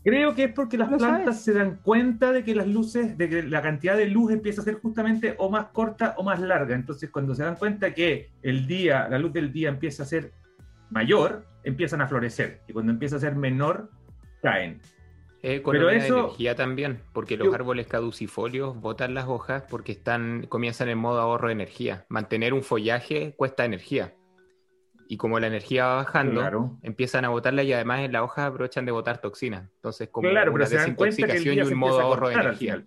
creo 0.03 0.35
que 0.35 0.45
es 0.45 0.53
porque 0.53 0.77
las 0.77 0.89
plantas 0.89 1.41
se 1.41 1.53
dan 1.53 1.77
cuenta 1.81 2.31
de 2.31 2.43
que 2.43 2.55
las 2.55 2.67
luces, 2.67 3.17
de 3.17 3.29
que 3.29 3.43
la 3.43 3.61
cantidad 3.61 3.97
de 3.97 4.07
luz 4.07 4.31
empieza 4.31 4.61
a 4.61 4.63
ser 4.63 4.75
justamente 4.75 5.35
o 5.37 5.49
más 5.49 5.67
corta 5.67 6.15
o 6.17 6.23
más 6.23 6.39
larga. 6.39 6.75
Entonces, 6.75 7.09
cuando 7.09 7.33
se 7.33 7.43
dan 7.43 7.55
cuenta 7.55 7.93
que 7.93 8.29
el 8.41 8.67
día, 8.67 9.07
la 9.09 9.17
luz 9.17 9.33
del 9.33 9.51
día 9.51 9.69
empieza 9.69 10.03
a 10.03 10.05
ser 10.05 10.33
mayor, 10.89 11.45
empiezan 11.63 12.01
a 12.01 12.07
florecer. 12.07 12.61
Y 12.67 12.73
cuando 12.73 12.91
empieza 12.91 13.15
a 13.15 13.19
ser 13.19 13.35
menor, 13.35 13.89
caen. 14.41 14.79
Pero 15.41 15.89
eso, 15.91 16.19
energía 16.19 16.55
también, 16.55 17.01
porque 17.13 17.37
los 17.37 17.53
árboles 17.53 17.85
caducifolios 17.85 18.79
botan 18.79 19.13
las 19.13 19.27
hojas 19.27 19.63
porque 19.69 19.91
están, 19.91 20.47
comienzan 20.49 20.89
en 20.89 20.97
modo 20.97 21.19
ahorro 21.19 21.49
de 21.49 21.53
energía. 21.53 22.05
Mantener 22.09 22.53
un 22.53 22.63
follaje 22.63 23.35
cuesta 23.37 23.63
energía. 23.63 24.15
Y 25.07 25.17
como 25.17 25.39
la 25.39 25.47
energía 25.47 25.85
va 25.85 25.95
bajando, 25.97 26.77
empiezan 26.81 27.25
a 27.25 27.29
botarla 27.29 27.63
y 27.63 27.73
además 27.73 28.01
en 28.01 28.11
la 28.11 28.23
hoja 28.23 28.47
aprovechan 28.47 28.85
de 28.85 28.91
botar 28.91 29.19
toxinas. 29.19 29.69
Entonces, 29.75 30.09
como 30.09 30.29
una 30.29 30.65
desintoxicación 30.65 31.57
y 31.57 31.61
un 31.61 31.77
modo 31.77 32.01
ahorro 32.01 32.29
de 32.29 32.35
energía. 32.35 32.85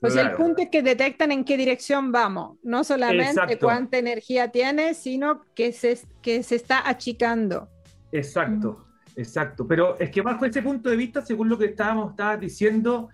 Pues 0.00 0.16
el 0.16 0.32
punto 0.32 0.62
es 0.62 0.70
que 0.70 0.82
detectan 0.82 1.30
en 1.30 1.44
qué 1.44 1.58
dirección 1.58 2.10
vamos, 2.10 2.56
no 2.62 2.84
solamente 2.84 3.58
cuánta 3.58 3.98
energía 3.98 4.48
tiene, 4.48 4.94
sino 4.94 5.42
que 5.54 5.72
se, 5.72 5.98
que 6.22 6.42
se 6.42 6.56
está 6.56 6.88
achicando. 6.88 7.68
Exacto, 8.10 8.86
exacto. 9.14 9.66
Pero 9.68 9.98
es 9.98 10.10
que 10.10 10.22
bajo 10.22 10.46
ese 10.46 10.62
punto 10.62 10.88
de 10.88 10.96
vista, 10.96 11.20
según 11.20 11.50
lo 11.50 11.58
que 11.58 11.66
estábamos 11.66 12.12
estabas 12.12 12.40
diciendo, 12.40 13.10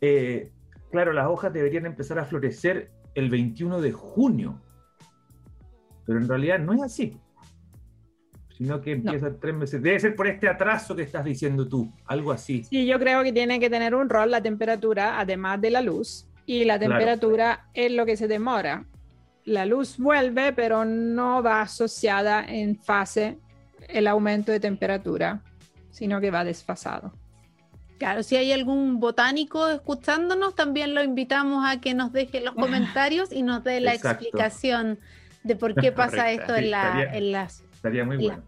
eh, 0.00 0.50
claro, 0.90 1.12
las 1.12 1.26
hojas 1.26 1.52
deberían 1.52 1.84
empezar 1.84 2.18
a 2.18 2.24
florecer 2.24 2.90
el 3.14 3.28
21 3.28 3.82
de 3.82 3.92
junio. 3.92 4.62
Pero 6.06 6.18
en 6.18 6.28
realidad 6.28 6.58
no 6.58 6.72
es 6.72 6.82
así 6.82 7.18
sino 8.56 8.80
que 8.80 8.92
empieza 8.92 9.32
tres 9.40 9.54
meses. 9.54 9.82
Debe 9.82 9.98
ser 9.98 10.14
por 10.14 10.28
este 10.28 10.48
atraso 10.48 10.94
que 10.94 11.02
estás 11.02 11.24
diciendo 11.24 11.66
tú, 11.66 11.90
algo 12.06 12.30
así. 12.30 12.64
Sí, 12.64 12.86
yo 12.86 12.98
creo 12.98 13.22
que 13.24 13.32
tiene 13.32 13.58
que 13.58 13.68
tener 13.68 13.94
un 13.94 14.08
rol 14.08 14.30
la 14.30 14.42
temperatura, 14.42 15.18
además 15.18 15.60
de 15.60 15.70
la 15.70 15.80
luz, 15.80 16.26
y 16.46 16.64
la 16.64 16.78
temperatura 16.78 17.66
es 17.74 17.90
lo 17.90 18.06
que 18.06 18.16
se 18.16 18.28
demora. 18.28 18.84
La 19.44 19.66
luz 19.66 19.98
vuelve, 19.98 20.52
pero 20.52 20.84
no 20.84 21.42
va 21.42 21.62
asociada 21.62 22.44
en 22.46 22.78
fase 22.78 23.38
el 23.88 24.06
aumento 24.06 24.52
de 24.52 24.60
temperatura, 24.60 25.42
sino 25.90 26.20
que 26.20 26.30
va 26.30 26.44
desfasado. 26.44 27.12
Claro, 27.98 28.22
si 28.22 28.36
hay 28.36 28.52
algún 28.52 29.00
botánico 29.00 29.68
escuchándonos, 29.68 30.54
también 30.54 30.94
lo 30.94 31.02
invitamos 31.02 31.64
a 31.68 31.80
que 31.80 31.94
nos 31.94 32.12
deje 32.12 32.40
los 32.40 32.54
comentarios 32.54 33.32
y 33.32 33.42
nos 33.42 33.64
dé 33.64 33.80
la 33.80 33.94
explicación 33.94 34.98
de 35.42 35.56
por 35.56 35.74
qué 35.74 35.92
pasa 35.92 36.30
esto 36.30 36.54
en, 36.54 36.72
en 36.72 37.32
las 37.32 37.64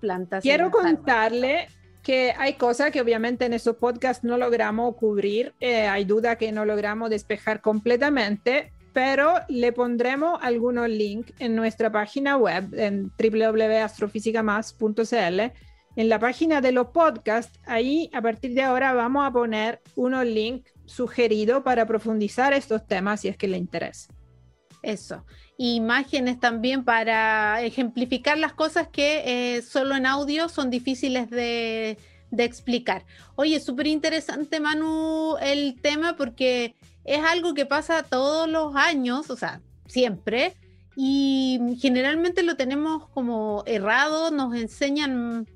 plantas. 0.00 0.42
Quiero 0.42 0.70
contarle 0.70 1.68
que 2.02 2.32
hay 2.38 2.54
cosas 2.54 2.92
que 2.92 3.00
obviamente 3.00 3.46
en 3.46 3.52
esos 3.52 3.74
podcasts 3.76 4.22
no 4.22 4.38
logramos 4.38 4.94
cubrir, 4.94 5.54
eh, 5.58 5.88
hay 5.88 6.04
dudas 6.04 6.36
que 6.36 6.52
no 6.52 6.64
logramos 6.64 7.10
despejar 7.10 7.60
completamente, 7.60 8.72
pero 8.92 9.34
le 9.48 9.72
pondremos 9.72 10.38
algunos 10.40 10.88
links 10.88 11.32
en 11.40 11.56
nuestra 11.56 11.90
página 11.90 12.36
web 12.36 12.72
en 12.74 13.10
www.astrofísicamas.cl. 13.18 15.40
En 15.96 16.08
la 16.08 16.18
página 16.18 16.60
de 16.60 16.72
los 16.72 16.88
podcasts, 16.88 17.58
ahí 17.66 18.10
a 18.12 18.22
partir 18.22 18.54
de 18.54 18.62
ahora 18.62 18.92
vamos 18.92 19.26
a 19.26 19.32
poner 19.32 19.80
unos 19.96 20.24
links 20.24 20.72
sugeridos 20.84 21.62
para 21.62 21.86
profundizar 21.86 22.52
estos 22.52 22.86
temas 22.86 23.22
si 23.22 23.28
es 23.28 23.36
que 23.36 23.48
le 23.48 23.58
interesa. 23.58 24.14
Eso 24.86 25.24
imágenes 25.58 26.38
también 26.38 26.84
para 26.84 27.62
ejemplificar 27.62 28.38
las 28.38 28.52
cosas 28.52 28.88
que 28.88 29.56
eh, 29.56 29.62
solo 29.62 29.96
en 29.96 30.06
audio 30.06 30.48
son 30.48 30.70
difíciles 30.70 31.30
de, 31.30 31.98
explicar. 32.38 33.06
Oye, 33.34 33.60
súper 33.60 33.86
interesante, 33.86 34.60
Manu, 34.60 35.36
el 35.40 35.80
tema 35.80 36.16
porque 36.16 36.74
es 37.04 37.24
algo 37.24 37.54
que 37.54 37.64
pasa 37.64 38.02
todos 38.02 38.46
los 38.46 38.76
años, 38.76 39.30
o 39.30 39.36
sea, 39.36 39.62
siempre, 39.86 40.54
y 40.96 41.78
generalmente 41.80 42.42
lo 42.42 42.56
tenemos 42.56 43.08
como 43.08 43.62
errado, 43.64 44.30
nos 44.30 44.54
enseñan 44.54 45.46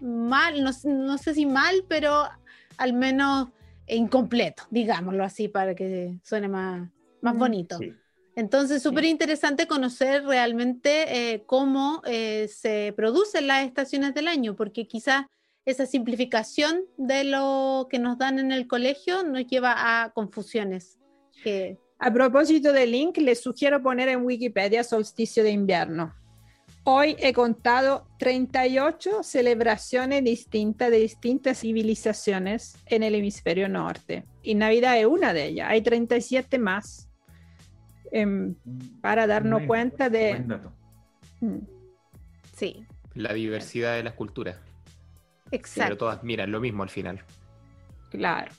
mal, 0.00 0.62
no, 0.62 1.18
sé 1.18 1.34
si 1.34 1.46
mal, 1.46 1.82
pero 1.88 2.28
al 2.76 2.92
menos 2.92 3.48
incompleto, 3.86 4.64
digámoslo 4.70 5.24
así, 5.24 5.48
para 5.48 5.74
que 5.74 6.18
suene 6.22 6.48
más, 6.48 6.90
más 7.22 7.34
mm, 7.34 7.38
bonito. 7.38 7.78
Entonces, 8.34 8.82
súper 8.82 9.04
interesante 9.04 9.66
conocer 9.66 10.24
realmente 10.24 11.32
eh, 11.34 11.42
cómo 11.44 12.02
eh, 12.06 12.48
se 12.48 12.94
producen 12.96 13.46
las 13.46 13.66
estaciones 13.66 14.14
del 14.14 14.28
año, 14.28 14.56
porque 14.56 14.86
quizás 14.86 15.26
esa 15.64 15.86
simplificación 15.86 16.84
de 16.96 17.24
lo 17.24 17.86
que 17.90 17.98
nos 17.98 18.18
dan 18.18 18.38
en 18.38 18.50
el 18.50 18.66
colegio 18.66 19.22
nos 19.22 19.46
lleva 19.46 19.74
a 19.76 20.12
confusiones. 20.12 20.98
A 21.98 22.12
propósito 22.12 22.72
del 22.72 22.92
link, 22.92 23.18
les 23.18 23.40
sugiero 23.40 23.82
poner 23.82 24.08
en 24.08 24.24
Wikipedia 24.24 24.82
solsticio 24.82 25.44
de 25.44 25.50
invierno. 25.50 26.14
Hoy 26.84 27.14
he 27.20 27.32
contado 27.32 28.08
38 28.18 29.22
celebraciones 29.22 30.24
distintas 30.24 30.90
de 30.90 30.98
distintas 30.98 31.60
civilizaciones 31.60 32.76
en 32.86 33.04
el 33.04 33.14
hemisferio 33.14 33.68
norte. 33.68 34.24
Y 34.42 34.56
Navidad 34.56 34.98
es 34.98 35.06
una 35.06 35.32
de 35.32 35.46
ellas. 35.46 35.68
Hay 35.70 35.82
37 35.82 36.58
más 36.58 37.08
Em, 38.12 38.54
para 39.00 39.26
darnos 39.26 39.62
cuenta 39.62 40.10
de... 40.10 40.44
Mm. 41.40 41.58
Sí. 42.54 42.86
La 43.14 43.32
diversidad 43.32 43.96
de 43.96 44.02
las 44.02 44.12
culturas. 44.12 44.58
Exacto. 45.50 45.84
Pero 45.84 45.96
todas 45.96 46.22
miran 46.22 46.52
lo 46.52 46.60
mismo 46.60 46.82
al 46.82 46.90
final. 46.90 47.24
Claro. 48.10 48.52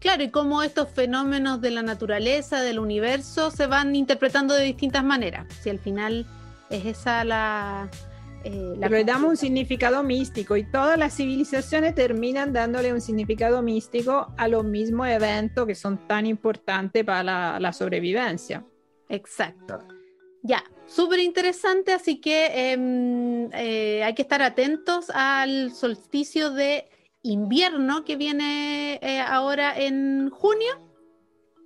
Claro, 0.00 0.24
y 0.24 0.30
cómo 0.30 0.62
estos 0.62 0.90
fenómenos 0.90 1.60
de 1.60 1.70
la 1.70 1.82
naturaleza, 1.82 2.62
del 2.62 2.80
universo, 2.80 3.50
se 3.50 3.66
van 3.66 3.94
interpretando 3.94 4.54
de 4.54 4.64
distintas 4.64 5.04
maneras. 5.04 5.46
Si 5.60 5.70
al 5.70 5.78
final 5.78 6.26
es 6.68 6.84
esa 6.84 7.24
la... 7.24 7.88
Eh, 8.44 8.74
le 8.78 9.04
damos 9.04 9.30
un 9.30 9.36
significado 9.36 10.02
místico 10.02 10.56
y 10.56 10.64
todas 10.64 10.98
las 10.98 11.16
civilizaciones 11.16 11.94
terminan 11.94 12.52
dándole 12.52 12.92
un 12.92 13.00
significado 13.00 13.62
místico 13.62 14.32
a 14.36 14.46
los 14.48 14.64
mismos 14.64 15.08
eventos 15.08 15.66
que 15.66 15.74
son 15.74 16.06
tan 16.06 16.26
importantes 16.26 17.04
para 17.04 17.58
la 17.58 17.72
sobrevivencia. 17.72 18.64
Exacto. 19.08 19.82
Ya, 20.42 20.62
súper 20.86 21.18
interesante, 21.18 21.92
así 21.92 22.20
que 22.20 22.72
em, 22.72 23.50
eh, 23.52 24.04
hay 24.04 24.14
que 24.14 24.22
estar 24.22 24.42
atentos 24.42 25.10
al 25.10 25.72
solsticio 25.72 26.50
de 26.52 26.88
invierno 27.22 28.04
que 28.04 28.16
viene 28.16 29.00
eh, 29.02 29.20
ahora 29.20 29.76
en 29.76 30.30
junio, 30.30 30.86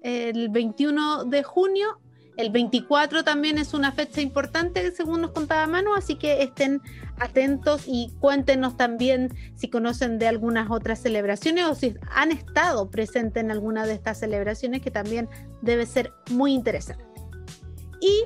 el 0.02 0.48
21 0.48 1.24
de 1.24 1.42
junio, 1.42 2.00
El 2.36 2.50
24 2.50 3.22
también 3.22 3.58
es 3.58 3.74
una 3.74 3.92
fecha 3.92 4.22
importante, 4.22 4.92
según 4.92 5.20
nos 5.20 5.32
contaba 5.32 5.66
Manu, 5.66 5.94
así 5.94 6.14
que 6.14 6.42
estén 6.42 6.80
atentos 7.18 7.82
y 7.86 8.12
cuéntenos 8.18 8.78
también 8.78 9.28
si 9.56 9.68
conocen 9.68 10.18
de 10.18 10.26
algunas 10.26 10.70
otras 10.70 11.00
celebraciones 11.00 11.66
o 11.66 11.74
si 11.74 11.94
han 12.10 12.32
estado 12.32 12.88
presentes 12.88 13.42
en 13.42 13.50
alguna 13.50 13.84
de 13.84 13.92
estas 13.92 14.20
celebraciones, 14.20 14.80
que 14.80 14.90
también 14.90 15.28
debe 15.60 15.84
ser 15.84 16.12
muy 16.30 16.54
interesante. 16.54 17.09
Y 18.00 18.24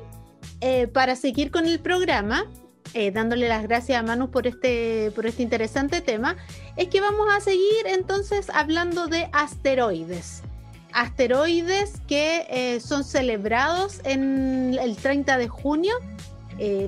eh, 0.61 0.87
para 0.87 1.17
seguir 1.17 1.51
con 1.51 1.67
el 1.67 1.81
programa, 1.81 2.47
eh, 2.95 3.11
dándole 3.11 3.49
las 3.49 3.63
gracias 3.65 3.99
a 3.99 4.03
Manu 4.03 4.31
por 4.31 4.47
este, 4.47 5.11
por 5.15 5.27
este 5.27 5.43
interesante 5.43 6.01
tema, 6.01 6.37
es 6.77 6.89
que 6.89 7.01
vamos 7.01 7.27
a 7.35 7.41
seguir 7.41 7.87
entonces 7.87 8.51
hablando 8.51 9.07
de 9.07 9.29
asteroides. 9.33 10.43
Asteroides 10.93 12.01
que 12.07 12.47
eh, 12.49 12.81
son 12.81 13.03
celebrados 13.03 14.01
en 14.05 14.79
el 14.81 14.97
30 14.97 15.39
de 15.39 15.49
junio. 15.49 15.95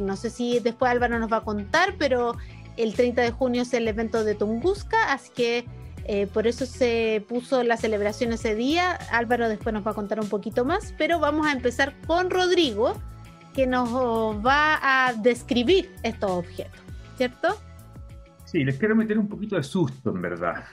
no 0.00 0.16
sé 0.16 0.30
si 0.30 0.60
después 0.60 0.92
Álvaro 0.92 1.18
nos 1.18 1.32
va 1.32 1.38
a 1.38 1.44
contar, 1.44 1.96
pero 1.98 2.36
el 2.76 2.94
30 2.94 3.22
de 3.22 3.30
junio 3.32 3.62
es 3.62 3.74
el 3.74 3.88
evento 3.88 4.22
de 4.22 4.36
Tunguska, 4.36 5.12
así 5.12 5.30
que 5.34 5.66
por 6.32 6.46
eso 6.46 6.66
se 6.66 7.24
puso 7.28 7.62
la 7.62 7.76
celebración 7.76 8.32
ese 8.32 8.54
día. 8.54 8.92
Álvaro 9.10 9.48
después 9.48 9.72
nos 9.72 9.86
va 9.86 9.90
a 9.90 9.94
contar 9.94 10.20
un 10.20 10.28
poquito 10.28 10.64
más, 10.64 10.94
pero 10.96 11.18
vamos 11.18 11.46
a 11.46 11.52
empezar 11.52 11.94
con 12.06 12.30
Rodrigo 12.30 12.94
que 13.56 13.66
nos 13.66 13.90
va 14.46 14.78
a 14.82 15.14
describir 15.14 15.90
estos 16.02 16.30
objetos, 16.30 16.78
¿cierto? 17.16 17.56
Sí, 18.44 18.62
les 18.62 18.76
quiero 18.76 18.94
meter 18.94 19.18
un 19.18 19.26
poquito 19.26 19.56
de 19.56 19.62
susto, 19.62 20.14
en 20.14 20.20
verdad, 20.20 20.64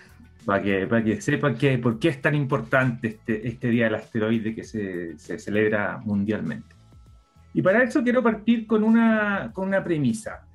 para 0.45 0.61
que, 0.61 0.85
para 0.85 1.01
que 1.01 1.21
sepan 1.21 1.55
que, 1.55 1.77
por 1.77 1.97
qué 1.97 2.09
es 2.09 2.21
tan 2.21 2.35
importante 2.35 3.07
este, 3.07 3.47
este 3.47 3.69
Día 3.69 3.85
del 3.85 3.95
Asteroide 3.95 4.53
que 4.53 4.65
se, 4.65 5.17
se, 5.17 5.39
celebra 5.39 6.01
mundialmente. 6.03 6.75
Y 7.53 7.61
para 7.61 7.81
eso 7.83 8.03
quiero 8.03 8.21
partir 8.21 8.67
con 8.67 8.83
una, 8.83 9.51
con 9.53 9.69
una 9.69 9.81
premisa. 9.81 10.45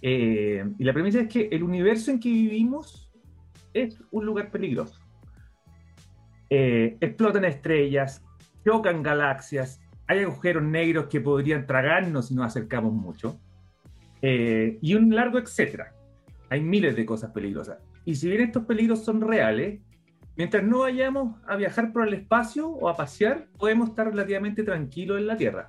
Eh, 0.00 0.64
y 0.78 0.84
la 0.84 0.94
premisa 0.94 1.20
es 1.20 1.28
que 1.28 1.48
el 1.52 1.62
universo 1.62 2.10
en 2.10 2.20
que 2.20 2.30
vivimos 2.30 3.03
es 3.74 4.02
un 4.10 4.24
lugar 4.24 4.50
peligroso. 4.50 4.98
Eh, 6.48 6.96
explotan 7.00 7.44
estrellas, 7.44 8.24
chocan 8.64 9.02
galaxias, 9.02 9.80
hay 10.06 10.20
agujeros 10.20 10.62
negros 10.62 11.06
que 11.06 11.20
podrían 11.20 11.66
tragarnos 11.66 12.28
si 12.28 12.34
nos 12.34 12.46
acercamos 12.46 12.92
mucho, 12.92 13.40
eh, 14.22 14.78
y 14.80 14.94
un 14.94 15.14
largo 15.14 15.38
etcétera. 15.38 15.94
Hay 16.50 16.60
miles 16.60 16.96
de 16.96 17.04
cosas 17.04 17.30
peligrosas. 17.32 17.78
Y 18.04 18.14
si 18.14 18.28
bien 18.28 18.42
estos 18.42 18.64
peligros 18.64 19.04
son 19.04 19.20
reales, 19.20 19.80
mientras 20.36 20.62
no 20.62 20.80
vayamos 20.80 21.40
a 21.46 21.56
viajar 21.56 21.92
por 21.92 22.06
el 22.06 22.14
espacio 22.14 22.68
o 22.68 22.88
a 22.88 22.96
pasear, 22.96 23.48
podemos 23.58 23.90
estar 23.90 24.06
relativamente 24.06 24.62
tranquilos 24.62 25.18
en 25.18 25.26
la 25.26 25.36
Tierra. 25.36 25.66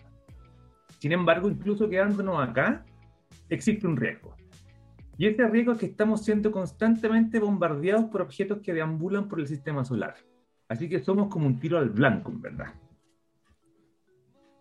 Sin 1.00 1.12
embargo, 1.12 1.50
incluso 1.50 1.90
quedándonos 1.90 2.48
acá, 2.48 2.86
existe 3.50 3.88
un 3.88 3.98
riesgo. 3.98 4.36
Y 5.18 5.28
ese 5.28 5.48
riesgo 5.48 5.74
es 5.74 5.80
que 5.80 5.86
estamos 5.86 6.24
siendo 6.24 6.52
constantemente 6.52 7.40
bombardeados 7.40 8.06
por 8.06 8.22
objetos 8.22 8.60
que 8.60 8.74
deambulan 8.74 9.28
por 9.28 9.40
el 9.40 9.48
sistema 9.48 9.86
solar. 9.86 10.16
Así 10.68 10.90
que 10.90 11.04
somos 11.04 11.28
como 11.28 11.48
un 11.48 11.60
tiro 11.60 11.78
al 11.78 11.90
blanco, 11.90 12.32
en 12.32 12.42
verdad. 12.42 12.74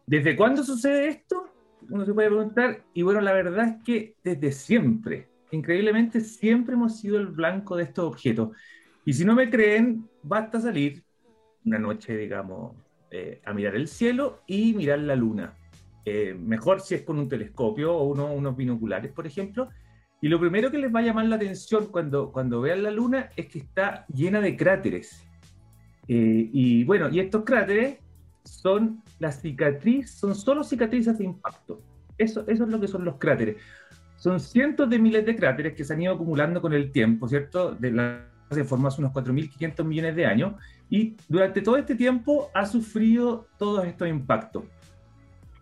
¿Desde 0.07 0.37
cuándo 0.37 0.63
sucede 0.63 1.09
esto? 1.09 1.49
Uno 1.89 2.05
se 2.05 2.13
puede 2.13 2.29
preguntar. 2.29 2.85
Y 2.93 3.03
bueno, 3.03 3.21
la 3.21 3.33
verdad 3.33 3.69
es 3.69 3.83
que 3.85 4.17
desde 4.23 4.53
siempre, 4.53 5.29
increíblemente, 5.51 6.21
siempre 6.21 6.75
hemos 6.75 6.99
sido 7.01 7.19
el 7.19 7.29
blanco 7.29 7.77
de 7.77 7.85
estos 7.85 8.05
objetos. 8.05 8.51
Y 9.05 9.13
si 9.15 9.25
no 9.25 9.35
me 9.35 9.51
creen, 9.51 10.09
basta 10.23 10.61
salir 10.61 11.03
una 11.65 11.79
noche, 11.79 12.17
digamos, 12.17 12.77
eh, 13.11 13.41
a 13.45 13.53
mirar 13.53 13.75
el 13.75 13.89
cielo 13.89 14.43
y 14.47 14.75
mirar 14.75 15.01
la 15.01 15.17
luna. 15.17 15.55
Eh, 16.05 16.35
mejor 16.39 16.81
si 16.81 16.95
es 16.95 17.03
con 17.03 17.19
un 17.19 17.29
telescopio 17.29 17.95
o 17.95 18.05
unos 18.05 18.57
binoculares, 18.57 19.11
por 19.13 19.27
ejemplo. 19.27 19.71
Y 20.25 20.29
lo 20.31 20.41
primero 20.41 20.71
que 20.71 20.79
les 20.79 20.91
va 20.91 21.01
a 21.01 21.03
llamar 21.03 21.27
la 21.27 21.37
atención 21.37 21.89
cuando, 21.89 22.33
cuando 22.33 22.63
vean 22.63 22.83
la 22.83 22.91
luna 22.91 23.29
es 23.37 23.45
que 23.45 23.59
está 23.59 24.07
llena 24.07 24.41
de 24.41 24.57
cráteres. 24.57 25.23
Eh, 26.09 26.49
y 26.51 26.83
bueno, 26.85 27.11
y 27.11 27.21
estos 27.21 27.45
cráteres 27.45 27.99
son 28.43 29.03
las 29.19 29.43
cicatrices, 29.43 30.13
son 30.13 30.35
solo 30.35 30.65
cicatrices 30.65 31.19
de 31.19 31.25
impacto. 31.25 31.83
Eso, 32.17 32.43
eso 32.49 32.65
es 32.65 32.71
lo 32.71 32.81
que 32.81 32.89
son 32.89 33.05
los 33.05 33.17
cráteres. 33.17 33.57
Son 34.17 34.41
cientos 34.41 34.89
de 34.89 34.99
miles 34.99 35.27
de 35.27 35.37
cráteres 35.37 35.75
que 35.75 35.85
se 35.85 35.93
han 35.93 36.01
ido 36.01 36.15
acumulando 36.15 36.63
con 36.63 36.73
el 36.73 36.91
tiempo, 36.91 37.29
¿cierto? 37.29 37.75
De 37.75 37.91
la 37.91 38.27
de 38.49 38.65
forma 38.65 38.89
hace 38.89 39.03
unos 39.03 39.13
4.500 39.13 39.85
millones 39.85 40.17
de 40.17 40.25
años, 40.25 40.55
y 40.89 41.17
durante 41.29 41.61
todo 41.61 41.77
este 41.77 41.97
tiempo 41.97 42.51
ha 42.55 42.65
sufrido 42.65 43.47
todos 43.59 43.85
estos 43.85 44.09
impactos. 44.09 44.65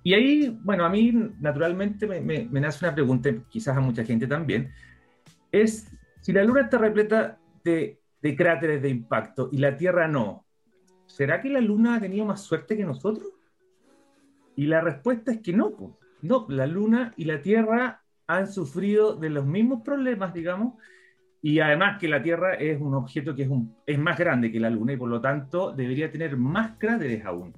Y 0.03 0.15
ahí, 0.15 0.59
bueno, 0.63 0.85
a 0.85 0.89
mí 0.89 1.13
naturalmente 1.39 2.07
me, 2.07 2.21
me, 2.21 2.61
nace 2.61 2.85
una 2.85 2.95
pregunta, 2.95 3.31
quizás 3.49 3.77
a 3.77 3.81
mucha 3.81 4.05
gente 4.05 4.27
también, 4.27 4.73
es 5.53 5.89
si 6.21 6.33
la 6.33 6.45
Luna 6.45 6.63
está 6.63 6.79
repleta 6.79 7.39
de, 7.65 7.99
cráteres 8.37 8.83
de 8.83 8.89
impacto 8.89 9.49
y 9.53 9.59
la 9.59 9.77
Tierra 9.77 10.09
no, 10.09 10.45
¿será 11.07 11.41
que 11.41 11.51
la 11.51 11.61
Luna 11.61 11.97
ha 11.97 12.01
tenido 12.01 12.25
más 12.25 12.41
suerte 12.41 12.77
que 12.77 12.85
nosotros? 12.85 13.29
Y 14.57 14.67
la 14.67 14.81
respuesta 14.81 15.33
es 15.33 15.41
que 15.41 15.53
no, 15.53 15.99
no, 16.23 16.47
la 16.49 16.67
Luna 16.67 17.13
y 17.17 17.25
la 17.25 17.41
Tierra 17.41 18.03
han 18.27 18.47
sufrido 18.47 19.15
de 19.17 19.31
los 19.31 19.45
mismos 19.45 19.83
problemas, 19.83 20.35
digamos, 20.35 20.75
y 21.43 21.59
además 21.59 21.99
que 21.99 22.09
la 22.09 22.23
Tierra 22.23 22.55
es 22.55 22.81
un 22.81 22.95
objeto 22.95 23.35
que 23.35 23.49
un, 23.49 23.77
es 23.85 23.99
más 23.99 24.17
grande 24.17 24.51
que 24.51 24.61
la 24.61 24.71
Luna 24.71 24.93
y 24.93 24.97
por 24.97 25.09
lo 25.09 25.21
tanto 25.21 25.73
debería 25.73 26.11
tener 26.11 26.37
más 26.37 26.77
cráteres 26.79 27.25
aún. 27.25 27.53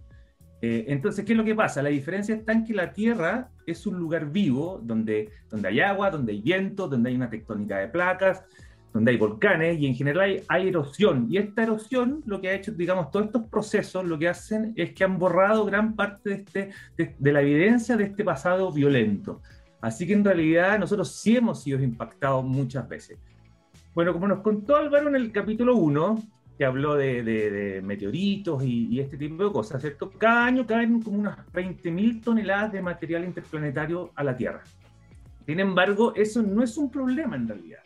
Eh, 0.61 0.87
entonces, 0.89 1.25
¿qué 1.25 1.33
es 1.33 1.37
lo 1.37 1.45
que 1.45 1.55
pasa? 1.55 1.83
La 1.83 1.91
diferencia 1.91 2.35
está 2.35 2.53
en 2.53 2.65
que 2.65 2.75
la 2.75 2.93
Tierra 2.93 3.51
es 3.67 3.87
un 3.87 3.99
lugar 3.99 4.31
vivo 4.31 4.81
donde, 4.83 5.31
donde 5.51 5.69
hay 5.69 5.81
agua, 5.81 6.11
donde 6.11 6.33
hay 6.33 6.41
viento, 6.41 6.89
donde 6.89 7.11
hay 7.11 7.17
una 7.17 7.29
tectónica 7.29 7.79
de 7.79 7.89
placas, 7.89 8.45
donde 8.95 9.11
hay 9.11 9.17
volcanes 9.19 9.79
y 9.79 9.87
en 9.87 9.95
general 9.95 10.43
hay, 10.49 10.69
erosión. 10.69 11.27
Y 11.29 11.39
esta 11.39 11.65
erosión, 11.65 12.23
lo 12.27 12.41
que 12.41 12.49
ha 12.49 12.55
hecho, 12.55 12.73
digamos, 12.73 13.11
todos 13.11 13.27
estos 13.27 13.43
procesos, 13.49 14.05
lo 14.05 14.19
que 14.19 14.29
hacen 14.29 14.73
es 14.77 14.95
que 14.95 15.03
han 15.03 15.19
borrado 15.19 15.65
gran 15.65 15.97
parte 15.97 16.31
de, 16.31 16.37
este, 16.37 16.71
de, 17.19 17.33
la 17.33 17.43
evidencia 17.43 17.97
de 17.97 18.05
este 18.05 18.23
pasado 18.25 18.71
violento. 18.71 19.43
Así 19.81 20.07
que 20.07 20.13
en 20.13 20.25
realidad 20.25 20.79
nosotros 20.79 21.13
sí 21.13 21.37
hemos 21.37 21.63
sido 21.63 21.83
impactados 21.83 22.45
muchas 22.45 22.89
veces. 22.89 23.19
Bueno, 23.95 24.13
como 24.13 24.29
nos 24.29 24.41
contó 24.41 24.77
Álvaro 24.77 25.09
en 25.09 25.17
el 25.17 25.33
capítulo 25.33 25.75
1, 25.77 26.23
que 26.57 26.65
habló 26.65 26.95
de, 26.95 27.81
meteoritos 27.85 28.63
y, 28.63 28.87
y, 28.87 29.01
este 29.01 29.17
tipo 29.17 29.45
de 29.45 29.53
cosas, 29.53 29.81
¿cierto? 29.81 30.11
Cada 30.11 30.47
año 30.47 30.67
caen 30.67 31.03
como 31.03 31.19
unas 31.19 31.39
20.000 31.53 32.23
toneladas 32.23 32.73
de 32.73 32.83
material 32.83 33.25
interplanetario 33.25 34.13
a 34.15 34.25
la 34.25 34.37
Tierra. 34.37 34.63
Sin 35.47 35.61
embargo, 35.61 36.15
eso 36.15 36.43
no 36.43 36.63
es 36.63 36.77
un 36.77 36.91
problema 36.91 37.37
en 37.37 37.49
realidad 37.49 37.81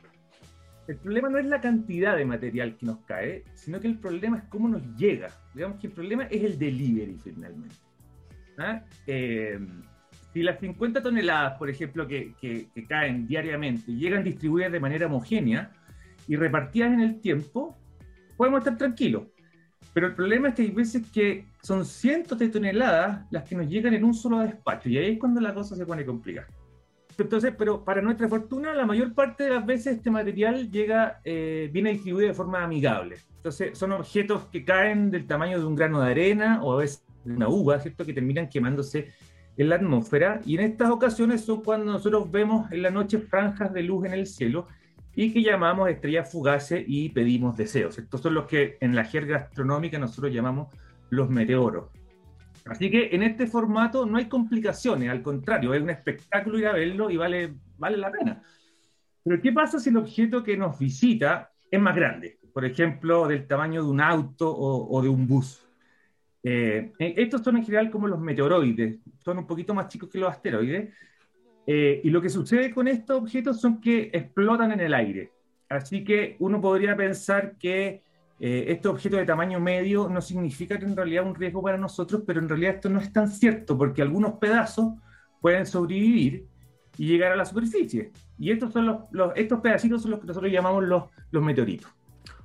el 0.89 0.97
problema 0.97 1.29
no 1.29 1.39
es 1.39 1.45
la 1.45 1.61
cantidad 1.61 2.17
de 2.17 2.25
material 2.25 2.77
que 2.77 2.87
nos 2.87 2.99
cae, 3.01 3.45
sino 3.53 3.79
que 3.79 3.89
el 3.89 3.99
problema 3.99 4.39
es 4.39 4.45
cómo 4.45 4.69
nos 4.69 4.83
llega. 4.97 5.29
Digamos 5.55 5.79
que 5.79 5.89
el 5.89 5.93
problema 5.93 6.25
es 6.25 6.43
el 6.43 6.59
delivery 6.59 7.19
finalmente. 7.23 7.77
¿Ah? 8.57 8.83
Eh, 9.07 9.59
si 10.33 10.43
las 10.43 10.59
50 10.59 11.03
toneladas, 11.03 11.59
por 11.59 11.69
ejemplo, 11.69 12.09
que, 12.09 12.33
caen 12.89 13.27
diariamente 13.27 13.93
llegan 13.93 14.25
distribuidas 14.25 14.73
de 14.73 14.81
manera 14.81 15.07
homogénea 15.07 15.71
y 16.27 16.37
repartidas 16.37 16.93
en 16.95 17.01
el 17.01 17.21
tiempo, 17.21 17.77
podemos 18.39 18.61
estar 18.61 18.79
tranquilos. 18.79 19.25
Pero 19.93 20.07
el 20.07 20.15
problema 20.15 20.49
es 20.49 20.55
que 20.55 20.63
hay 20.63 20.71
veces 20.71 21.11
que 21.11 21.47
son 21.63 21.85
cientos 21.85 22.39
de 22.39 22.49
toneladas 22.49 23.27
las 23.31 23.45
que 23.45 23.57
nos 23.57 23.69
llegan 23.69 23.95
en 23.95 24.05
un 24.05 24.15
solo 24.15 24.39
despacho 24.39 24.89
y 24.89 24.97
ahí 24.97 25.13
es 25.13 25.19
cuando 25.19 25.41
la 25.41 25.53
cosa 25.53 25.75
se 25.75 25.85
pone 25.85 26.07
complicada. 26.07 26.49
Entonces, 27.19 27.53
pero 27.59 27.85
para 27.85 28.01
nuestra 28.01 28.29
fortuna, 28.29 28.73
la 28.75 28.87
mayor 28.87 29.13
parte 29.13 29.45
de 29.45 29.51
las 29.51 29.67
veces 29.67 29.97
este 29.97 30.09
material 30.09 30.71
llega, 30.71 31.21
eh, 31.25 31.69
viene 31.73 31.91
distribuido 31.91 32.29
de 32.29 32.35
forma 32.35 32.63
amigable. 32.63 33.17
Entonces, 33.37 33.77
son 33.77 33.91
objetos 33.91 34.45
que 34.53 34.65
caen 34.65 35.11
del 35.11 35.27
tamaño 35.27 35.59
de 35.59 35.67
un 35.67 35.75
grano 35.75 36.01
de 36.01 36.13
arena 36.13 36.61
o 36.63 36.75
a 36.75 36.77
veces 36.77 37.05
de 37.25 37.33
una 37.33 37.49
uva, 37.49 37.81
¿cierto? 37.81 38.07
Que 38.07 38.13
terminan 38.13 38.49
quemándose 38.49 39.09
en 39.57 39.69
la 39.69 39.75
atmósfera. 39.75 40.41
Y 40.47 40.55
en 40.55 40.61
estas 40.61 40.91
ocasiones 40.91 41.45
son 41.45 41.65
cuando 41.65 41.91
nosotros 41.91 42.31
vemos 42.31 42.71
en 42.71 42.83
la 42.83 42.91
noche 42.91 43.19
franjas 43.19 43.73
de 43.73 43.83
luz 43.83 44.07
en 44.07 44.13
el 44.13 44.27
cielo 44.29 44.69
y 45.21 45.33
que 45.33 45.43
llamamos 45.43 45.91
estrellas 45.91 46.31
fugaces 46.31 46.85
y 46.87 47.09
pedimos 47.09 47.57
deseos. 47.57 47.99
Estos 47.99 48.21
son 48.21 48.35
los 48.35 48.47
que 48.47 48.79
en 48.81 48.95
la 48.95 49.05
jerga 49.05 49.39
astronómica 49.39 49.99
nosotros 49.99 50.33
llamamos 50.33 50.69
los 51.11 51.29
meteoros. 51.29 51.91
Así 52.67 52.89
que 52.89 53.09
en 53.11 53.25
este 53.25 53.49
formato 53.49 54.07
no 54.07 54.19
hay 54.19 54.29
complicaciones, 54.29 55.11
al 55.11 55.21
contrario, 55.21 55.75
es 55.75 55.83
un 55.83 55.91
espectáculo 55.91 56.61
ir 56.61 56.69
a 56.69 56.73
verlo 56.73 57.11
y 57.11 57.17
vale, 57.17 57.53
vale 57.79 57.97
la 57.97 58.13
pena. 58.13 58.45
Pero 59.25 59.43
¿qué 59.43 59.51
pasa 59.51 59.81
si 59.81 59.91
el 59.91 59.97
objeto 59.97 60.45
que 60.45 60.57
nos 60.57 60.79
visita 60.79 61.51
es 61.69 61.81
más 61.81 61.97
grande? 61.97 62.39
Por 62.55 62.65
ejemplo, 62.65 63.27
del 63.27 63.45
tamaño 63.49 63.83
de 63.83 63.91
un 63.91 64.01
auto 64.01 64.49
o, 64.57 65.03
de 65.03 65.09
un 65.09 65.27
bus. 65.27 65.67
Eh, 66.45 66.93
estos 67.01 67.43
son 67.43 67.57
en 67.57 67.65
general 67.65 67.91
como 67.91 68.07
los 68.07 68.21
meteoroides, 68.21 69.01
son 69.25 69.39
un 69.39 69.49
poquito 69.49 69.75
más 69.75 69.89
chicos 69.89 70.11
que 70.11 70.19
los 70.19 70.31
asteroides. 70.31 70.95
Eh, 71.71 72.01
y 72.03 72.09
lo 72.09 72.23
que 72.23 72.31
sucede 72.31 72.71
con 72.71 72.89
estos 72.89 73.19
objetos 73.19 73.61
son 73.61 73.79
que 73.79 74.09
explotan 74.15 74.73
en 74.73 74.81
el 74.81 74.95
aire. 74.95 75.33
Así 75.69 76.03
que 76.03 76.35
uno 76.39 76.63
podría 76.63 76.97
pensar 76.97 77.59
que 77.59 78.03
eh, 78.41 78.65
este 78.69 78.89
objeto 78.89 79.19
de 79.19 79.27
tamaño 79.27 79.61
medio 79.61 80.09
no 80.09 80.23
significa 80.23 80.79
que 80.79 80.87
en 80.87 80.97
realidad 80.97 81.27
un 81.27 81.35
riesgo 81.35 81.61
para 81.61 81.77
nosotros, 81.77 82.23
pero 82.27 82.41
en 82.41 82.49
realidad 82.49 82.77
esto 82.77 82.89
no 82.89 82.99
es 82.99 83.13
tan 83.13 83.29
cierto 83.29 83.77
porque 83.77 84.01
algunos 84.01 84.39
pedazos 84.39 84.95
pueden 85.43 85.67
sobrevivir 85.67 86.47
y 86.97 87.07
llegar 87.07 87.33
a 87.33 87.37
la 87.37 87.45
superficie. 87.45 88.13
Y 88.39 88.51
estos, 88.51 88.73
son 88.73 88.87
los, 88.87 89.33
estos 89.37 89.61
pedacitos 89.61 90.01
son 90.01 90.13
los 90.13 90.21
que 90.21 90.27
nosotros 90.27 90.51
llamamos 90.51 90.85
los, 90.85 91.05
los 91.31 91.43
meteoritos. 91.43 91.91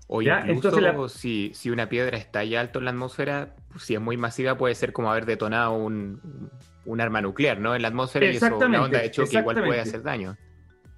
O 0.07 0.21
incluso 0.21 1.09
si, 1.09 1.51
si, 1.53 1.69
una 1.69 1.87
piedra 1.89 2.17
está 2.17 2.43
ya 2.43 2.59
alto 2.59 2.79
en 2.79 2.85
la 2.85 2.91
atmósfera, 2.91 3.55
si 3.77 3.95
es 3.95 4.01
muy 4.01 4.17
masiva, 4.17 4.57
puede 4.57 4.75
ser 4.75 4.91
como 4.91 5.09
haber 5.09 5.25
detonado 5.25 5.73
un, 5.73 6.49
un 6.85 7.01
arma 7.01 7.21
nuclear, 7.21 7.59
¿no? 7.59 7.75
En 7.75 7.81
la 7.81 7.87
atmósfera 7.87 8.25
y 8.25 8.35
eso, 8.35 8.57
una 8.57 8.83
onda 8.83 8.99
de 8.99 9.11
choque 9.11 9.39
igual 9.39 9.63
puede 9.63 9.79
hacer 9.79 10.03
daño. 10.03 10.37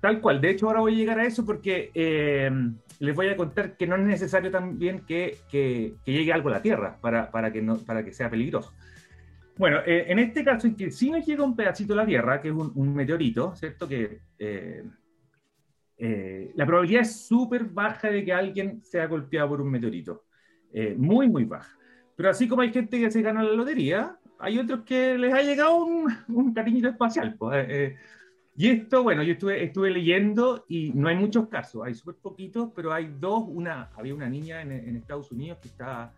Tal 0.01 0.21
cual. 0.21 0.41
De 0.41 0.51
hecho, 0.51 0.67
ahora 0.67 0.81
voy 0.81 0.93
a 0.93 0.97
llegar 0.97 1.19
a 1.19 1.25
eso 1.25 1.45
porque 1.45 1.91
eh, 1.93 2.51
les 2.99 3.15
voy 3.15 3.27
a 3.29 3.37
contar 3.37 3.75
que 3.77 3.87
no 3.87 3.95
es 3.95 4.03
necesario 4.03 4.51
también 4.51 5.05
que, 5.05 5.37
que, 5.49 5.95
llegue 6.05 6.33
algo 6.33 6.49
a 6.49 6.53
la 6.53 6.61
Tierra 6.61 6.97
para, 7.01 7.31
para, 7.31 7.51
que, 7.51 7.61
no, 7.61 7.77
para 7.77 8.03
que 8.03 8.13
sea 8.13 8.29
peligroso. 8.29 8.73
Bueno, 9.57 9.79
eh, 9.85 10.05
en 10.09 10.19
este 10.19 10.43
caso, 10.43 10.67
en 10.67 10.75
que 10.75 10.91
si 10.91 11.09
nos 11.09 11.25
llega 11.25 11.43
un 11.43 11.55
pedacito 11.55 11.93
a 11.93 11.97
la 11.97 12.05
Tierra, 12.05 12.41
que 12.41 12.49
es 12.49 12.53
un, 12.53 12.93
meteorito, 12.93 13.55
¿cierto? 13.55 13.87
Que 13.87 14.19
eh, 14.37 14.83
la 15.97 16.65
probabilidad 16.65 17.01
es 17.03 17.25
súper 17.25 17.65
baja 17.65 18.09
de 18.09 18.23
que 18.25 18.33
alguien 18.33 18.83
sea 18.83 19.07
golpeado 19.07 19.49
por 19.49 19.61
un 19.61 19.71
meteorito. 19.71 20.25
muy, 20.97 21.29
muy 21.29 21.45
baja. 21.45 21.77
Pero 22.15 22.29
así 22.29 22.47
como 22.47 22.61
hay 22.61 22.71
gente 22.71 22.99
que 22.99 23.11
se 23.11 23.21
gana 23.21 23.43
la 23.43 23.53
lotería, 23.53 24.17
hay 24.39 24.59
otros 24.59 24.81
que 24.81 25.17
les 25.17 25.33
ha 25.33 25.41
llegado 25.41 25.85
un, 25.85 26.13
un 26.27 26.53
cariñito 26.53 26.89
espacial. 26.89 27.35
Pues, 27.37 27.95
y 28.57 28.69
esto, 28.69 29.03
bueno, 29.03 29.21
yo 29.21 29.33
estuve, 29.33 29.63
estuve 29.63 29.89
leyendo 29.91 30.63
y 30.69 30.91
no 30.93 31.09
hay 31.09 31.17
muchos 31.17 31.49
casos, 31.49 31.83
hay 31.85 31.93
súper 31.93 32.15
poquitos, 32.15 32.69
pero 32.73 32.93
hay 32.93 33.13
dos. 33.19 33.43
Una, 33.47 33.89
había 33.95 34.15
una 34.15 34.29
niña 34.29 34.61
en, 34.61 34.71
en 34.71 34.95
Estados 34.95 35.29
Unidos 35.31 35.59
que 35.61 35.67
estaba 35.67 36.13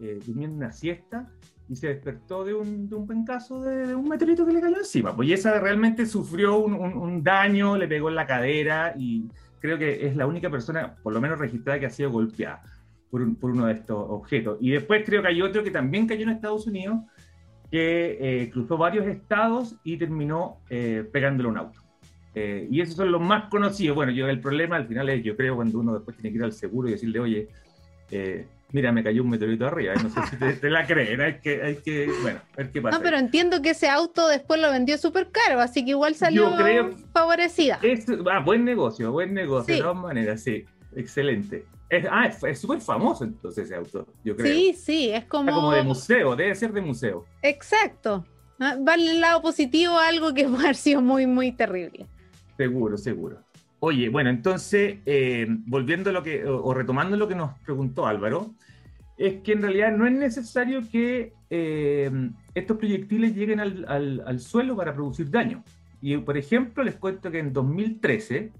eh, 0.00 0.18
durmiendo 0.24 0.56
una 0.56 0.72
siesta 0.72 1.30
y 1.72 1.76
se 1.76 1.88
despertó 1.88 2.44
de 2.44 2.52
un, 2.52 2.86
de 2.86 2.94
un 2.94 3.06
de, 3.06 3.94
un 3.94 4.06
meteorito 4.06 4.44
que 4.44 4.52
le 4.52 4.60
cayó 4.60 4.76
encima. 4.76 5.16
Pues 5.16 5.26
y 5.30 5.32
esa 5.32 5.58
realmente 5.58 6.04
sufrió 6.04 6.58
un, 6.58 6.74
un, 6.74 7.24
daño, 7.24 7.78
le 7.78 7.88
pegó 7.88 8.10
en 8.10 8.14
la 8.14 8.26
cadera 8.26 8.94
y 8.98 9.24
creo 9.58 9.78
que 9.78 10.06
es 10.06 10.14
la 10.14 10.26
única 10.26 10.50
persona, 10.50 10.96
por 11.02 11.14
lo 11.14 11.20
menos 11.22 11.38
registrada, 11.38 11.80
que 11.80 11.86
ha 11.86 11.90
sido 11.90 12.10
golpeada 12.10 12.62
por, 13.10 13.38
por 13.38 13.52
uno 13.52 13.64
de 13.66 13.72
estos 13.72 13.96
objetos. 13.96 14.58
Y 14.60 14.68
después 14.68 15.02
creo 15.06 15.22
que 15.22 15.28
hay 15.28 15.40
otro 15.40 15.64
que 15.64 15.70
también 15.70 16.06
cayó 16.06 16.24
en 16.24 16.28
Estados 16.28 16.66
Unidos, 16.66 16.98
que 17.70 18.18
eh, 18.20 18.50
cruzó 18.50 18.76
varios 18.76 19.06
estados 19.06 19.76
y 19.82 19.96
terminó 19.96 20.58
eh, 20.68 21.08
pegándole 21.10 21.48
un 21.48 21.56
auto. 21.56 21.80
Eh, 22.34 22.68
y 22.70 22.82
esos 22.82 22.96
son 22.96 23.10
los 23.10 23.22
más 23.22 23.48
conocidos. 23.48 23.96
Bueno, 23.96 24.12
yo 24.12 24.28
el 24.28 24.40
problema 24.40 24.76
al 24.76 24.86
final 24.86 25.08
es, 25.08 25.24
yo 25.24 25.34
creo, 25.38 25.56
cuando 25.56 25.78
uno 25.78 25.94
después 25.94 26.18
tiene 26.18 26.32
que 26.32 26.36
ir 26.36 26.44
al 26.44 26.52
seguro 26.52 26.88
y 26.88 26.92
decirle, 26.92 27.18
oye, 27.18 27.48
eh, 28.10 28.46
mira, 28.72 28.90
me 28.90 29.04
cayó 29.04 29.22
un 29.22 29.30
meteorito 29.30 29.66
arriba, 29.66 29.94
no 29.94 30.08
sé 30.08 30.20
si 30.30 30.60
te, 30.60 30.70
la 30.70 30.86
creen, 30.86 31.20
hay 31.20 31.38
que, 31.38 31.62
hay 31.62 31.76
que, 31.76 32.10
bueno, 32.22 32.40
a 32.54 32.56
ver 32.56 32.70
qué 32.70 32.82
pasa. 32.82 32.96
No, 32.96 33.02
pero 33.02 33.18
entiendo 33.18 33.62
que 33.62 33.70
ese 33.70 33.88
auto 33.88 34.28
después 34.28 34.60
lo 34.60 34.70
vendió 34.70 34.98
súper 34.98 35.30
caro, 35.30 35.60
así 35.60 35.84
que 35.84 35.90
igual 35.90 36.14
salió 36.14 36.50
favorecida. 37.12 37.78
Es, 37.82 38.06
ah, 38.30 38.40
buen 38.40 38.64
negocio, 38.64 39.12
buen 39.12 39.34
negocio, 39.34 39.74
de 39.74 39.80
todas 39.80 39.96
maneras, 39.96 40.42
sí, 40.42 40.64
excelente. 40.96 41.64
Es, 41.90 42.06
ah, 42.10 42.26
es 42.26 42.58
súper 42.58 42.80
famoso 42.80 43.24
entonces 43.24 43.66
ese 43.66 43.76
auto, 43.76 44.06
yo 44.24 44.34
creo. 44.34 44.52
Sí, 44.52 44.72
sí, 44.72 45.10
es 45.10 45.26
como... 45.26 45.50
Está 45.50 45.54
como 45.54 45.72
de 45.72 45.82
museo, 45.82 46.34
debe 46.34 46.54
ser 46.54 46.72
de 46.72 46.80
museo. 46.80 47.26
Exacto. 47.42 48.24
Ah, 48.58 48.76
vale 48.80 49.10
el 49.10 49.20
lado 49.20 49.42
positivo 49.42 49.98
algo 49.98 50.32
que 50.32 50.44
puede 50.48 50.64
haber 50.64 50.76
sido 50.76 51.02
muy, 51.02 51.26
muy 51.26 51.52
terrible. 51.52 52.06
Seguro, 52.56 52.96
seguro. 52.96 53.38
Oye, 53.84 54.10
bueno, 54.10 54.30
entonces, 54.30 54.98
eh, 55.06 55.44
volviendo 55.66 56.10
a 56.10 56.12
lo 56.12 56.22
que, 56.22 56.44
o, 56.44 56.72
retomando 56.72 57.16
lo 57.16 57.26
que 57.26 57.34
nos 57.34 57.58
preguntó 57.64 58.06
Álvaro, 58.06 58.54
es 59.16 59.42
que 59.42 59.54
en 59.54 59.62
realidad 59.62 59.90
no 59.90 60.06
es 60.06 60.12
necesario 60.12 60.88
que 60.88 61.32
eh, 61.50 62.08
estos 62.54 62.76
proyectiles 62.76 63.34
lleguen 63.34 63.58
al, 63.58 64.38
suelo 64.38 64.76
para 64.76 64.94
producir 64.94 65.28
daño. 65.32 65.64
Y, 66.00 66.16
por 66.18 66.38
ejemplo, 66.38 66.84
les 66.84 66.94
cuento 66.94 67.28
que 67.32 67.40
en 67.40 67.52
2013, 67.52 68.52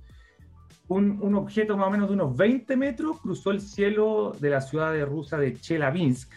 un, 0.89 1.37
objeto 1.37 1.77
más 1.77 1.87
o 1.87 1.91
menos 1.93 2.09
de 2.09 2.15
unos 2.15 2.37
20 2.37 2.77
metros 2.77 3.21
cruzó 3.21 3.53
el 3.53 3.61
cielo 3.61 4.35
de 4.41 4.51
la 4.51 4.61
ciudad 4.61 4.93
de 4.93 5.05
rusa 5.05 5.39
de 5.39 5.55
Chelyabinsk 5.55 6.33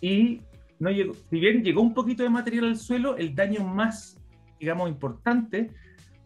y 0.00 0.42
no 0.78 0.92
llegó, 0.92 1.14
si 1.28 1.40
bien 1.40 1.64
llegó 1.64 1.82
un 1.82 1.92
poquito 1.92 2.22
de 2.22 2.30
material 2.30 2.66
al 2.66 2.76
suelo, 2.76 3.16
el 3.16 3.34
daño 3.34 3.64
más, 3.64 4.16
digamos, 4.60 4.88
importante 4.88 5.72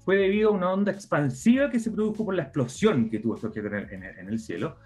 fue 0.05 0.17
debido 0.17 0.51
a 0.51 0.53
una 0.53 0.73
onda 0.73 0.93
expansiva 0.93 1.71
que 1.71 1.79
se 1.79 1.91
produjo 1.91 2.25
por 2.25 2.35
la 2.35 2.45
explosión 2.45 3.09
que 3.09 3.21
tuvo 3.21 3.37
este 3.37 3.47
objeto 3.47 3.69
en 3.69 4.29
el, 4.29 4.39
cielo 4.39 4.77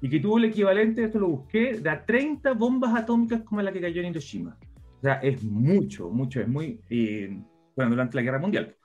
y 0.00 0.10
que 0.10 0.20
tuvo 0.20 0.38
el 0.38 0.46
equivalente, 0.46 1.04
esto 1.04 1.18
lo 1.18 1.28
busqué, 1.28 1.80
de 1.80 1.88
a 1.88 2.04
30 2.04 2.52
bombas 2.52 2.94
atómicas 2.94 3.42
como 3.42 3.62
la 3.62 3.72
que 3.72 3.80
cayó 3.80 4.02
en 4.02 4.08
Hiroshima. 4.08 4.58
O 4.98 5.00
sea, 5.00 5.14
es 5.14 5.42
mucho, 5.42 6.10
mucho, 6.10 6.40
es 6.40 6.48
muy, 6.48 6.80
eh, 6.90 7.40
bueno, 7.74 7.92
durante 7.92 8.16
la 8.16 8.22
Guerra 8.22 8.38
Mundial. 8.38 8.76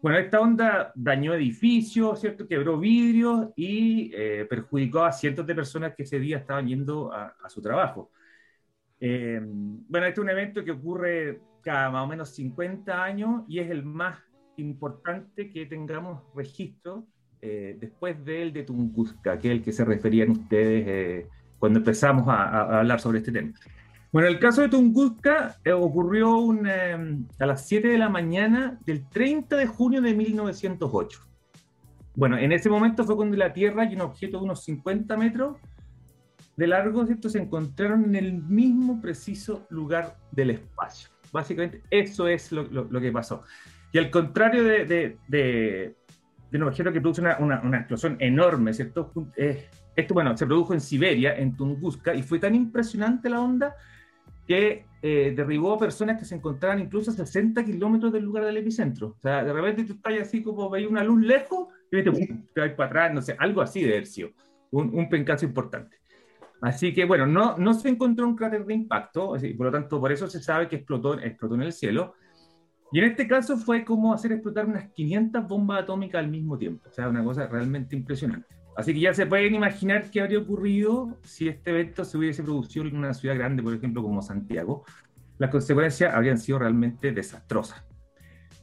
Bueno, 0.00 0.18
esta 0.18 0.40
onda 0.40 0.92
dañó 0.94 1.34
edificios, 1.34 2.20
¿cierto? 2.20 2.46
Quebró 2.46 2.78
vidrios 2.78 3.50
y 3.56 4.12
eh, 4.14 4.46
perjudicó 4.48 5.04
a 5.04 5.12
cientos 5.12 5.46
de 5.46 5.54
personas 5.54 5.94
que 5.96 6.02
ese 6.02 6.18
día 6.18 6.38
estaban 6.38 6.66
yendo 6.66 7.12
a, 7.12 7.34
su 7.48 7.62
trabajo. 7.62 8.10
Eh, 8.98 9.40
bueno, 9.42 10.06
este 10.06 10.20
es 10.20 10.24
un 10.24 10.30
evento 10.30 10.64
que 10.64 10.72
ocurre 10.72 11.40
cada 11.62 11.90
más 11.90 12.04
o 12.04 12.08
menos 12.08 12.30
50 12.30 13.02
años 13.02 13.44
y 13.48 13.60
es 13.60 13.70
el 13.70 13.84
más 13.84 14.18
importante 14.56 15.50
que 15.50 15.66
tengamos 15.66 16.22
registro 16.34 17.06
eh, 17.40 17.76
después 17.80 18.24
del 18.24 18.52
de 18.52 18.62
Tunguska, 18.62 19.38
que 19.38 19.48
es 19.48 19.52
el 19.52 19.62
que 19.62 19.72
se 19.72 19.84
referían 19.84 20.30
ustedes 20.30 20.84
eh, 20.86 21.26
cuando 21.58 21.80
empezamos 21.80 22.28
a, 22.28 22.78
hablar 22.78 23.00
sobre 23.00 23.18
este 23.18 23.32
tema. 23.32 23.52
Bueno, 24.12 24.28
el 24.28 24.38
caso 24.38 24.60
de 24.60 24.68
Tunguska 24.68 25.56
eh, 25.64 25.72
ocurrió 25.72 26.52
a 26.52 27.46
las 27.46 27.66
7 27.66 27.88
de 27.88 27.98
la 27.98 28.08
mañana 28.08 28.78
del 28.86 29.08
30 29.08 29.56
de 29.56 29.66
junio 29.66 30.00
de 30.00 30.14
1908. 30.14 31.20
Bueno, 32.14 32.38
en 32.38 32.52
ese 32.52 32.68
momento 32.68 33.04
fue 33.04 33.16
cuando 33.16 33.36
la 33.36 33.52
Tierra 33.52 33.86
y 33.86 33.94
un 33.94 34.02
objeto 34.02 34.38
de 34.38 34.44
unos 34.44 34.62
50 34.64 35.16
metros 35.16 35.56
de 36.56 36.66
largo 36.66 37.06
¿cierto? 37.06 37.28
se 37.28 37.38
encontraron 37.38 38.04
en 38.04 38.14
el 38.14 38.34
mismo 38.34 39.00
preciso 39.00 39.66
lugar 39.70 40.16
del 40.30 40.50
espacio. 40.50 41.08
Básicamente, 41.32 41.82
eso 41.90 42.28
es 42.28 42.52
lo, 42.52 42.64
lo 42.64 43.00
que 43.00 43.10
pasó. 43.10 43.42
Y 43.92 43.98
al 43.98 44.10
contrario 44.10 44.64
de, 44.64 44.84
de, 44.86 45.18
de, 45.28 45.96
un 46.54 46.62
objeto 46.62 46.92
que 46.92 47.00
produce 47.00 47.20
una, 47.20 47.38
una, 47.38 47.78
explosión 47.78 48.16
enorme, 48.20 48.72
¿cierto? 48.72 49.12
esto, 49.36 50.14
bueno, 50.14 50.36
se 50.36 50.46
produjo 50.46 50.72
en 50.72 50.80
Siberia, 50.80 51.36
en 51.36 51.56
Tunguska, 51.56 52.14
y 52.14 52.22
fue 52.22 52.38
tan 52.38 52.54
impresionante 52.54 53.28
la 53.28 53.40
onda 53.40 53.74
que 54.46 54.86
eh, 55.02 55.34
derribó 55.36 55.74
a 55.74 55.78
personas 55.78 56.18
que 56.18 56.24
se 56.24 56.34
encontraban 56.34 56.80
incluso 56.80 57.10
a 57.10 57.14
60 57.14 57.64
kilómetros 57.64 58.12
del 58.12 58.24
lugar 58.24 58.44
del 58.44 58.56
epicentro. 58.56 59.08
O 59.18 59.20
sea, 59.20 59.44
de 59.44 59.52
repente 59.52 59.84
tú 59.84 59.94
estás 59.94 60.14
así 60.20 60.42
como 60.42 60.70
veis 60.70 60.88
una 60.88 61.04
luz 61.04 61.20
lejos 61.22 61.68
y 61.90 61.96
ves, 61.96 62.28
te 62.54 62.60
vas 62.60 62.70
para 62.72 62.86
atrás, 62.88 63.14
no 63.14 63.22
sé, 63.22 63.36
algo 63.38 63.60
así 63.60 63.82
de 63.82 63.96
hercio. 63.96 64.32
Un, 64.70 64.90
un 64.94 65.08
pencazo 65.08 65.44
importante. 65.44 65.98
Así 66.62 66.94
que, 66.94 67.04
bueno, 67.04 67.26
no, 67.26 67.58
no 67.58 67.74
se 67.74 67.88
encontró 67.88 68.26
un 68.26 68.36
cráter 68.36 68.64
de 68.64 68.72
impacto, 68.72 69.34
así, 69.34 69.52
por 69.52 69.66
lo 69.66 69.72
tanto, 69.72 70.00
por 70.00 70.12
eso 70.12 70.28
se 70.28 70.40
sabe 70.40 70.68
que 70.68 70.76
explotó, 70.76 71.18
explotó 71.18 71.56
en 71.56 71.62
el 71.62 71.72
cielo, 71.72 72.14
y 72.92 72.98
en 72.98 73.06
este 73.06 73.26
caso 73.26 73.56
fue 73.56 73.84
como 73.84 74.12
hacer 74.12 74.32
explotar 74.32 74.66
unas 74.66 74.90
500 74.90 75.48
bombas 75.48 75.82
atómicas 75.82 76.18
al 76.18 76.28
mismo 76.30 76.58
tiempo. 76.58 76.88
O 76.90 76.92
sea, 76.92 77.08
una 77.08 77.24
cosa 77.24 77.46
realmente 77.46 77.96
impresionante. 77.96 78.54
Así 78.76 78.92
que 78.92 79.00
ya 79.00 79.14
se 79.14 79.26
pueden 79.26 79.54
imaginar 79.54 80.10
qué 80.10 80.20
habría 80.20 80.38
ocurrido 80.38 81.18
si 81.22 81.48
este 81.48 81.70
evento 81.70 82.04
se 82.04 82.18
hubiese 82.18 82.42
producido 82.42 82.86
en 82.86 82.96
una 82.96 83.14
ciudad 83.14 83.34
grande, 83.34 83.62
por 83.62 83.74
ejemplo, 83.74 84.02
como 84.02 84.20
Santiago. 84.20 84.84
Las 85.38 85.50
consecuencias 85.50 86.14
habrían 86.14 86.38
sido 86.38 86.58
realmente 86.58 87.12
desastrosas. 87.12 87.82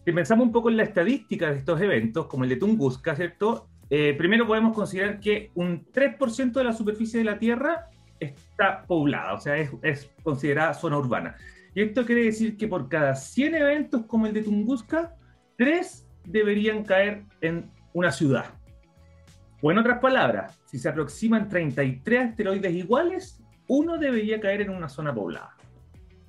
Si 0.06 0.12
pensamos 0.12 0.46
un 0.46 0.52
poco 0.52 0.70
en 0.70 0.78
la 0.78 0.84
estadística 0.84 1.52
de 1.52 1.58
estos 1.58 1.82
eventos, 1.82 2.28
como 2.28 2.44
el 2.44 2.52
de 2.52 2.56
Tunguska, 2.56 3.16
¿cierto? 3.16 3.68
Eh, 3.90 4.14
primero 4.16 4.46
podemos 4.46 4.76
considerar 4.76 5.20
que 5.20 5.52
un 5.56 5.86
3% 5.92 6.52
de 6.54 6.64
la 6.64 6.74
superficie 6.74 7.20
de 7.20 7.26
la 7.26 7.40
Tierra 7.40 7.88
está 8.20 8.84
poblada, 8.86 9.34
o 9.34 9.40
sea, 9.40 9.58
es, 9.58 9.72
es 9.82 10.12
considerada 10.24 10.74
zona 10.74 10.98
urbana. 10.98 11.36
Y 11.76 11.82
esto 11.82 12.06
quiere 12.06 12.24
decir 12.26 12.58
que 12.58 12.68
por 12.68 12.90
cada 12.90 13.16
100 13.16 13.56
eventos 13.56 14.06
como 14.06 14.26
el 14.26 14.34
de 14.34 14.44
Tunguska, 14.44 15.16
3 15.58 16.08
deberían 16.26 16.84
caer 16.84 17.24
en 17.42 17.70
una 17.94 18.12
ciudad. 18.12 18.46
O 19.62 19.72
en 19.72 19.78
otras 19.78 20.00
palabras, 20.00 20.60
si 20.66 20.80
se 20.80 20.90
aproximan 20.90 21.50
33 21.50 22.30
asteroides 22.30 22.74
iguales, 22.74 23.44
uno 23.68 23.98
debería 23.98 24.40
caer 24.40 24.62
en 24.62 24.70
una 24.70 24.90
zona 24.90 25.14
poblada. 25.14 25.56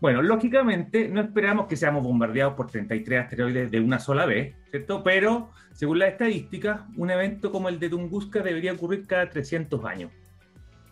Bueno, 0.00 0.22
lógicamente 0.22 1.08
no 1.08 1.20
esperamos 1.20 1.66
que 1.66 1.76
seamos 1.76 2.02
bombardeados 2.02 2.54
por 2.54 2.70
33 2.70 3.24
asteroides 3.24 3.70
de 3.70 3.80
una 3.80 3.98
sola 3.98 4.24
vez, 4.24 4.54
¿cierto? 4.70 5.02
Pero, 5.02 5.50
según 5.72 5.98
las 5.98 6.12
estadísticas, 6.12 6.80
un 6.96 7.10
evento 7.10 7.52
como 7.52 7.68
el 7.68 7.78
de 7.78 7.90
Tunguska 7.90 8.40
debería 8.42 8.72
ocurrir 8.72 9.06
cada 9.06 9.28
300 9.28 9.84
años. 9.84 10.10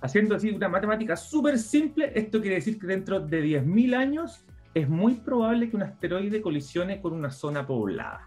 Haciendo 0.01 0.37
así 0.37 0.51
una 0.51 0.69
matemática 0.69 1.17
súper 1.17 1.59
simple, 1.59 2.13
esto 2.15 2.41
quiere 2.41 2.57
decir 2.57 2.79
que 2.79 2.87
dentro 2.87 3.19
de 3.19 3.43
10.000 3.43 3.97
años 3.97 4.45
es 4.75 4.89
muy 4.89 5.15
probable 5.15 5.69
que 5.69 5.77
un 5.77 5.83
asteroide 5.83 6.41
colisione 6.41 7.01
con 7.01 7.13
una 7.13 7.31
zona 7.31 7.67
poblada. 7.67 8.27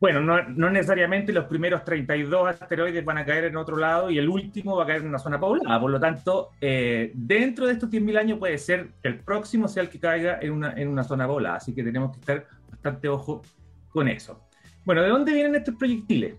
bueno, 0.00 0.20
no, 0.20 0.70
necesariamente 0.70 1.32
los 1.32 1.46
primeros 1.46 1.82
32 1.84 2.60
asteroides 2.60 3.04
van 3.04 3.18
a 3.18 3.24
caer 3.24 3.44
en 3.44 3.56
otro 3.56 3.76
lado 3.76 4.10
y 4.10 4.18
el 4.18 4.28
último 4.28 4.76
va 4.76 4.84
a 4.84 4.86
caer 4.86 5.00
en 5.00 5.08
una 5.08 5.18
zona 5.18 5.40
poblada. 5.40 5.80
Por 5.80 5.90
lo 5.90 5.98
tanto, 5.98 6.50
eh, 6.60 7.10
dentro 7.14 7.66
de 7.66 7.72
estos 7.72 7.90
10.000 7.90 8.18
años 8.18 8.38
puede 8.38 8.58
ser 8.58 8.90
que 9.02 9.08
el 9.08 9.20
próximo 9.20 9.66
sea 9.66 9.82
el 9.82 9.88
que 9.88 9.98
caiga 9.98 10.38
en 10.42 10.52
una, 10.52 10.74
en 10.74 10.88
una 10.88 11.04
zona 11.04 11.26
poblada. 11.26 11.56
Así 11.56 11.74
que 11.74 11.82
tenemos 11.82 12.12
que 12.12 12.20
estar 12.20 12.46
bastante 12.70 13.08
ojo 13.08 13.40
con 13.88 14.08
eso. 14.08 14.46
Bueno, 14.84 15.00
¿de 15.02 15.08
dónde 15.08 15.32
vienen 15.32 15.54
estos 15.54 15.76
proyectiles? 15.76 16.36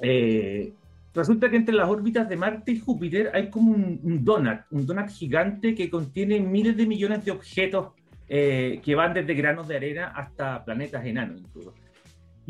Eh, 0.00 0.72
resulta 1.14 1.50
que 1.50 1.56
entre 1.56 1.74
las 1.74 1.88
órbitas 1.88 2.28
de 2.28 2.36
Marte 2.36 2.72
y 2.72 2.78
Júpiter 2.80 3.30
hay 3.34 3.50
como 3.50 3.72
un, 3.72 4.24
donut, 4.24 4.60
un 4.70 4.86
donut 4.86 5.08
gigante 5.08 5.74
que 5.74 5.90
contiene 5.90 6.40
miles 6.40 6.76
de 6.76 6.86
millones 6.86 7.24
de 7.24 7.30
objetos 7.30 7.92
eh, 8.28 8.80
que 8.84 8.94
van 8.94 9.14
desde 9.14 9.34
granos 9.34 9.66
de 9.68 9.76
arena 9.76 10.08
hasta 10.08 10.64
planetas 10.64 11.04
enanos 11.04 11.40
incluso 11.40 11.74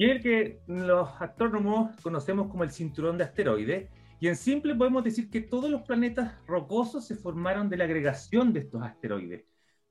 y 0.01 0.07
es 0.07 0.13
el 0.13 0.23
que 0.23 0.61
los 0.67 1.11
astrónomos 1.21 1.95
conocemos 2.01 2.51
como 2.51 2.65
el 2.65 2.71
cinturón 2.71 3.19
de 3.19 3.25
asteroides. 3.25 3.91
Y 4.19 4.29
en 4.29 4.37
simple 4.37 4.75
podemos 4.75 5.05
decir 5.05 5.29
que 5.29 5.43
todos 5.43 5.71
los 5.71 5.83
planetas 5.83 6.35
rocosos 6.47 7.07
se 7.07 7.17
formaron 7.17 7.69
de 7.69 7.77
la 7.77 7.85
agregación 7.85 8.53
de 8.55 8.61
estos 8.61 8.83
asteroides. 8.83 9.45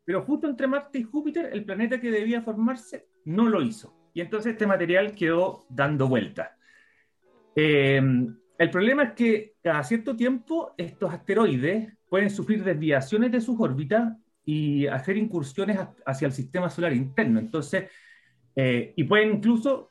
Pero 0.05 0.23
justo 0.23 0.47
entre 0.47 0.65
Marte 0.65 0.97
y 0.97 1.03
Júpiter, 1.03 1.51
el 1.53 1.63
planeta 1.63 2.01
que 2.01 2.09
debía 2.09 2.41
formarse 2.41 3.07
no 3.25 3.49
lo 3.49 3.61
hizo. 3.61 3.93
Y 4.15 4.21
entonces 4.21 4.53
este 4.53 4.65
material 4.65 5.13
quedó 5.13 5.65
dando 5.69 6.07
vueltas. 6.07 6.49
Eh, 7.55 8.01
el 8.59 8.69
problema 8.69 9.03
es 9.03 9.11
que 9.13 9.53
cada 9.63 9.81
cierto 9.83 10.17
tiempo 10.17 10.73
estos 10.77 11.13
asteroides 11.13 11.93
pueden 12.09 12.29
sufrir 12.29 12.61
desviaciones 12.61 13.31
de 13.31 13.39
sus 13.39 13.57
órbitas 13.57 14.17
y 14.43 14.85
hacer 14.87 15.15
incursiones 15.15 15.79
hacia 16.05 16.25
el 16.25 16.33
sistema 16.33 16.69
solar 16.69 16.91
interno. 16.91 17.39
Entonces, 17.39 17.85
eh, 18.57 18.93
y 18.97 19.05
pueden 19.05 19.35
incluso 19.35 19.87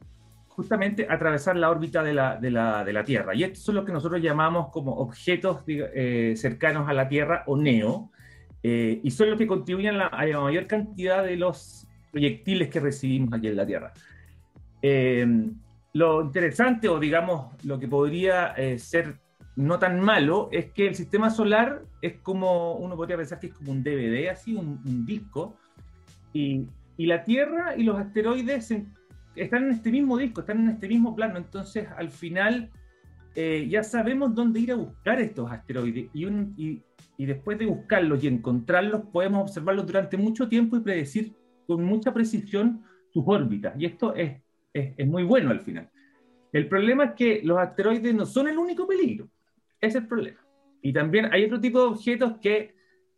justamente 0.48 1.06
atravesar 1.08 1.56
la 1.56 1.70
órbita 1.70 2.02
de 2.02 2.12
la, 2.12 2.36
de 2.36 2.50
la, 2.50 2.84
de 2.84 2.92
la 2.92 3.04
Tierra. 3.04 3.34
Y 3.34 3.42
estos 3.42 3.60
son 3.64 3.76
lo 3.76 3.86
que 3.86 3.92
nosotros 3.92 4.20
llamamos 4.20 4.68
como 4.70 4.96
objetos 4.96 5.62
eh, 5.66 6.34
cercanos 6.36 6.90
a 6.90 6.92
la 6.92 7.08
Tierra 7.08 7.44
o 7.46 7.56
NEO, 7.56 8.10
eh, 8.62 9.00
y 9.02 9.10
son 9.10 9.30
los 9.30 9.38
que 9.38 9.46
contribuyen 9.46 9.94
a 9.94 9.98
la, 9.98 10.06
a 10.08 10.26
la, 10.26 10.40
mayor 10.40 10.66
cantidad 10.66 11.24
de 11.24 11.36
los 11.36 11.86
proyectiles 12.10 12.68
que 12.68 12.80
recibimos 12.80 13.32
aquí 13.32 13.46
en 13.48 13.56
la 13.56 13.66
Tierra. 13.66 13.94
Eh, 15.98 16.04
lo 16.04 16.22
interesante, 16.22 16.88
o 16.88 16.98
digamos, 16.98 17.52
lo 17.64 17.78
que 17.78 17.88
podría 17.88 18.54
ser 18.78 19.18
no 19.56 19.78
tan 19.78 20.00
malo, 20.00 20.48
es 20.52 20.72
que 20.72 20.86
el 20.86 20.94
sistema 20.94 21.30
solar 21.30 21.82
es 22.00 22.20
como, 22.20 22.74
uno 22.74 22.96
podría 22.96 23.16
pensar 23.16 23.40
que 23.40 23.48
es 23.48 23.54
como 23.54 23.72
un 23.72 23.82
DVD, 23.82 24.28
así, 24.30 24.54
un, 24.54 24.80
un 24.84 25.04
disco, 25.04 25.56
y, 26.32 26.66
y 26.96 27.06
la 27.06 27.24
Tierra 27.24 27.76
y 27.76 27.82
los 27.82 27.98
asteroides 27.98 28.72
están 29.34 29.64
en 29.64 29.70
este 29.70 29.90
mismo 29.90 30.16
disco, 30.16 30.40
están 30.40 30.60
en 30.60 30.68
este 30.70 30.88
mismo 30.88 31.14
plano, 31.14 31.38
entonces 31.38 31.88
al 31.96 32.10
final 32.10 32.70
eh, 33.34 33.68
ya 33.68 33.84
sabemos 33.84 34.34
dónde 34.34 34.60
ir 34.60 34.72
a 34.72 34.76
buscar 34.76 35.20
estos 35.20 35.50
asteroides. 35.50 36.10
Y, 36.12 36.24
un, 36.24 36.54
y, 36.56 36.82
y, 37.16 37.26
después 37.26 37.58
de 37.58 37.66
buscarlos 37.66 38.22
y 38.24 38.26
encontrarlos 38.26 39.02
podemos 39.12 39.42
observarlos 39.42 39.86
durante 39.86 40.16
mucho 40.16 40.48
tiempo 40.48 40.76
y 40.76 40.80
predecir 40.80 41.34
con 41.66 41.84
mucha 41.84 42.12
precisión 42.12 42.82
sus 43.12 43.22
órbitas. 43.26 43.74
Y 43.78 43.86
esto 43.86 44.14
es, 44.14 44.42
es, 44.78 44.94
es 44.96 45.06
muy 45.06 45.24
bueno 45.24 45.50
al 45.50 45.60
final. 45.60 45.90
El 46.52 46.68
problema 46.68 47.04
es 47.04 47.12
que 47.12 47.40
los 47.44 47.58
asteroides 47.58 48.14
no 48.14 48.24
son 48.24 48.48
el 48.48 48.58
único 48.58 48.86
peligro, 48.86 49.28
ese 49.80 49.98
es 49.98 50.02
el 50.04 50.08
problema. 50.08 50.38
Y 50.82 50.92
también 50.92 51.32
hay 51.32 51.44
otro 51.44 51.60
tipo 51.60 51.80
de 51.80 51.86
objetos 51.86 52.34
que, 52.40 52.74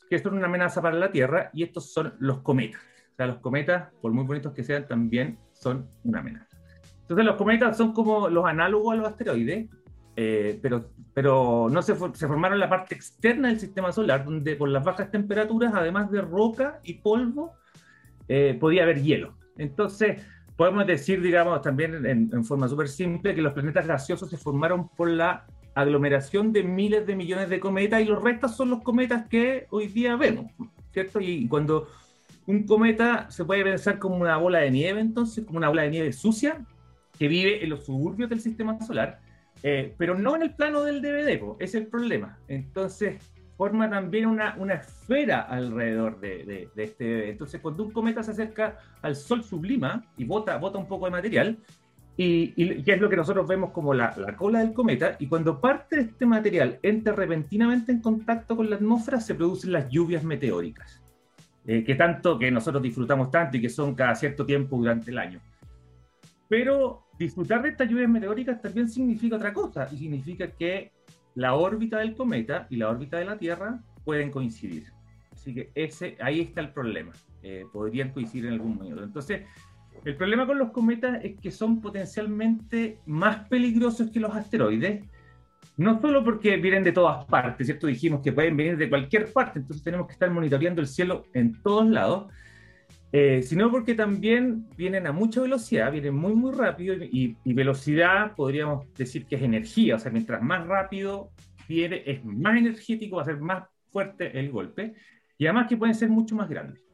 que 0.08 0.18
son 0.18 0.34
una 0.34 0.46
amenaza 0.46 0.82
para 0.82 0.96
la 0.96 1.12
Tierra 1.12 1.50
y 1.52 1.62
estos 1.62 1.92
son 1.92 2.14
los 2.18 2.40
cometas. 2.40 2.80
O 3.12 3.16
sea, 3.16 3.26
los 3.26 3.38
cometas, 3.38 3.92
por 4.00 4.12
muy 4.12 4.24
bonitos 4.24 4.52
que 4.52 4.64
sean, 4.64 4.88
también 4.88 5.38
son 5.52 5.86
una 6.04 6.20
amenaza. 6.20 6.56
Entonces 7.02 7.26
los 7.26 7.36
cometas 7.36 7.76
son 7.76 7.92
como 7.92 8.28
los 8.28 8.44
análogos 8.44 8.94
a 8.94 8.96
los 8.96 9.08
asteroides, 9.08 9.68
eh, 10.16 10.58
pero, 10.62 10.90
pero 11.12 11.68
no 11.70 11.82
se, 11.82 11.94
se, 11.94 12.26
formaron 12.26 12.54
en 12.54 12.60
la 12.60 12.68
parte 12.68 12.94
externa 12.94 13.48
del 13.48 13.60
sistema 13.60 13.92
solar, 13.92 14.24
donde 14.24 14.56
por 14.56 14.68
las 14.68 14.84
bajas 14.84 15.10
temperaturas, 15.10 15.72
además 15.74 16.10
de 16.10 16.20
roca 16.20 16.80
y 16.82 16.94
polvo, 16.94 17.52
eh, 18.28 18.56
podía 18.60 18.84
haber 18.84 19.02
hielo. 19.02 19.36
Entonces, 19.56 20.24
podemos 20.60 20.86
decir, 20.86 21.22
digamos, 21.22 21.62
también 21.62 22.04
en, 22.04 22.28
en 22.30 22.44
forma 22.44 22.68
súper 22.68 22.86
simple, 22.86 23.34
que 23.34 23.40
los 23.40 23.54
planetas 23.54 23.86
gaseosos 23.86 24.28
se 24.28 24.36
formaron 24.36 24.90
por 24.90 25.08
la 25.08 25.46
aglomeración 25.74 26.52
de 26.52 26.62
miles 26.62 27.06
de 27.06 27.16
millones 27.16 27.48
de 27.48 27.58
cometas 27.58 28.02
y 28.02 28.04
los 28.04 28.22
restos 28.22 28.56
son 28.58 28.68
los 28.68 28.82
cometas 28.82 29.26
que 29.26 29.66
hoy 29.70 29.86
día 29.86 30.16
vemos, 30.16 30.52
¿cierto? 30.92 31.18
Y 31.18 31.48
cuando 31.48 31.88
un 32.44 32.66
cometa 32.66 33.30
se 33.30 33.46
puede 33.46 33.64
pensar 33.64 33.98
como 33.98 34.16
una 34.16 34.36
bola 34.36 34.58
de 34.58 34.70
nieve, 34.70 35.00
entonces, 35.00 35.46
como 35.46 35.56
una 35.56 35.70
bola 35.70 35.84
de 35.84 35.92
nieve 35.92 36.12
sucia, 36.12 36.62
que 37.18 37.26
vive 37.26 37.64
en 37.64 37.70
los 37.70 37.86
suburbios 37.86 38.28
del 38.28 38.42
sistema 38.42 38.78
solar, 38.82 39.18
eh, 39.62 39.94
pero 39.96 40.14
no 40.14 40.36
en 40.36 40.42
el 40.42 40.54
plano 40.54 40.82
del 40.82 41.00
DVD, 41.00 41.40
po, 41.40 41.56
es 41.58 41.74
el 41.74 41.86
problema. 41.86 42.38
Entonces, 42.48 43.16
forma 43.60 43.90
también 43.90 44.24
una, 44.24 44.54
una 44.56 44.72
esfera 44.76 45.42
alrededor 45.42 46.18
de, 46.18 46.44
de, 46.46 46.70
de 46.74 46.82
este 46.82 47.04
DVD. 47.04 47.28
Entonces, 47.28 47.60
cuando 47.60 47.84
un 47.84 47.90
cometa 47.90 48.22
se 48.22 48.30
acerca 48.30 48.78
al 49.02 49.14
Sol, 49.14 49.44
sublima 49.44 50.02
y 50.16 50.24
bota, 50.24 50.56
bota 50.56 50.78
un 50.78 50.88
poco 50.88 51.04
de 51.04 51.10
material, 51.10 51.58
y, 52.16 52.54
y, 52.56 52.82
que 52.82 52.94
es 52.94 53.00
lo 53.02 53.10
que 53.10 53.16
nosotros 53.16 53.46
vemos 53.46 53.72
como 53.72 53.92
la, 53.92 54.14
la, 54.16 54.34
cola 54.34 54.60
del 54.60 54.72
cometa, 54.72 55.16
y 55.18 55.26
cuando 55.26 55.60
parte 55.60 55.96
de 55.96 56.02
este 56.04 56.24
material 56.24 56.78
entra 56.82 57.12
repentinamente 57.12 57.92
en 57.92 58.00
contacto 58.00 58.56
con 58.56 58.70
la 58.70 58.76
atmósfera, 58.76 59.20
se 59.20 59.34
producen 59.34 59.72
las 59.72 59.90
lluvias 59.90 60.24
meteóricas 60.24 61.02
eh, 61.66 61.84
que 61.84 61.94
tanto 61.96 62.38
que 62.38 62.50
nosotros 62.50 62.82
disfrutamos 62.82 63.30
tanto 63.30 63.58
y 63.58 63.60
que 63.60 63.68
son 63.68 63.94
cada 63.94 64.14
cierto 64.14 64.46
tiempo 64.46 64.78
durante 64.78 65.10
el 65.10 65.18
año. 65.18 65.38
Pero 66.48 67.08
disfrutar 67.18 67.60
de 67.60 67.68
estas 67.68 67.90
lluvias 67.90 68.08
meteóricas 68.08 68.62
también 68.62 68.88
significa 68.88 69.36
otra 69.36 69.52
cosa, 69.52 69.86
y 69.92 69.98
significa 69.98 70.46
que 70.46 70.92
la 71.34 71.54
órbita 71.54 71.98
del 71.98 72.14
cometa 72.14 72.66
y 72.70 72.76
la 72.76 72.88
órbita 72.88 73.18
de 73.18 73.24
la 73.24 73.38
Tierra 73.38 73.80
pueden 74.04 74.30
coincidir. 74.30 74.86
Así 75.32 75.54
que 75.54 75.70
ese, 75.74 76.16
ahí 76.20 76.40
está 76.40 76.60
el 76.60 76.70
problema. 76.70 77.12
Eh, 77.42 77.64
podrían 77.72 78.10
coincidir 78.10 78.46
en 78.46 78.54
algún 78.54 78.76
momento. 78.76 79.02
Entonces, 79.02 79.42
el 80.04 80.16
problema 80.16 80.46
con 80.46 80.58
los 80.58 80.70
cometas 80.70 81.22
es 81.24 81.38
que 81.38 81.50
son 81.50 81.80
potencialmente 81.80 82.98
más 83.06 83.48
peligrosos 83.48 84.10
que 84.10 84.20
los 84.20 84.34
asteroides, 84.34 85.04
no 85.76 86.00
solo 86.00 86.24
porque 86.24 86.56
vienen 86.56 86.84
de 86.84 86.92
todas 86.92 87.24
partes, 87.26 87.66
¿cierto? 87.66 87.86
Dijimos 87.86 88.20
que 88.22 88.32
pueden 88.32 88.56
venir 88.56 88.76
de 88.76 88.88
cualquier 88.88 89.32
parte, 89.32 89.58
entonces 89.58 89.82
tenemos 89.82 90.06
que 90.06 90.12
estar 90.12 90.30
monitoreando 90.30 90.80
el 90.80 90.86
cielo 90.86 91.24
en 91.32 91.60
todos 91.62 91.88
lados, 91.88 92.32
eh, 93.12 93.42
sino 93.42 93.70
porque 93.70 93.94
también 93.94 94.68
vienen 94.76 95.06
a 95.06 95.12
mucha 95.12 95.40
velocidad, 95.40 95.90
vienen 95.90 96.14
muy, 96.14 96.34
muy 96.34 96.52
rápido, 96.52 96.94
y, 96.94 97.36
y, 97.44 97.54
velocidad 97.54 98.34
podríamos 98.36 98.86
decir 98.94 99.26
que 99.26 99.36
es 99.36 99.42
energía, 99.42 99.96
o 99.96 99.98
sea, 99.98 100.12
mientras 100.12 100.40
más 100.42 100.66
rápido 100.66 101.30
viene, 101.68 102.02
es 102.06 102.24
más 102.24 102.56
energético, 102.56 103.16
va 103.16 103.22
a 103.22 103.26
ser 103.26 103.40
más 103.40 103.64
fuerte 103.90 104.38
el 104.38 104.50
golpe, 104.50 104.94
y 105.38 105.46
además 105.46 105.68
que 105.68 105.76
pueden 105.76 105.94
ser 105.94 106.08
mucho 106.08 106.36
más 106.36 106.48
grandes. 106.48 106.84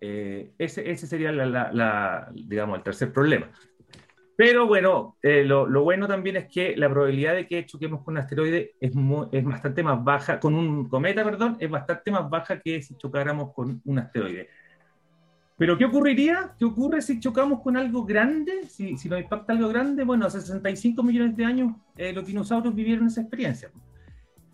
Eh, 0.00 0.52
ese, 0.58 0.90
ese, 0.90 1.06
sería, 1.06 1.32
la, 1.32 1.46
la, 1.46 1.72
la, 1.72 2.28
digamos, 2.34 2.76
el 2.76 2.84
tercer 2.84 3.12
problema. 3.12 3.50
Pero 4.36 4.66
bueno, 4.66 5.16
eh, 5.22 5.44
lo, 5.44 5.66
lo, 5.66 5.82
bueno 5.84 6.08
también 6.08 6.36
es 6.36 6.46
que 6.48 6.76
la 6.76 6.90
probabilidad 6.90 7.34
de 7.34 7.46
que 7.46 7.64
choquemos 7.66 8.02
con 8.02 8.14
un 8.14 8.18
asteroide 8.18 8.74
es, 8.80 8.92
es 9.32 9.44
bastante 9.44 9.82
más 9.82 10.02
baja, 10.02 10.40
con 10.40 10.54
un 10.54 10.88
cometa, 10.88 11.24
perdón, 11.24 11.56
es 11.60 11.70
bastante 11.70 12.10
más 12.10 12.28
baja 12.28 12.60
que 12.60 12.82
si 12.82 12.96
chocáramos 12.96 13.52
con 13.54 13.80
un 13.84 13.98
asteroide. 13.98 14.48
Pero 15.56 15.78
¿qué 15.78 15.84
ocurriría? 15.84 16.54
¿Qué 16.58 16.64
ocurre 16.64 17.00
si 17.00 17.20
chocamos 17.20 17.60
con 17.60 17.76
algo 17.76 18.04
grande? 18.04 18.64
Si, 18.68 18.96
si 18.96 19.08
nos 19.08 19.20
impacta 19.20 19.52
algo 19.52 19.68
grande, 19.68 20.04
bueno, 20.04 20.26
hace 20.26 20.40
65 20.40 21.02
millones 21.02 21.36
de 21.36 21.44
años 21.44 21.76
eh, 21.96 22.12
los 22.12 22.26
dinosaurios 22.26 22.74
vivieron 22.74 23.06
esa 23.06 23.20
experiencia. 23.20 23.70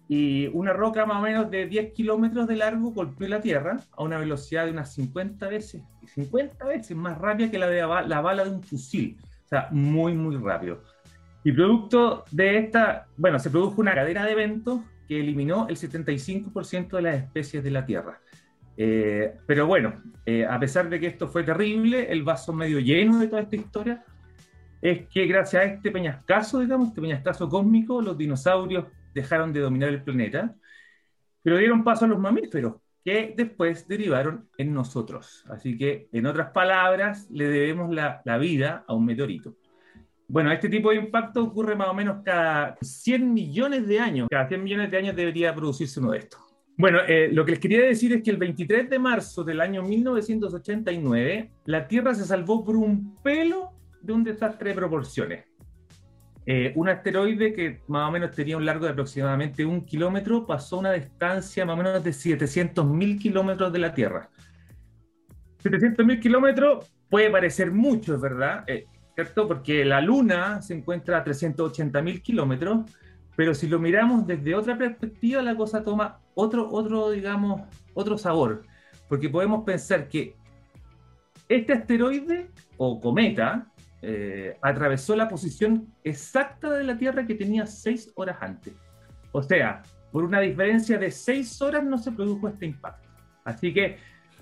Y 0.09 0.49
una 0.49 0.73
roca 0.73 1.07
más 1.07 1.19
o 1.19 1.23
menos 1.23 1.51
de 1.51 1.67
10 1.67 1.93
kilómetros 1.93 2.47
de 2.49 2.57
largo 2.57 2.91
golpeó 2.91 3.29
la 3.29 3.41
Tierra 3.41 3.79
a 3.93 4.03
una 4.03 4.19
velocidad 4.19 4.67
de 4.67 4.73
unas 4.73 4.93
50 4.93 5.49
veces, 5.49 5.83
50 6.15 6.65
veces 6.67 6.97
más 6.97 7.17
rápida 7.17 7.51
que 7.51 7.59
la 7.59 7.69
de 7.69 7.81
la, 7.81 8.03
la 8.03 8.21
bala 8.21 8.45
de 8.45 8.51
un 8.51 8.63
fusil 8.63 9.17
sea, 9.51 9.69
muy, 9.71 10.15
muy 10.15 10.37
rápido. 10.37 10.83
Y 11.43 11.53
producto 11.53 12.25
de 12.31 12.59
esta, 12.59 13.09
bueno, 13.17 13.39
se 13.39 13.51
produjo 13.51 13.81
una 13.81 13.95
cadena 13.95 14.25
de 14.25 14.33
eventos 14.33 14.81
que 15.09 15.21
eliminó 15.21 15.67
el 15.69 15.77
75% 15.77 16.91
de 16.91 17.03
las 17.03 17.17
especies 17.17 17.65
de 17.65 17.71
la 17.71 17.85
Tierra. 17.85 18.21
Eh, 18.83 19.35
pero 19.45 19.67
bueno, 19.67 20.03
eh, 20.25 20.47
a 20.47 20.59
pesar 20.59 20.89
de 20.89 20.99
que 20.99 21.09
esto 21.09 21.29
fue 21.29 21.43
terrible, 21.43 22.11
el 22.11 22.23
vaso 22.23 22.51
medio 22.55 22.81
lleno 22.81 23.19
de 23.19 23.29
toda 23.29 23.43
esta 23.43 23.57
historia 23.57 24.03
es 24.81 25.07
que 25.07 25.27
gracias 25.27 25.63
a 25.63 25.67
este 25.67 25.91
peñascazo, 25.91 26.61
digamos, 26.61 26.89
este 26.89 27.03
peñascazo 27.03 27.47
cósmico, 27.47 28.01
los 28.01 28.17
dinosaurios 28.17 28.87
dejaron 29.13 29.53
de 29.53 29.61
dominar 29.61 29.91
el 29.91 30.03
planeta, 30.03 30.55
pero 31.43 31.59
dieron 31.59 31.85
paso 31.85 32.07
a 32.07 32.09
los 32.09 32.19
mamíferos, 32.19 32.77
que 33.05 33.35
después 33.37 33.87
derivaron 33.87 34.49
en 34.57 34.73
nosotros. 34.73 35.45
Así 35.51 35.77
que, 35.77 36.09
en 36.11 36.25
otras 36.25 36.51
palabras, 36.53 37.29
le 37.31 37.49
debemos 37.49 37.95
la, 37.95 38.23
la, 38.25 38.39
vida 38.39 38.87
a 38.89 38.95
un 38.95 39.05
meteorito. 39.05 39.57
Bueno, 40.27 40.51
este 40.53 40.71
tipo 40.71 40.89
de 40.89 40.97
impacto 40.97 41.45
ocurre 41.45 41.77
más 41.77 41.89
o 41.89 41.95
menos 41.95 42.23
cada 42.25 42.79
100 42.81 43.35
millones 43.35 43.87
de 43.87 44.01
años. 44.01 44.29
Cada 44.31 44.49
100 44.49 44.65
millones 44.65 44.91
de 44.91 44.97
años 44.97 45.15
debería 45.15 45.55
producirse 45.55 46.01
uno 46.01 46.13
de 46.13 46.21
estos. 46.21 46.50
Bueno, 46.81 47.01
eh, 47.07 47.29
lo 47.31 47.45
que 47.45 47.51
les 47.51 47.61
quería 47.61 47.83
decir 47.83 48.11
es 48.15 48.23
que 48.23 48.31
el 48.31 48.39
23 48.39 48.89
de 48.89 48.99
marzo 48.99 49.45
del 49.45 49.61
año 49.61 49.83
1989, 49.83 51.51
la 51.67 51.87
Tierra 51.87 52.15
se 52.15 52.25
salvó 52.25 52.65
por 52.65 52.75
un 52.75 53.17
pelo 53.17 53.73
de 54.01 54.15
un 54.15 54.25
desastre 54.25 54.71
de 54.71 54.77
proporciones. 54.77 55.45
Eh, 56.47 56.73
un 56.77 56.89
asteroide 56.89 57.53
que 57.53 57.83
más 57.89 58.09
o 58.09 58.11
menos 58.11 58.31
tenía 58.31 58.57
un 58.57 58.65
largo 58.65 58.87
de 58.87 58.93
aproximadamente 58.93 59.63
un 59.63 59.85
kilómetro 59.85 60.47
pasó 60.47 60.79
una 60.79 60.93
distancia 60.93 61.67
más 61.67 61.75
o 61.75 61.83
menos 61.83 62.03
de 62.03 62.13
700.000 62.13 63.19
kilómetros 63.19 63.71
de 63.71 63.79
la 63.79 63.93
Tierra. 63.93 64.31
700.000 65.63 66.19
kilómetros 66.19 66.91
puede 67.11 67.29
parecer 67.29 67.73
mucho, 67.73 68.19
¿verdad? 68.19 68.65
Eh, 68.67 68.87
¿Cierto? 69.15 69.47
Porque 69.47 69.85
la 69.85 70.01
Luna 70.01 70.63
se 70.63 70.73
encuentra 70.73 71.19
a 71.19 71.25
380.000 71.27 72.23
kilómetros, 72.23 72.91
pero 73.37 73.55
si 73.55 73.69
lo 73.69 73.79
miramos 73.79 74.27
desde 74.27 74.55
otra 74.55 74.77
perspectiva, 74.77 75.43
la 75.43 75.57
cosa 75.57 75.83
toma 75.83 76.21
otro, 76.35 76.69
otro, 76.71 77.11
digamos, 77.11 77.63
otro 77.95 78.19
sabor. 78.19 78.63
Porque 79.09 79.29
podemos 79.29 79.65
pensar 79.65 80.09
que 80.09 80.37
este 81.49 81.73
asteroide 81.73 82.51
o 82.77 83.01
cometa 83.01 83.67
eh, 84.03 84.57
atravesó 84.63 85.17
la 85.17 85.29
posición 85.29 85.93
exacta 86.05 86.71
de 86.71 86.85
la 86.85 86.97
Tierra 86.97 87.27
que 87.27 87.35
tenía 87.35 87.67
seis 87.67 88.11
horas 88.15 88.39
antes. 88.41 88.75
O 89.33 89.43
sea, 89.43 89.83
por 90.13 90.25
una 90.25 90.41
diferencia 90.41 90.99
de 90.99 91.11
seis 91.11 91.61
horas 91.61 91.85
no 91.85 91.99
se 91.99 92.13
produjo 92.13 92.49
este 92.49 92.67
impacto. 92.67 93.09
Así 93.45 93.73
que, 93.73 93.99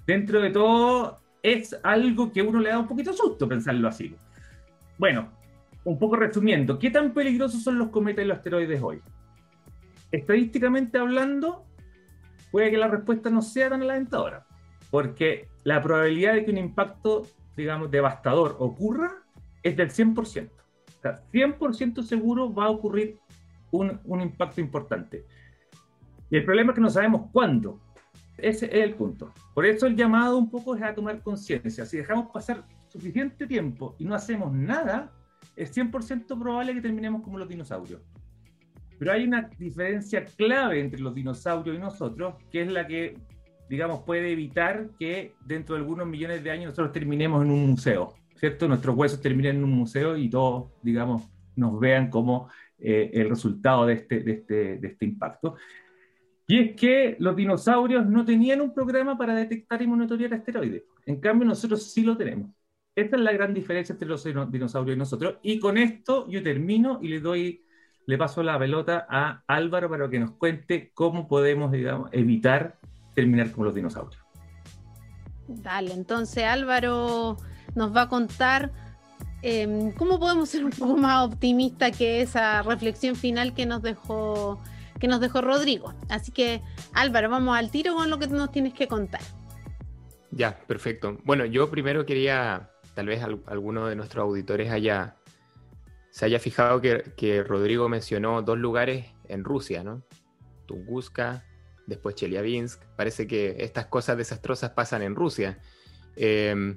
dentro 0.07 0.41
de 0.41 0.51
todo, 0.51 1.19
es 1.43 1.79
algo 1.83 2.33
que 2.33 2.43
uno 2.43 2.61
le 2.61 2.71
da 2.71 2.79
un 2.79 2.87
poquito 2.87 3.13
susto 3.13 3.49
pensarlo 3.49 3.89
así. 3.89 4.15
Bueno, 4.99 5.31
un 5.89 5.99
poco 5.99 6.17
resumiendo, 6.17 6.79
¿qué 6.79 6.91
tan 6.91 7.15
peligrosos 7.15 7.63
son 7.63 7.79
los 7.79 7.89
cometas 7.89 8.23
y 8.23 8.29
los 8.29 8.37
asteroides 8.37 8.83
hoy? 8.83 9.01
Estadísticamente 10.13 10.99
hablando, 10.99 11.65
puede 12.53 12.71
que 12.71 12.77
la 12.77 12.89
respuesta 12.89 13.31
no 13.31 13.41
sea 13.41 13.71
tan 13.71 13.81
alentadora, 13.81 14.47
porque 14.91 15.49
la 15.65 15.81
probabilidad 15.81 16.35
de 16.35 16.45
que 16.45 16.51
un 16.51 16.59
impacto, 16.59 17.27
digamos, 17.57 17.91
devastador 17.91 18.57
ocurra 18.59 19.23
es 19.63 19.79
del 19.79 19.91
100%. 19.91 20.51
O 20.51 21.01
sea, 21.01 21.23
100% 21.33 22.03
seguro 22.03 22.53
va 22.53 22.67
a 22.67 22.71
ocurrir 22.71 23.19
un, 23.71 23.99
un, 24.05 24.21
impacto 24.21 24.61
importante. 24.61 25.25
Y 26.29 26.37
el 26.37 26.45
problema 26.45 26.73
es 26.73 26.75
que 26.75 26.83
no 26.83 26.91
sabemos 26.91 27.31
cuándo. 27.33 27.81
Ese 28.37 28.67
es 28.67 28.85
el 28.85 28.95
punto. 28.95 29.33
Por 29.55 29.65
eso 29.65 29.87
el 29.87 29.97
llamado 29.97 30.37
un 30.37 30.51
poco 30.51 30.77
es 30.77 30.83
a 30.83 30.95
tomar 30.95 31.23
conciencia. 31.23 31.87
Si 31.87 31.97
dejamos 31.97 32.31
pasar 32.31 32.63
suficiente 32.89 33.47
tiempo 33.47 33.97
y 33.99 34.05
no 34.05 34.15
hacemos 34.15 34.53
nada, 34.53 35.13
es 35.57 35.77
100% 35.77 36.39
probable 36.39 36.75
que 36.75 36.81
terminemos 36.81 37.23
como 37.23 37.39
los 37.39 37.49
dinosaurios. 37.49 38.01
Pero 38.99 39.13
hay 39.13 39.25
una 39.25 39.49
diferencia 39.59 40.25
clave 40.25 40.81
entre 40.81 41.01
los 41.01 41.15
dinosaurios 41.15 41.77
y 41.77 41.81
nosotros, 41.81 42.35
que 42.51 42.63
es 42.63 42.69
la 42.69 42.87
que, 42.87 43.17
digamos, 43.69 44.03
puede 44.03 44.33
evitar 44.33 44.91
que 44.99 45.35
dentro 45.45 45.75
de 45.75 45.83
algunos 45.83 46.07
millones 46.07 46.43
de 46.43 46.51
años 46.51 46.67
nosotros 46.67 46.93
terminemos 46.93 47.45
en 47.45 47.51
un 47.51 47.71
museo. 47.71 48.15
¿cierto? 48.39 48.69
Nuestros 48.69 48.97
huesos 48.97 49.21
terminan 49.21 49.57
en 49.57 49.65
un 49.65 49.73
museo 49.73 50.17
y 50.17 50.31
todos, 50.31 50.71
digamos, 50.83 51.29
nos 51.57 51.79
vean 51.79 52.09
como 52.09 52.49
eh, 52.79 53.11
el 53.13 53.29
resultado 53.29 53.87
de 53.87 53.95
este, 53.95 54.21
de, 54.21 54.33
este, 54.33 54.79
de 54.79 54.89
este 54.89 55.05
impacto. 55.05 55.57
Y 56.47 56.59
es 56.61 56.77
que 56.77 57.17
los 57.19 57.37
dinosaurios 57.37 58.07
no 58.07 58.25
tenían 58.25 58.61
un 58.61 58.73
programa 58.73 59.19
para 59.19 59.35
detectar 59.35 59.83
y 59.83 59.87
monitorear 59.87 60.33
asteroides. 60.35 60.85
En 61.05 61.21
cambio, 61.21 61.47
nosotros 61.47 61.93
sí 61.93 62.03
lo 62.03 62.17
tenemos. 62.17 62.51
Esta 62.99 63.15
es 63.15 63.23
la 63.23 63.33
gran 63.33 63.55
diferencia 63.55 63.93
entre 63.93 64.09
los 64.09 64.25
dinosaurios 64.25 64.97
y 64.97 64.99
nosotros. 64.99 65.37
Y 65.43 65.61
con 65.61 65.79
esto 65.79 66.27
yo 66.29 66.43
termino 66.43 66.99
y 67.01 67.07
le 67.07 67.21
doy, 67.21 67.63
le 68.07 68.19
paso 68.19 68.43
la 68.43 68.59
pelota 68.59 69.07
a 69.09 69.45
Álvaro 69.47 69.89
para 69.89 70.11
que 70.11 70.19
nos 70.19 70.33
cuente 70.33 70.91
cómo 70.95 71.29
podemos, 71.29 71.71
digamos, 71.71 72.11
evitar 72.13 72.77
terminar 73.15 73.53
como 73.53 73.67
los 73.67 73.77
dinosaurios. 73.77 74.21
Dale, 75.47 75.93
entonces 75.93 76.43
Álvaro 76.43 77.37
nos 77.77 77.95
va 77.95 78.03
a 78.03 78.09
contar 78.09 78.73
em, 79.43 79.93
cómo 79.93 80.19
podemos 80.19 80.49
ser 80.49 80.65
un 80.65 80.73
poco 80.73 80.97
más 80.97 81.25
optimistas 81.25 81.97
que 81.97 82.21
esa 82.21 82.63
reflexión 82.63 83.15
final 83.15 83.55
que 83.55 83.65
nos 83.65 83.81
dejó 83.81 84.61
que 84.99 85.07
nos 85.07 85.21
dejó 85.21 85.41
Rodrigo. 85.41 85.95
Así 86.09 86.33
que 86.33 86.63
Álvaro, 86.95 87.31
vamos 87.31 87.57
al 87.57 87.71
tiro 87.71 87.95
con 87.95 88.11
lo 88.11 88.19
que 88.19 88.27
nos 88.27 88.51
tienes 88.51 88.75
que 88.75 88.89
contar. 88.89 89.21
Ya, 90.33 90.59
perfecto. 90.67 91.19
Bueno, 91.25 91.45
yo 91.45 91.71
primero 91.71 92.05
quería, 92.05 92.71
tal 92.99 93.07
vez 93.07 93.23
alguno 93.23 93.87
de 93.87 93.95
nuestros 93.95 94.25
auditores 94.25 94.73
haya, 94.73 95.15
se 96.11 96.25
haya 96.25 96.41
fijado 96.41 96.81
que, 96.81 97.05
que 97.17 97.45
Rodrigo 97.45 97.89
mencionó 97.89 98.43
dos 98.43 98.59
lugares 98.59 99.07
en 99.29 99.45
Rusia, 99.45 99.85
¿no? 99.85 100.03
Tunguska, 100.67 101.45
después 101.87 102.17
Chelyabinsk. 102.17 102.83
Parece 102.97 103.29
que 103.29 103.55
estas 103.61 103.87
cosas 103.87 104.17
desastrosas 104.17 104.71
pasan 104.71 105.03
en 105.03 105.15
Rusia. 105.15 105.61
Eh, 106.17 106.75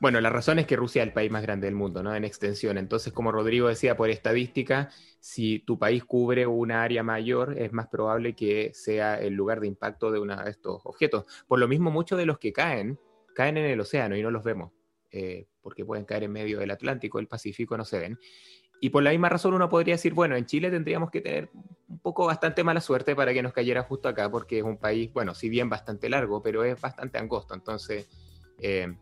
bueno, 0.00 0.20
la 0.20 0.28
razón 0.28 0.58
es 0.58 0.66
que 0.66 0.74
Rusia 0.74 1.04
es 1.04 1.06
el 1.06 1.12
país 1.12 1.30
más 1.30 1.42
grande 1.42 1.68
del 1.68 1.76
mundo, 1.76 2.02
¿no? 2.02 2.16
En 2.16 2.24
extensión. 2.24 2.76
Entonces, 2.76 3.12
como 3.12 3.30
Rodrigo 3.30 3.68
decía, 3.68 3.96
por 3.96 4.10
estadística, 4.10 4.88
si 5.20 5.60
tu 5.60 5.78
país 5.78 6.02
cubre 6.02 6.48
una 6.48 6.82
área 6.82 7.04
mayor, 7.04 7.56
es 7.56 7.72
más 7.72 7.86
probable 7.86 8.34
que 8.34 8.72
sea 8.74 9.20
el 9.20 9.34
lugar 9.34 9.60
de 9.60 9.68
impacto 9.68 10.10
de 10.10 10.18
uno 10.18 10.34
de 10.34 10.50
estos 10.50 10.80
objetos. 10.82 11.26
Por 11.46 11.60
lo 11.60 11.68
mismo, 11.68 11.92
muchos 11.92 12.18
de 12.18 12.26
los 12.26 12.40
que 12.40 12.52
caen, 12.52 12.98
caen 13.36 13.56
en 13.56 13.66
el 13.66 13.78
océano 13.78 14.16
y 14.16 14.22
no 14.22 14.32
los 14.32 14.42
vemos, 14.42 14.72
eh, 15.10 15.46
porque 15.60 15.84
pueden 15.84 16.04
caer 16.04 16.24
en 16.24 16.32
medio 16.32 16.58
del 16.58 16.70
Atlántico, 16.70 17.18
el 17.18 17.26
Pacífico 17.26 17.76
no 17.76 17.84
se 17.84 17.98
ven. 17.98 18.18
Y 18.80 18.90
por 18.90 19.02
la 19.02 19.10
misma 19.10 19.28
razón 19.28 19.52
uno 19.52 19.68
podría 19.68 19.94
decir, 19.94 20.14
bueno, 20.14 20.36
en 20.36 20.46
Chile 20.46 20.70
tendríamos 20.70 21.10
que 21.10 21.20
tener 21.20 21.50
un 21.88 21.98
poco 21.98 22.26
bastante 22.26 22.64
mala 22.64 22.80
suerte 22.80 23.14
para 23.14 23.34
que 23.34 23.42
nos 23.42 23.52
cayera 23.52 23.82
justo 23.82 24.08
acá, 24.08 24.30
porque 24.30 24.58
es 24.58 24.64
un 24.64 24.78
país, 24.78 25.12
bueno, 25.12 25.34
si 25.34 25.50
bien 25.50 25.68
bastante 25.68 26.08
largo, 26.08 26.42
pero 26.42 26.64
es 26.64 26.80
bastante 26.80 27.18
angosto. 27.18 27.54
Entonces, 27.54 28.08
eh, 28.58 28.96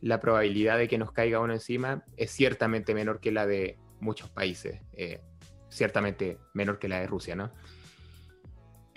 la 0.00 0.20
probabilidad 0.20 0.78
de 0.78 0.88
que 0.88 0.96
nos 0.96 1.12
caiga 1.12 1.40
uno 1.40 1.52
encima 1.52 2.04
es 2.16 2.30
ciertamente 2.30 2.94
menor 2.94 3.20
que 3.20 3.32
la 3.32 3.46
de 3.46 3.78
muchos 4.00 4.30
países, 4.30 4.80
eh, 4.94 5.20
ciertamente 5.68 6.38
menor 6.54 6.78
que 6.78 6.88
la 6.88 7.00
de 7.00 7.06
Rusia, 7.06 7.36
¿no? 7.36 7.50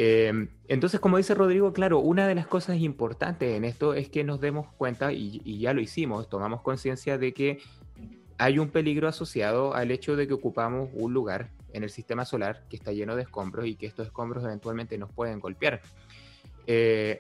Eh, 0.01 0.47
entonces, 0.69 1.01
como 1.01 1.17
dice 1.17 1.35
Rodrigo, 1.35 1.73
claro, 1.73 1.99
una 1.99 2.25
de 2.25 2.33
las 2.33 2.47
cosas 2.47 2.77
importantes 2.77 3.57
en 3.57 3.65
esto 3.65 3.93
es 3.93 4.07
que 4.07 4.23
nos 4.23 4.39
demos 4.39 4.71
cuenta, 4.77 5.11
y, 5.11 5.41
y 5.43 5.59
ya 5.59 5.73
lo 5.73 5.81
hicimos, 5.81 6.29
tomamos 6.29 6.61
conciencia 6.61 7.17
de 7.17 7.33
que 7.33 7.59
hay 8.37 8.59
un 8.59 8.69
peligro 8.69 9.09
asociado 9.09 9.73
al 9.75 9.91
hecho 9.91 10.15
de 10.15 10.25
que 10.25 10.33
ocupamos 10.33 10.89
un 10.93 11.13
lugar 11.13 11.49
en 11.73 11.83
el 11.83 11.89
sistema 11.89 12.23
solar 12.23 12.63
que 12.69 12.77
está 12.77 12.93
lleno 12.93 13.17
de 13.17 13.23
escombros 13.23 13.65
y 13.65 13.75
que 13.75 13.87
estos 13.87 14.07
escombros 14.07 14.41
eventualmente 14.45 14.97
nos 14.97 15.11
pueden 15.11 15.41
golpear. 15.41 15.81
Eh, 16.65 17.19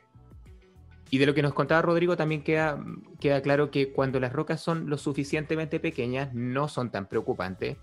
y 1.09 1.17
de 1.17 1.25
lo 1.25 1.33
que 1.33 1.41
nos 1.41 1.53
contaba 1.53 1.81
Rodrigo 1.81 2.15
también 2.15 2.43
queda, 2.43 2.81
queda 3.19 3.41
claro 3.41 3.71
que 3.71 3.91
cuando 3.91 4.21
las 4.21 4.31
rocas 4.31 4.61
son 4.61 4.89
lo 4.89 4.97
suficientemente 4.97 5.81
pequeñas 5.81 6.33
no 6.33 6.69
son 6.69 6.91
tan 6.91 7.07
preocupantes. 7.07 7.75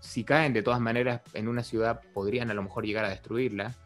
Si 0.00 0.24
caen 0.24 0.54
de 0.54 0.64
todas 0.64 0.80
maneras 0.80 1.20
en 1.34 1.46
una 1.46 1.62
ciudad 1.62 2.00
podrían 2.12 2.50
a 2.50 2.54
lo 2.54 2.64
mejor 2.64 2.84
llegar 2.84 3.04
a 3.04 3.10
destruirla. 3.10 3.76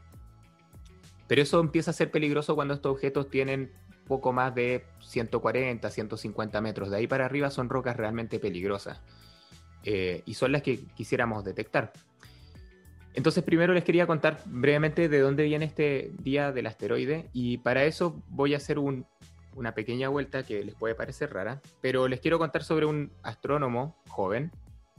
Pero 1.27 1.43
eso 1.43 1.61
empieza 1.61 1.91
a 1.91 1.95
ser 1.95 2.11
peligroso 2.11 2.55
cuando 2.55 2.75
estos 2.75 2.93
objetos 2.93 3.31
tienen 3.31 3.73
poco 4.07 4.33
más 4.33 4.55
de 4.55 4.85
140, 5.01 5.91
150 5.91 6.61
metros. 6.61 6.91
De 6.91 6.97
ahí 6.97 7.07
para 7.07 7.25
arriba 7.25 7.51
son 7.51 7.69
rocas 7.69 7.97
realmente 7.97 8.39
peligrosas. 8.39 9.01
Eh, 9.85 10.23
y 10.27 10.35
son 10.35 10.53
las 10.53 10.63
que 10.63 10.85
quisiéramos 10.95 11.45
detectar. 11.45 11.93
Entonces, 13.15 13.45
primero 13.45 13.73
les 13.73 13.85
quería 13.85 14.07
contar 14.07 14.43
brevemente 14.45 15.09
de 15.09 15.21
dónde 15.21 15.45
viene 15.45 15.65
este 15.67 16.13
día 16.19 16.51
del 16.53 16.67
asteroide 16.67 17.29
y 17.33 17.59
para 17.59 17.85
eso 17.85 18.21
voy 18.29 18.55
a 18.55 18.57
hacer 18.57 18.79
una 18.79 19.75
pequeña 19.75 20.09
vuelta 20.09 20.43
que 20.43 20.65
les 20.65 20.75
puede 20.75 20.97
parecer 20.97 21.33
rara, 21.33 21.61
pero 21.81 22.09
les 22.09 22.19
quiero 22.19 22.41
contar 22.41 22.65
sobre 22.65 22.87
un 22.87 23.13
astrónomo 23.23 23.97
joven, 24.09 24.51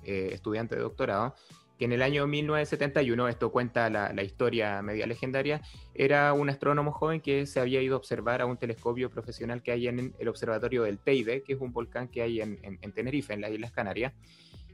eh, 0.04 0.30
estudiante 0.32 0.76
de 0.76 0.82
doctorado, 0.82 1.36
que 1.78 1.86
en 1.86 1.92
el 1.92 2.02
año 2.02 2.28
1971, 2.28 3.28
esto 3.28 3.52
cuenta 3.52 3.90
la, 3.90 4.24
historia 4.24 4.82
media 4.82 5.06
legendaria, 5.06 5.62
era 5.94 6.34
un 6.34 6.50
astrónomo 6.50 6.92
joven 6.92 7.22
que 7.22 7.46
se 7.46 7.60
había 7.60 7.82
ido 7.82 7.96
a 7.96 7.98
observar 7.98 8.42
a 8.42 8.46
un 8.46 8.58
telescopio 8.58 9.10
profesional 9.10 9.62
que 9.62 9.72
hay 9.72 9.88
en 9.88 10.14
el 10.18 10.28
observatorio 10.28 10.84
del 10.84 11.00
Teide, 11.00 11.44
que 11.44 11.54
es 11.54 11.62
un 11.62 11.74
volcán 11.74 12.08
que 12.08 12.22
hay 12.22 12.42
en 12.42 12.92
Tenerife, 12.94 13.34
en 13.34 13.42
las 13.42 13.52
Islas 13.52 13.72
Canarias. 13.72 14.14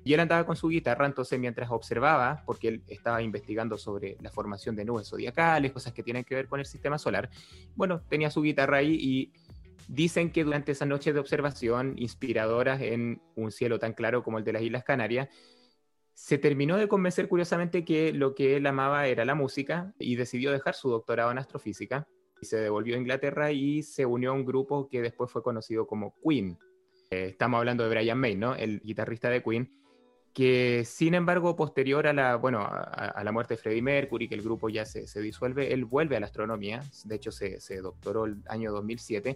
Y 0.04 0.14
él 0.14 0.20
andaba 0.20 0.46
con 0.46 0.56
su 0.56 0.70
guitarra, 0.70 1.06
entonces 1.06 1.40
mientras 1.40 1.70
observaba, 1.70 2.44
porque 2.46 2.68
él 2.70 2.84
estaba 2.88 3.22
investigando 3.22 3.78
sobre 3.78 4.18
la 4.20 4.32
formación 4.32 4.76
de 4.76 4.86
nubes 4.86 5.10
zodiacales, 5.10 5.72
cosas 5.72 5.94
que 5.94 6.02
tienen 6.02 6.24
que 6.24 6.36
ver 6.36 6.48
con 6.48 6.60
el 6.60 6.66
sistema 6.66 6.98
solar, 6.98 7.30
bueno, 7.76 8.02
tenía 8.10 8.32
su 8.32 8.42
guitarra 8.42 8.78
ahí 8.78 8.98
y 9.00 9.32
dicen 9.88 10.32
que 10.32 10.44
durante 10.44 10.72
esa 10.72 10.86
noche 10.86 11.14
de 11.14 11.20
observación, 11.20 11.94
inspiradoras 11.98 12.82
en 12.82 13.22
un 13.36 13.52
cielo 13.52 13.78
tan 13.78 13.94
claro 13.94 14.24
como 14.24 14.40
el 14.40 14.44
de 14.44 14.54
las 14.54 14.64
Islas 14.64 14.84
Canarias, 14.84 15.30
se 16.22 16.38
terminó 16.38 16.78
de 16.78 16.88
convencer 16.88 17.28
curiosamente 17.28 17.84
que 17.84 18.14
lo 18.14 18.36
que 18.36 18.56
él 18.56 18.68
amaba 18.68 19.08
era 19.08 19.26
la 19.26 19.34
música 19.34 19.92
y 19.98 20.18
decidió 20.18 20.52
dejar 20.52 20.76
su 20.76 20.88
doctorado 20.92 21.32
en 21.32 21.40
astrofísica 21.40 22.08
y 22.40 22.46
se 22.46 22.58
devolvió 22.58 22.96
a 22.96 23.00
Inglaterra 23.00 23.52
y 23.52 23.82
se 23.82 24.06
unió 24.06 24.30
a 24.30 24.34
un 24.34 24.46
grupo 24.46 24.88
que 24.88 25.02
después 25.02 25.32
fue 25.32 25.42
conocido 25.42 25.88
como 25.88 26.14
Queen. 26.24 26.60
Eh, 27.10 27.30
estamos 27.30 27.58
hablando 27.58 27.84
de 27.84 27.90
Brian 27.90 28.20
May, 28.20 28.36
¿no? 28.36 28.54
El 28.54 28.82
guitarrista 28.82 29.32
de 29.32 29.42
Queen 29.42 29.82
que 30.32 30.84
sin 30.86 31.14
embargo, 31.14 31.56
posterior 31.56 32.08
a 32.08 32.14
la, 32.14 32.36
bueno, 32.38 32.62
a, 32.62 33.22
la 33.24 33.32
muerte 33.32 33.56
de 33.56 33.58
Freddie 33.58 33.82
Mercury, 33.82 34.30
que 34.30 34.36
el 34.36 34.42
grupo 34.42 34.70
ya 34.70 34.86
se, 34.86 35.08
se, 35.08 35.22
disuelve, 35.22 35.74
él 35.74 35.86
vuelve 35.86 36.16
a 36.16 36.20
la 36.22 36.28
astronomía, 36.28 36.82
de 37.04 37.16
hecho 37.16 37.32
se, 37.32 37.60
se 37.60 37.82
doctoró 37.82 38.26
el 38.26 38.38
año 38.48 38.72
2007, 38.72 39.36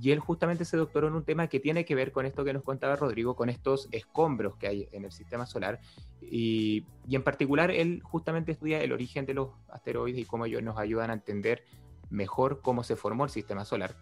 y 0.00 0.12
él 0.12 0.20
justamente 0.20 0.64
se 0.64 0.76
doctoró 0.76 1.08
en 1.08 1.14
un 1.14 1.24
tema 1.24 1.48
que 1.48 1.60
tiene 1.60 1.84
que 1.84 1.94
ver 1.94 2.12
con 2.12 2.24
esto 2.24 2.44
que 2.44 2.52
nos 2.52 2.62
contaba 2.62 2.96
Rodrigo, 2.96 3.34
con 3.34 3.48
estos 3.48 3.88
escombros 3.90 4.56
que 4.56 4.68
hay 4.68 4.88
en 4.92 5.04
el 5.04 5.12
sistema 5.12 5.46
solar. 5.46 5.80
Y, 6.22 6.86
y, 7.06 7.16
en 7.16 7.22
particular, 7.22 7.70
él 7.70 8.00
justamente 8.04 8.52
estudia 8.52 8.80
el 8.82 8.92
origen 8.92 9.26
de 9.26 9.34
los 9.34 9.50
asteroides 9.68 10.20
y 10.20 10.24
cómo 10.24 10.46
ellos 10.46 10.62
nos 10.62 10.78
ayudan 10.78 11.10
a 11.10 11.14
entender 11.14 11.64
mejor 12.10 12.60
cómo 12.62 12.84
se 12.84 12.96
formó 12.96 13.24
el 13.24 13.30
sistema 13.30 13.64
solar. 13.64 13.96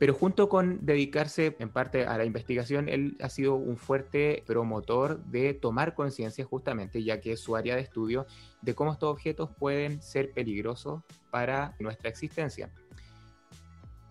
Pero 0.00 0.14
junto 0.14 0.48
con 0.48 0.78
dedicarse 0.80 1.56
en 1.58 1.68
parte 1.68 2.06
a 2.06 2.16
la 2.16 2.24
investigación, 2.24 2.88
él 2.88 3.18
ha 3.20 3.28
sido 3.28 3.56
un 3.56 3.76
fuerte 3.76 4.42
promotor 4.46 5.22
de 5.26 5.52
tomar 5.52 5.94
conciencia 5.94 6.42
justamente, 6.42 7.04
ya 7.04 7.20
que 7.20 7.32
es 7.32 7.40
su 7.40 7.54
área 7.54 7.74
de 7.74 7.82
estudio, 7.82 8.26
de 8.62 8.74
cómo 8.74 8.92
estos 8.92 9.10
objetos 9.10 9.50
pueden 9.58 10.00
ser 10.00 10.32
peligrosos 10.32 11.02
para 11.30 11.76
nuestra 11.80 12.08
existencia. 12.08 12.70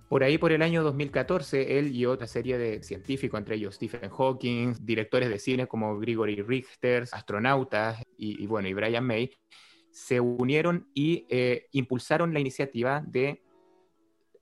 Por 0.10 0.24
ahí, 0.24 0.39
por 0.39 0.51
el 0.51 0.64
año 0.64 0.82
2014, 0.82 1.78
él 1.78 1.95
y 1.95 2.07
otra 2.07 2.26
serie 2.26 2.57
de 2.57 2.82
científicos, 2.82 3.38
entre 3.38 3.55
ellos 3.55 3.76
Stephen 3.76 4.10
Hawking, 4.10 4.74
directores 4.82 5.30
de 5.30 5.38
cine 5.38 5.68
como 5.68 5.99
Gregory 5.99 6.41
Richter, 6.41 7.07
astronautas 7.12 8.01
y, 8.18 8.47
bueno, 8.47 8.68
y 8.68 8.74
Brian 8.74 9.05
May, 9.05 9.32
se 9.91 10.20
unieron 10.20 10.89
y 10.95 11.28
eh, 11.30 11.68
impulsaron 11.74 12.34
la 12.34 12.39
iniciativa 12.39 13.03
de 13.05 13.43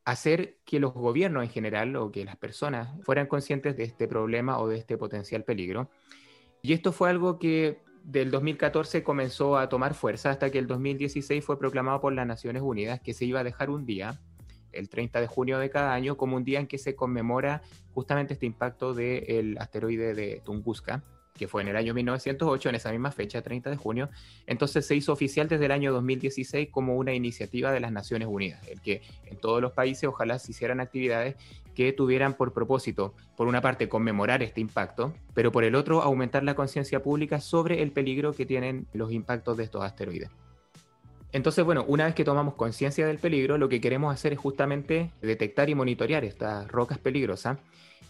hacer 0.05 0.57
que 0.63 0.79
los 0.79 0.93
gobiernos 0.93 1.43
en 1.43 1.49
general 1.49 1.97
o 1.97 2.13
que 2.13 2.23
las 2.23 2.37
personas 2.37 2.89
fueran 3.03 3.27
conscientes 3.27 3.75
de 3.75 3.83
este 3.83 4.07
problema 4.07 4.59
o 4.59 4.69
de 4.69 4.77
este 4.77 4.97
potencial 4.97 5.43
peligro. 5.43 5.89
Y 6.61 6.71
esto 6.71 6.93
fue 6.93 7.09
algo 7.09 7.39
que 7.39 7.83
del 8.03 8.31
2014 8.31 9.03
comenzó 9.03 9.57
a 9.57 9.67
tomar 9.67 9.95
fuerza 9.95 10.29
hasta 10.29 10.49
que 10.49 10.59
el 10.59 10.67
2016 10.67 11.43
fue 11.43 11.59
proclamado 11.59 11.99
por 11.99 12.13
las 12.13 12.25
Naciones 12.25 12.61
Unidas 12.61 13.01
que 13.01 13.13
se 13.13 13.25
iba 13.25 13.41
a 13.41 13.43
dejar 13.43 13.69
un 13.69 13.85
día, 13.85 14.21
el 14.77 14.89
30 14.89 15.21
de 15.21 15.27
junio 15.27 15.59
de 15.59 15.69
cada 15.69 15.93
año, 15.93 16.17
como 16.17 16.37
un 16.37 16.43
día 16.43 16.59
en 16.59 16.67
que 16.67 16.77
se 16.77 16.95
conmemora 16.95 17.61
justamente 17.93 18.33
este 18.33 18.45
impacto 18.45 18.93
del 18.93 19.57
asteroide 19.59 20.13
de 20.13 20.41
Tunguska 20.45 21.03
que 21.37 21.47
fue 21.47 21.61
en 21.61 21.69
el 21.69 21.77
año 21.77 21.93
1908, 21.93 22.69
en 22.69 22.75
esa 22.75 22.91
misma 22.91 23.11
fecha, 23.11 23.41
30 23.41 23.69
de 23.69 23.77
junio, 23.77 24.09
entonces 24.45 24.85
se 24.85 24.95
hizo 24.95 25.13
oficial 25.13 25.47
desde 25.47 25.65
el 25.65 25.71
año 25.71 25.93
2016 25.93 26.69
como 26.71 26.95
una 26.95 27.13
iniciativa 27.13 27.71
de 27.71 27.79
las 27.79 27.91
Naciones 27.91 28.27
Unidas, 28.27 28.67
el 28.67 28.81
que 28.81 29.01
en 29.25 29.37
todos 29.37 29.61
los 29.61 29.71
países 29.71 30.05
ojalá 30.05 30.39
se 30.39 30.51
hicieran 30.51 30.81
actividades 30.81 31.35
que 31.75 31.93
tuvieran 31.93 32.33
por 32.33 32.53
propósito, 32.53 33.13
por 33.37 33.47
una 33.47 33.61
parte, 33.61 33.87
conmemorar 33.87 34.41
este 34.41 34.61
impacto, 34.61 35.13
pero 35.33 35.51
por 35.51 35.63
el 35.63 35.75
otro, 35.75 36.01
aumentar 36.01 36.43
la 36.43 36.55
conciencia 36.55 37.03
pública 37.03 37.39
sobre 37.39 37.83
el 37.83 37.91
peligro 37.91 38.33
que 38.33 38.47
tienen 38.47 38.87
los 38.93 39.11
impactos 39.11 39.57
de 39.57 39.63
estos 39.63 39.83
asteroides. 39.83 40.31
Entonces, 41.33 41.65
bueno, 41.65 41.83
una 41.87 42.05
vez 42.05 42.15
que 42.15 42.23
tomamos 42.23 42.55
conciencia 42.55 43.05
del 43.05 43.19
peligro, 43.19 43.57
lo 43.57 43.69
que 43.69 43.81
queremos 43.81 44.13
hacer 44.13 44.33
es 44.33 44.39
justamente 44.39 45.11
detectar 45.21 45.69
y 45.69 45.75
monitorear 45.75 46.23
estas 46.23 46.67
rocas 46.69 46.97
peligrosas 46.97 47.57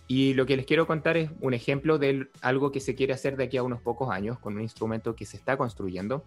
y 0.07 0.33
lo 0.33 0.45
que 0.45 0.55
les 0.55 0.65
quiero 0.65 0.87
contar 0.87 1.17
es 1.17 1.29
un 1.41 1.53
ejemplo 1.53 1.97
de 1.97 2.27
algo 2.41 2.71
que 2.71 2.79
se 2.79 2.95
quiere 2.95 3.13
hacer 3.13 3.35
de 3.35 3.43
aquí 3.45 3.57
a 3.57 3.63
unos 3.63 3.81
pocos 3.81 4.09
años 4.09 4.39
con 4.39 4.55
un 4.55 4.61
instrumento 4.61 5.15
que 5.15 5.25
se 5.25 5.35
está 5.35 5.57
construyendo. 5.57 6.23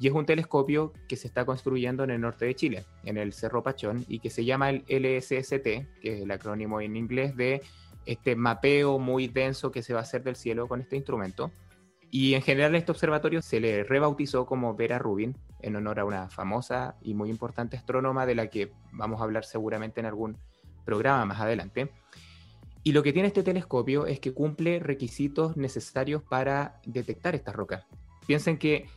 Y 0.00 0.08
es 0.08 0.12
un 0.12 0.26
telescopio 0.26 0.92
que 1.06 1.16
se 1.16 1.28
está 1.28 1.44
construyendo 1.44 2.02
en 2.02 2.10
el 2.10 2.20
norte 2.20 2.46
de 2.46 2.56
Chile, 2.56 2.84
en 3.04 3.16
el 3.18 3.32
Cerro 3.32 3.62
Pachón, 3.62 4.04
y 4.08 4.18
que 4.18 4.30
se 4.30 4.44
llama 4.44 4.70
el 4.70 4.84
LSST, 4.88 5.62
que 5.62 5.86
es 6.02 6.22
el 6.22 6.30
acrónimo 6.32 6.80
en 6.80 6.96
inglés 6.96 7.36
de 7.36 7.62
este 8.04 8.34
mapeo 8.34 8.98
muy 8.98 9.28
denso 9.28 9.70
que 9.70 9.82
se 9.82 9.94
va 9.94 10.00
a 10.00 10.02
hacer 10.02 10.24
del 10.24 10.34
cielo 10.34 10.66
con 10.66 10.80
este 10.80 10.96
instrumento. 10.96 11.52
Y 12.14 12.34
en 12.34 12.42
general 12.42 12.74
este 12.74 12.92
observatorio 12.92 13.40
se 13.40 13.58
le 13.58 13.84
rebautizó 13.84 14.44
como 14.44 14.74
Vera 14.74 14.98
Rubin, 14.98 15.34
en 15.60 15.76
honor 15.76 15.98
a 15.98 16.04
una 16.04 16.28
famosa 16.28 16.94
y 17.00 17.14
muy 17.14 17.30
importante 17.30 17.78
astrónoma 17.78 18.26
de 18.26 18.34
la 18.34 18.48
que 18.48 18.70
vamos 18.92 19.18
a 19.18 19.24
hablar 19.24 19.46
seguramente 19.46 20.00
en 20.00 20.04
algún 20.04 20.36
programa 20.84 21.24
más 21.24 21.40
adelante. 21.40 21.90
Y 22.82 22.92
lo 22.92 23.02
que 23.02 23.14
tiene 23.14 23.28
este 23.28 23.42
telescopio 23.42 24.04
es 24.04 24.20
que 24.20 24.34
cumple 24.34 24.78
requisitos 24.78 25.56
necesarios 25.56 26.22
para 26.22 26.82
detectar 26.84 27.34
estas 27.34 27.56
rocas. 27.56 27.86
Piensen 28.26 28.58
que 28.58 28.88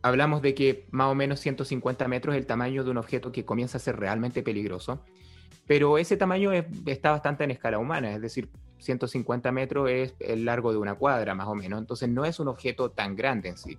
hablamos 0.00 0.40
de 0.40 0.54
que 0.54 0.86
más 0.92 1.08
o 1.10 1.16
menos 1.16 1.40
150 1.40 2.06
metros 2.06 2.36
es 2.36 2.40
el 2.40 2.46
tamaño 2.46 2.84
de 2.84 2.92
un 2.92 2.98
objeto 2.98 3.32
que 3.32 3.44
comienza 3.44 3.78
a 3.78 3.80
ser 3.80 3.96
realmente 3.98 4.44
peligroso, 4.44 5.02
pero 5.66 5.98
ese 5.98 6.16
tamaño 6.16 6.52
está 6.52 7.10
bastante 7.10 7.42
en 7.42 7.50
escala 7.50 7.80
humana, 7.80 8.14
es 8.14 8.20
decir, 8.20 8.50
150 8.84 9.50
metros 9.52 9.90
es 9.90 10.14
el 10.20 10.44
largo 10.44 10.72
de 10.72 10.78
una 10.78 10.94
cuadra 10.94 11.34
más 11.34 11.48
o 11.48 11.54
menos, 11.54 11.80
entonces 11.80 12.08
no 12.08 12.24
es 12.24 12.38
un 12.38 12.48
objeto 12.48 12.90
tan 12.90 13.16
grande 13.16 13.48
en 13.48 13.56
sí. 13.56 13.78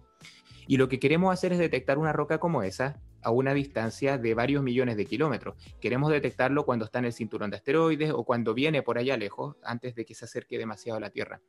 Y 0.67 0.77
lo 0.77 0.89
que 0.89 0.99
queremos 0.99 1.31
hacer 1.31 1.53
es 1.53 1.59
detectar 1.59 1.97
una 1.97 2.11
roca 2.11 2.39
como 2.39 2.63
esa 2.63 2.99
a 3.21 3.31
una 3.31 3.53
distancia 3.53 4.17
de 4.17 4.33
varios 4.35 4.61
millones 4.61 4.97
de 4.97 5.05
kilómetros. 5.05 5.55
Queremos 5.79 6.11
detectarlo 6.11 6.65
cuando 6.65 6.85
está 6.85 6.99
en 6.99 7.05
el 7.05 7.13
cinturón 7.13 7.49
de 7.49 7.57
asteroides 7.57 8.11
o 8.11 8.23
cuando 8.23 8.53
viene 8.53 8.83
por 8.83 8.97
allá 8.97 9.17
lejos, 9.17 9.57
antes 9.63 9.95
de 9.95 10.05
que 10.05 10.13
se 10.13 10.25
acerque 10.25 10.57
demasiado 10.57 10.97
a 10.97 11.01
la 11.01 11.09
Tierra. 11.09 11.41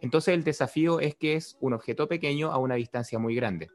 Entonces 0.00 0.34
el 0.34 0.42
desafío 0.42 1.00
es 1.00 1.14
que 1.14 1.34
es 1.34 1.56
un 1.60 1.74
objeto 1.74 2.08
pequeño 2.08 2.50
a 2.50 2.58
una 2.58 2.74
distancia 2.74 3.18
muy 3.18 3.34
grande. 3.34 3.68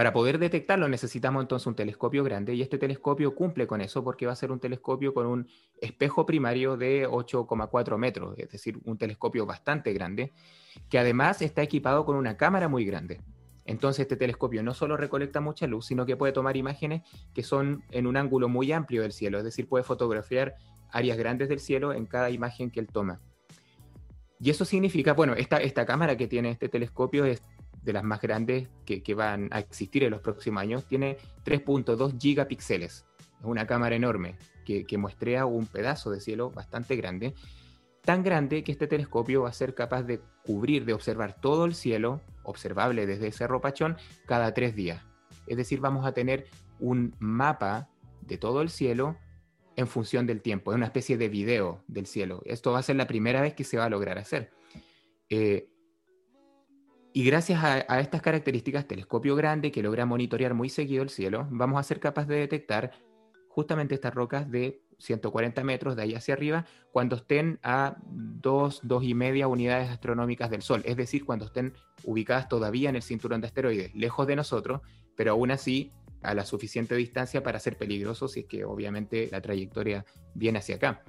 Para 0.00 0.14
poder 0.14 0.38
detectarlo 0.38 0.88
necesitamos 0.88 1.42
entonces 1.42 1.66
un 1.66 1.74
telescopio 1.74 2.24
grande 2.24 2.54
y 2.54 2.62
este 2.62 2.78
telescopio 2.78 3.34
cumple 3.34 3.66
con 3.66 3.82
eso 3.82 4.02
porque 4.02 4.24
va 4.24 4.32
a 4.32 4.34
ser 4.34 4.50
un 4.50 4.58
telescopio 4.58 5.12
con 5.12 5.26
un 5.26 5.46
espejo 5.78 6.24
primario 6.24 6.78
de 6.78 7.06
8,4 7.06 7.98
metros, 7.98 8.34
es 8.38 8.48
decir, 8.48 8.78
un 8.84 8.96
telescopio 8.96 9.44
bastante 9.44 9.92
grande, 9.92 10.32
que 10.88 10.98
además 10.98 11.42
está 11.42 11.60
equipado 11.60 12.06
con 12.06 12.16
una 12.16 12.38
cámara 12.38 12.66
muy 12.66 12.86
grande. 12.86 13.20
Entonces 13.66 14.04
este 14.04 14.16
telescopio 14.16 14.62
no 14.62 14.72
solo 14.72 14.96
recolecta 14.96 15.42
mucha 15.42 15.66
luz, 15.66 15.84
sino 15.84 16.06
que 16.06 16.16
puede 16.16 16.32
tomar 16.32 16.56
imágenes 16.56 17.02
que 17.34 17.42
son 17.42 17.84
en 17.90 18.06
un 18.06 18.16
ángulo 18.16 18.48
muy 18.48 18.72
amplio 18.72 19.02
del 19.02 19.12
cielo, 19.12 19.36
es 19.36 19.44
decir, 19.44 19.68
puede 19.68 19.84
fotografiar 19.84 20.54
áreas 20.90 21.18
grandes 21.18 21.50
del 21.50 21.60
cielo 21.60 21.92
en 21.92 22.06
cada 22.06 22.30
imagen 22.30 22.70
que 22.70 22.80
él 22.80 22.86
toma. 22.86 23.20
Y 24.40 24.48
eso 24.48 24.64
significa, 24.64 25.12
bueno, 25.12 25.34
esta, 25.34 25.58
esta 25.58 25.84
cámara 25.84 26.16
que 26.16 26.26
tiene 26.26 26.50
este 26.50 26.70
telescopio 26.70 27.26
es 27.26 27.42
de 27.82 27.92
las 27.92 28.04
más 28.04 28.20
grandes 28.20 28.68
que, 28.84 29.14
van 29.14 29.48
a 29.52 29.60
existir 29.60 30.04
en 30.04 30.10
los 30.10 30.20
próximos 30.20 30.62
años, 30.62 30.84
tiene 30.86 31.16
3.2 31.44 32.20
gigapíxeles. 32.20 33.06
Es 33.40 33.44
una 33.44 33.66
cámara 33.66 33.96
enorme 33.96 34.36
que, 34.64 34.84
que 34.84 34.98
muestrea 34.98 35.46
un 35.46 35.66
pedazo 35.66 36.10
de 36.10 36.20
cielo 36.20 36.50
bastante 36.50 36.96
grande, 36.96 37.34
tan 38.02 38.22
grande 38.22 38.64
que 38.64 38.72
este 38.72 38.86
telescopio 38.86 39.42
va 39.42 39.48
a 39.48 39.52
ser 39.52 39.74
capaz 39.74 40.02
de 40.02 40.20
cubrir, 40.44 40.84
de 40.84 40.92
observar 40.92 41.40
todo 41.40 41.64
el 41.64 41.74
cielo 41.74 42.20
observable 42.42 43.06
desde 43.06 43.28
ese 43.28 43.46
ropachón 43.46 43.96
cada 44.26 44.52
tres 44.54 44.74
días. 44.74 45.02
Es 45.46 45.56
decir, 45.56 45.80
vamos 45.80 46.06
a 46.06 46.12
tener 46.12 46.46
un 46.78 47.14
mapa 47.18 47.88
de 48.22 48.38
todo 48.38 48.62
el 48.62 48.70
cielo 48.70 49.16
en 49.76 49.86
función 49.86 50.26
del 50.26 50.42
tiempo, 50.42 50.72
es 50.72 50.76
una 50.76 50.86
especie 50.86 51.16
de 51.16 51.28
video 51.28 51.82
del 51.88 52.06
cielo. 52.06 52.42
Esto 52.44 52.72
va 52.72 52.80
a 52.80 52.82
ser 52.82 52.96
la 52.96 53.06
primera 53.06 53.40
vez 53.40 53.54
que 53.54 53.64
se 53.64 53.78
va 53.78 53.86
a 53.86 53.90
lograr 53.90 54.18
hacer. 54.18 54.50
Eh, 55.30 55.69
y 57.12 57.24
gracias 57.24 57.62
a, 57.64 58.00
estas 58.00 58.22
características, 58.22 58.86
telescopio 58.86 59.34
grande 59.34 59.72
que 59.72 59.82
logra 59.82 60.06
monitorear 60.06 60.54
muy 60.54 60.68
seguido 60.68 61.02
el 61.02 61.10
cielo, 61.10 61.46
vamos 61.50 61.80
a 61.80 61.82
ser 61.82 61.98
capaces 61.98 62.28
de 62.28 62.36
detectar 62.36 62.92
justamente 63.48 63.94
estas 63.94 64.14
rocas 64.14 64.50
de 64.50 64.80
140 64.98 65.64
metros 65.64 65.96
de 65.96 66.02
ahí 66.02 66.14
hacia 66.14 66.34
arriba 66.34 66.66
cuando 66.92 67.16
estén 67.16 67.58
a 67.62 67.96
2, 68.06 68.80
dos 68.84 69.02
y 69.02 69.14
media 69.14 69.48
unidades 69.48 69.90
astronómicas 69.90 70.50
del 70.50 70.62
Sol, 70.62 70.82
es 70.84 70.96
decir, 70.96 71.24
cuando 71.24 71.46
estén 71.46 71.74
ubicadas 72.04 72.48
todavía 72.48 72.90
en 72.90 72.96
el 72.96 73.02
cinturón 73.02 73.40
de 73.40 73.48
asteroides, 73.48 73.94
lejos 73.94 74.26
de 74.26 74.36
nosotros, 74.36 74.80
pero 75.16 75.32
aún 75.32 75.50
así 75.50 75.90
a 76.22 76.34
la 76.34 76.44
suficiente 76.44 76.94
distancia 76.94 77.42
para 77.42 77.58
ser 77.58 77.76
peligrosos 77.76 78.32
si 78.32 78.40
es 78.40 78.46
que 78.46 78.64
obviamente 78.64 79.28
la 79.32 79.40
trayectoria 79.40 80.04
viene 80.34 80.58
hacia 80.58 80.76
acá. 80.76 81.02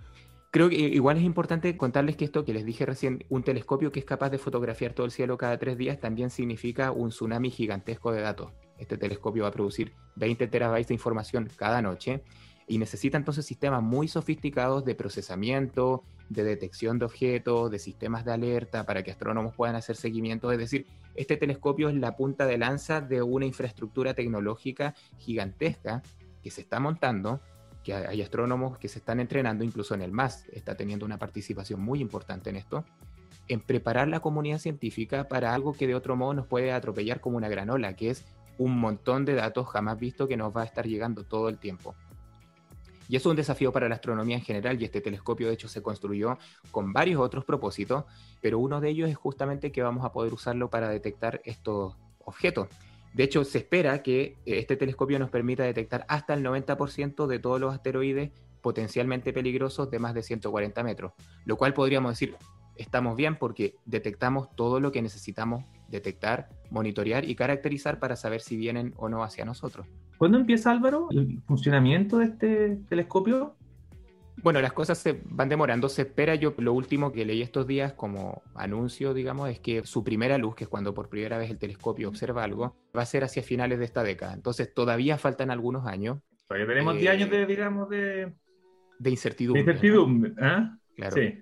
Creo 0.51 0.67
que 0.67 0.75
igual 0.75 1.15
es 1.15 1.23
importante 1.23 1.77
contarles 1.77 2.17
que 2.17 2.25
esto 2.25 2.43
que 2.43 2.53
les 2.53 2.65
dije 2.65 2.85
recién, 2.85 3.23
un 3.29 3.41
telescopio 3.41 3.93
que 3.93 4.01
es 4.01 4.05
capaz 4.05 4.31
de 4.31 4.37
fotografiar 4.37 4.91
todo 4.91 5.05
el 5.05 5.11
cielo 5.13 5.37
cada 5.37 5.57
tres 5.57 5.77
días, 5.77 5.97
también 6.01 6.29
significa 6.29 6.91
un 6.91 7.09
tsunami 7.09 7.49
gigantesco 7.49 8.11
de 8.11 8.19
datos. 8.19 8.51
Este 8.77 8.97
telescopio 8.97 9.43
va 9.43 9.49
a 9.49 9.53
producir 9.53 9.93
20 10.17 10.47
terabytes 10.47 10.89
de 10.89 10.93
información 10.93 11.49
cada 11.55 11.81
noche 11.81 12.21
y 12.67 12.79
necesita 12.79 13.17
entonces 13.17 13.45
sistemas 13.45 13.81
muy 13.81 14.09
sofisticados 14.09 14.83
de 14.83 14.93
procesamiento, 14.93 16.03
de 16.27 16.43
detección 16.43 16.99
de 16.99 17.05
objetos, 17.05 17.71
de 17.71 17.79
sistemas 17.79 18.25
de 18.25 18.33
alerta 18.33 18.85
para 18.85 19.03
que 19.03 19.11
astrónomos 19.11 19.55
puedan 19.55 19.77
hacer 19.77 19.95
seguimiento. 19.95 20.51
Es 20.51 20.57
decir, 20.57 20.85
este 21.15 21.37
telescopio 21.37 21.87
es 21.87 21.95
la 21.95 22.17
punta 22.17 22.45
de 22.45 22.57
lanza 22.57 22.99
de 22.99 23.21
una 23.21 23.45
infraestructura 23.45 24.13
tecnológica 24.15 24.95
gigantesca 25.17 26.01
que 26.43 26.51
se 26.51 26.59
está 26.59 26.81
montando, 26.81 27.39
que 27.83 27.93
hay 27.93 28.21
astrónomos 28.21 28.77
que 28.77 28.87
se 28.87 28.99
están 28.99 29.19
entrenando, 29.19 29.63
incluso 29.63 29.93
en 29.95 30.01
el 30.01 30.11
MAS 30.11 30.45
está 30.51 30.75
teniendo 30.75 31.05
una 31.05 31.17
participación 31.17 31.81
muy 31.81 31.99
importante 31.99 32.49
en 32.49 32.55
esto, 32.55 32.85
en 33.47 33.59
preparar 33.59 34.07
la 34.07 34.19
comunidad 34.19 34.59
científica 34.59 35.27
para 35.27 35.53
algo 35.53 35.73
que 35.73 35.87
de 35.87 35.95
otro 35.95 36.15
modo 36.15 36.33
nos 36.33 36.47
puede 36.47 36.71
atropellar 36.71 37.21
como 37.21 37.37
una 37.37 37.49
granola, 37.49 37.95
que 37.95 38.11
es 38.11 38.25
un 38.57 38.77
montón 38.77 39.25
de 39.25 39.33
datos 39.33 39.67
jamás 39.67 39.99
visto 39.99 40.27
que 40.27 40.37
nos 40.37 40.55
va 40.55 40.61
a 40.61 40.65
estar 40.65 40.85
llegando 40.85 41.23
todo 41.23 41.49
el 41.49 41.57
tiempo. 41.57 41.95
Y 43.09 43.17
eso 43.17 43.27
es 43.27 43.31
un 43.31 43.35
desafío 43.35 43.73
para 43.73 43.89
la 43.89 43.95
astronomía 43.95 44.37
en 44.37 44.41
general 44.41 44.81
y 44.81 44.85
este 44.85 45.01
telescopio 45.01 45.47
de 45.47 45.53
hecho 45.55 45.67
se 45.67 45.81
construyó 45.81 46.37
con 46.71 46.93
varios 46.93 47.19
otros 47.19 47.43
propósitos, 47.43 48.05
pero 48.39 48.57
uno 48.57 48.79
de 48.79 48.89
ellos 48.89 49.09
es 49.09 49.17
justamente 49.17 49.71
que 49.73 49.81
vamos 49.81 50.05
a 50.05 50.13
poder 50.13 50.33
usarlo 50.33 50.69
para 50.69 50.87
detectar 50.87 51.41
estos 51.43 51.97
objetos. 52.23 52.69
De 53.13 53.23
hecho, 53.23 53.43
se 53.43 53.59
espera 53.59 54.01
que 54.01 54.21
eh, 54.21 54.59
este 54.59 54.75
telescopio 54.77 55.19
nos 55.19 55.29
permita 55.29 55.63
detectar 55.63 56.05
hasta 56.07 56.33
el 56.33 56.43
90% 56.43 57.27
de 57.27 57.39
todos 57.39 57.59
los 57.59 57.73
asteroides 57.73 58.31
potencialmente 58.61 59.33
peligrosos 59.33 59.89
de 59.89 59.99
más 59.99 60.13
de 60.13 60.23
140 60.23 60.83
metros, 60.83 61.13
lo 61.45 61.57
cual 61.57 61.73
podríamos 61.73 62.11
decir, 62.11 62.35
estamos 62.75 63.15
bien 63.15 63.37
porque 63.37 63.75
detectamos 63.85 64.55
todo 64.55 64.79
lo 64.79 64.91
que 64.91 65.01
necesitamos 65.01 65.65
detectar, 65.89 66.49
monitorear 66.69 67.27
y 67.27 67.35
caracterizar 67.35 67.99
para 67.99 68.15
saber 68.15 68.41
si 68.41 68.55
vienen 68.55 68.93
o 68.97 69.09
no 69.09 69.23
hacia 69.23 69.45
nosotros. 69.45 69.87
¿Cuándo 70.17 70.37
empieza 70.37 70.71
Álvaro 70.71 71.07
el 71.11 71.41
funcionamiento 71.47 72.19
de 72.19 72.25
este 72.25 72.75
telescopio? 72.87 73.55
Bueno, 74.43 74.61
las 74.61 74.73
cosas 74.73 74.97
se 74.97 75.21
van 75.25 75.49
demorando. 75.49 75.89
Se 75.89 76.03
espera, 76.03 76.35
yo 76.35 76.53
lo 76.57 76.73
último 76.73 77.11
que 77.11 77.25
leí 77.25 77.41
estos 77.41 77.67
días 77.67 77.93
como 77.93 78.41
anuncio, 78.55 79.13
digamos, 79.13 79.49
es 79.49 79.59
que 79.59 79.85
su 79.85 80.03
primera 80.03 80.37
luz, 80.37 80.55
que 80.55 80.63
es 80.63 80.69
cuando 80.69 80.93
por 80.93 81.09
primera 81.09 81.37
vez 81.37 81.49
el 81.51 81.57
telescopio 81.57 82.09
observa 82.09 82.43
algo, 82.43 82.75
va 82.95 83.03
a 83.03 83.05
ser 83.05 83.23
hacia 83.23 83.43
finales 83.43 83.79
de 83.79 83.85
esta 83.85 84.03
década. 84.03 84.33
Entonces 84.33 84.73
todavía 84.73 85.17
faltan 85.17 85.51
algunos 85.51 85.85
años. 85.85 86.19
Todavía 86.47 86.67
tenemos 86.67 86.97
10 86.97 87.11
años 87.11 87.29
de, 87.29 87.45
digamos, 87.45 87.89
de... 87.89 88.33
De 88.99 89.09
incertidumbre. 89.09 89.63
De 89.63 89.71
incertidumbre, 89.71 90.33
¿ah? 90.39 90.77
Claro. 90.95 91.15
Sí. 91.15 91.39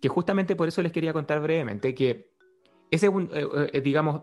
Que 0.00 0.08
justamente 0.08 0.56
por 0.56 0.68
eso 0.68 0.82
les 0.82 0.92
quería 0.92 1.12
contar 1.12 1.40
brevemente 1.40 1.94
que 1.94 2.30
ese 2.90 3.06
es, 3.06 3.12
un, 3.12 3.30
eh, 3.32 3.46
eh, 3.72 3.80
digamos, 3.80 4.22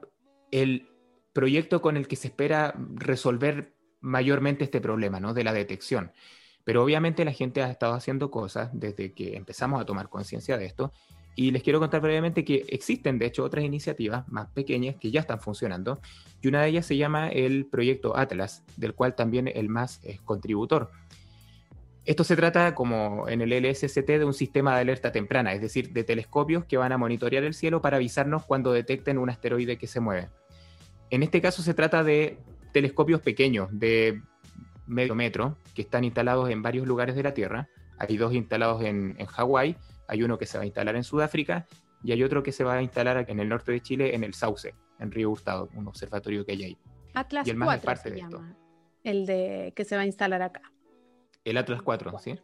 el 0.51 0.87
proyecto 1.33 1.81
con 1.81 1.97
el 1.97 2.07
que 2.07 2.15
se 2.15 2.27
espera 2.27 2.73
resolver 2.95 3.73
mayormente 3.99 4.63
este 4.63 4.81
problema, 4.81 5.19
¿no? 5.19 5.33
De 5.33 5.43
la 5.43 5.53
detección. 5.53 6.11
Pero 6.63 6.83
obviamente 6.83 7.25
la 7.25 7.31
gente 7.31 7.61
ha 7.61 7.69
estado 7.69 7.93
haciendo 7.93 8.31
cosas 8.31 8.69
desde 8.73 9.13
que 9.13 9.35
empezamos 9.35 9.81
a 9.81 9.85
tomar 9.85 10.09
conciencia 10.09 10.57
de 10.57 10.65
esto. 10.65 10.91
Y 11.35 11.51
les 11.51 11.63
quiero 11.63 11.79
contar 11.79 12.01
brevemente 12.01 12.43
que 12.43 12.65
existen, 12.67 13.17
de 13.17 13.25
hecho, 13.25 13.43
otras 13.43 13.63
iniciativas 13.63 14.27
más 14.27 14.49
pequeñas 14.49 14.97
que 14.97 15.11
ya 15.11 15.21
están 15.21 15.39
funcionando. 15.39 16.01
Y 16.41 16.49
una 16.49 16.61
de 16.61 16.69
ellas 16.69 16.85
se 16.85 16.97
llama 16.97 17.29
el 17.29 17.65
proyecto 17.65 18.17
Atlas, 18.17 18.63
del 18.75 18.93
cual 18.93 19.15
también 19.15 19.47
el 19.47 19.69
más 19.69 20.01
es 20.03 20.21
contributor. 20.21 20.91
Esto 22.03 22.23
se 22.23 22.35
trata, 22.35 22.73
como 22.73 23.29
en 23.29 23.41
el 23.41 23.51
LSST, 23.53 24.07
de 24.07 24.25
un 24.25 24.33
sistema 24.33 24.75
de 24.75 24.81
alerta 24.81 25.11
temprana, 25.11 25.53
es 25.53 25.61
decir, 25.61 25.91
de 25.93 26.03
telescopios 26.03 26.65
que 26.65 26.77
van 26.77 26.91
a 26.91 26.97
monitorear 26.97 27.43
el 27.43 27.53
cielo 27.53 27.81
para 27.81 27.97
avisarnos 27.97 28.45
cuando 28.45 28.73
detecten 28.73 29.19
un 29.19 29.29
asteroide 29.29 29.77
que 29.77 29.87
se 29.87 29.99
mueve. 29.99 30.29
En 31.11 31.23
este 31.23 31.41
caso 31.41 31.61
se 31.61 31.73
trata 31.75 32.03
de 32.03 32.39
telescopios 32.71 33.21
pequeños, 33.21 33.69
de 33.71 34.21
medio 34.91 35.15
metro, 35.15 35.57
que 35.73 35.81
están 35.81 36.03
instalados 36.03 36.49
en 36.49 36.61
varios 36.61 36.85
lugares 36.85 37.15
de 37.15 37.23
la 37.23 37.33
Tierra. 37.33 37.69
Hay 37.97 38.17
dos 38.17 38.33
instalados 38.33 38.83
en, 38.83 39.15
Hawái, 39.25 39.77
hay 40.07 40.23
uno 40.23 40.37
que 40.37 40.45
se 40.45 40.57
va 40.57 40.63
a 40.63 40.65
instalar 40.65 40.95
en 40.95 41.03
Sudáfrica 41.03 41.67
y 42.03 42.11
hay 42.11 42.23
otro 42.23 42.43
que 42.43 42.51
se 42.51 42.63
va 42.63 42.75
a 42.75 42.81
instalar 42.81 43.25
en 43.27 43.39
el 43.39 43.47
norte 43.47 43.71
de 43.71 43.81
Chile, 43.81 44.15
en 44.15 44.23
el 44.23 44.33
Sauce, 44.33 44.73
en 44.99 45.11
Río 45.11 45.29
Hurtado, 45.29 45.69
un 45.75 45.87
observatorio 45.87 46.45
que 46.45 46.51
hay 46.53 46.63
ahí. 46.63 46.77
Atlas 47.13 47.47
y 47.47 47.51
el 47.51 47.57
más 47.57 47.67
4 47.67 47.85
parte 47.85 48.11
de 48.11 48.19
esto. 48.19 48.43
El 49.03 49.25
de 49.25 49.73
que 49.75 49.85
se 49.85 49.95
va 49.95 50.01
a 50.01 50.05
instalar 50.05 50.41
acá. 50.41 50.61
El 51.43 51.57
Atlas 51.57 51.81
4, 51.81 52.19
¿sí? 52.19 52.35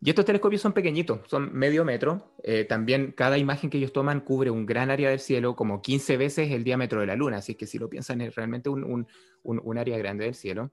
Y 0.00 0.10
estos 0.10 0.24
telescopios 0.24 0.62
son 0.62 0.72
pequeñitos, 0.72 1.20
son 1.26 1.52
medio 1.52 1.84
metro. 1.84 2.34
Eh, 2.44 2.64
también 2.64 3.12
cada 3.16 3.36
imagen 3.36 3.68
que 3.68 3.78
ellos 3.78 3.92
toman 3.92 4.20
cubre 4.20 4.50
un 4.50 4.64
gran 4.64 4.90
área 4.90 5.10
del 5.10 5.18
cielo, 5.18 5.56
como 5.56 5.82
15 5.82 6.16
veces 6.16 6.50
el 6.52 6.62
diámetro 6.62 7.00
de 7.00 7.06
la 7.06 7.16
Luna. 7.16 7.38
Así 7.38 7.56
que 7.56 7.66
si 7.66 7.78
lo 7.78 7.88
piensan, 7.88 8.20
es 8.20 8.34
realmente 8.36 8.68
un, 8.68 9.08
un 9.42 9.78
área 9.78 9.98
grande 9.98 10.24
del 10.24 10.34
cielo. 10.34 10.70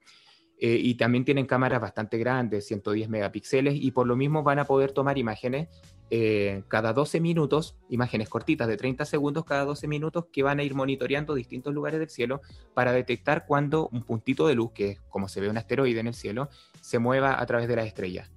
Eh, 0.57 0.79
y 0.81 0.95
también 0.95 1.25
tienen 1.25 1.45
cámaras 1.45 1.81
bastante 1.81 2.17
grandes, 2.17 2.65
110 2.67 3.09
megapíxeles, 3.09 3.75
y 3.75 3.91
por 3.91 4.07
lo 4.07 4.15
mismo 4.15 4.43
van 4.43 4.59
a 4.59 4.65
poder 4.65 4.91
tomar 4.91 5.17
imágenes 5.17 5.67
eh, 6.11 6.63
cada 6.67 6.93
12 6.93 7.19
minutos, 7.19 7.77
imágenes 7.89 8.29
cortitas 8.29 8.67
de 8.67 8.77
30 8.77 9.05
segundos 9.05 9.43
cada 9.43 9.65
12 9.65 9.87
minutos, 9.87 10.27
que 10.31 10.43
van 10.43 10.59
a 10.59 10.63
ir 10.63 10.75
monitoreando 10.75 11.33
distintos 11.33 11.73
lugares 11.73 11.99
del 11.99 12.09
cielo 12.09 12.41
para 12.73 12.93
detectar 12.93 13.45
cuando 13.45 13.89
un 13.89 14.03
puntito 14.03 14.47
de 14.47 14.55
luz, 14.55 14.71
que 14.71 14.89
es 14.91 15.01
como 15.09 15.27
se 15.27 15.41
ve 15.41 15.49
un 15.49 15.57
asteroide 15.57 15.99
en 15.99 16.07
el 16.07 16.13
cielo, 16.13 16.49
se 16.79 16.99
mueva 16.99 17.41
a 17.41 17.45
través 17.45 17.67
de 17.67 17.75
las 17.75 17.87
estrellas. 17.87 18.31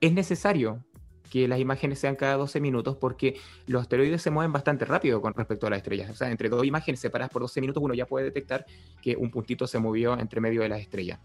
Es 0.00 0.12
necesario 0.12 0.84
que 1.32 1.48
las 1.48 1.58
imágenes 1.58 1.98
sean 1.98 2.14
cada 2.14 2.36
12 2.36 2.60
minutos 2.60 2.98
porque 2.98 3.40
los 3.66 3.80
asteroides 3.80 4.20
se 4.20 4.30
mueven 4.30 4.52
bastante 4.52 4.84
rápido 4.84 5.22
con 5.22 5.32
respecto 5.32 5.66
a 5.66 5.70
las 5.70 5.78
estrellas. 5.78 6.10
O 6.10 6.14
sea, 6.14 6.30
entre 6.30 6.50
dos 6.50 6.62
imágenes 6.66 7.00
separadas 7.00 7.32
por 7.32 7.40
12 7.40 7.58
minutos 7.62 7.82
uno 7.82 7.94
ya 7.94 8.04
puede 8.04 8.26
detectar 8.26 8.66
que 9.00 9.16
un 9.16 9.30
puntito 9.30 9.66
se 9.66 9.78
movió 9.78 10.18
entre 10.18 10.42
medio 10.42 10.60
de 10.60 10.68
las 10.68 10.80
estrellas. 10.80 11.20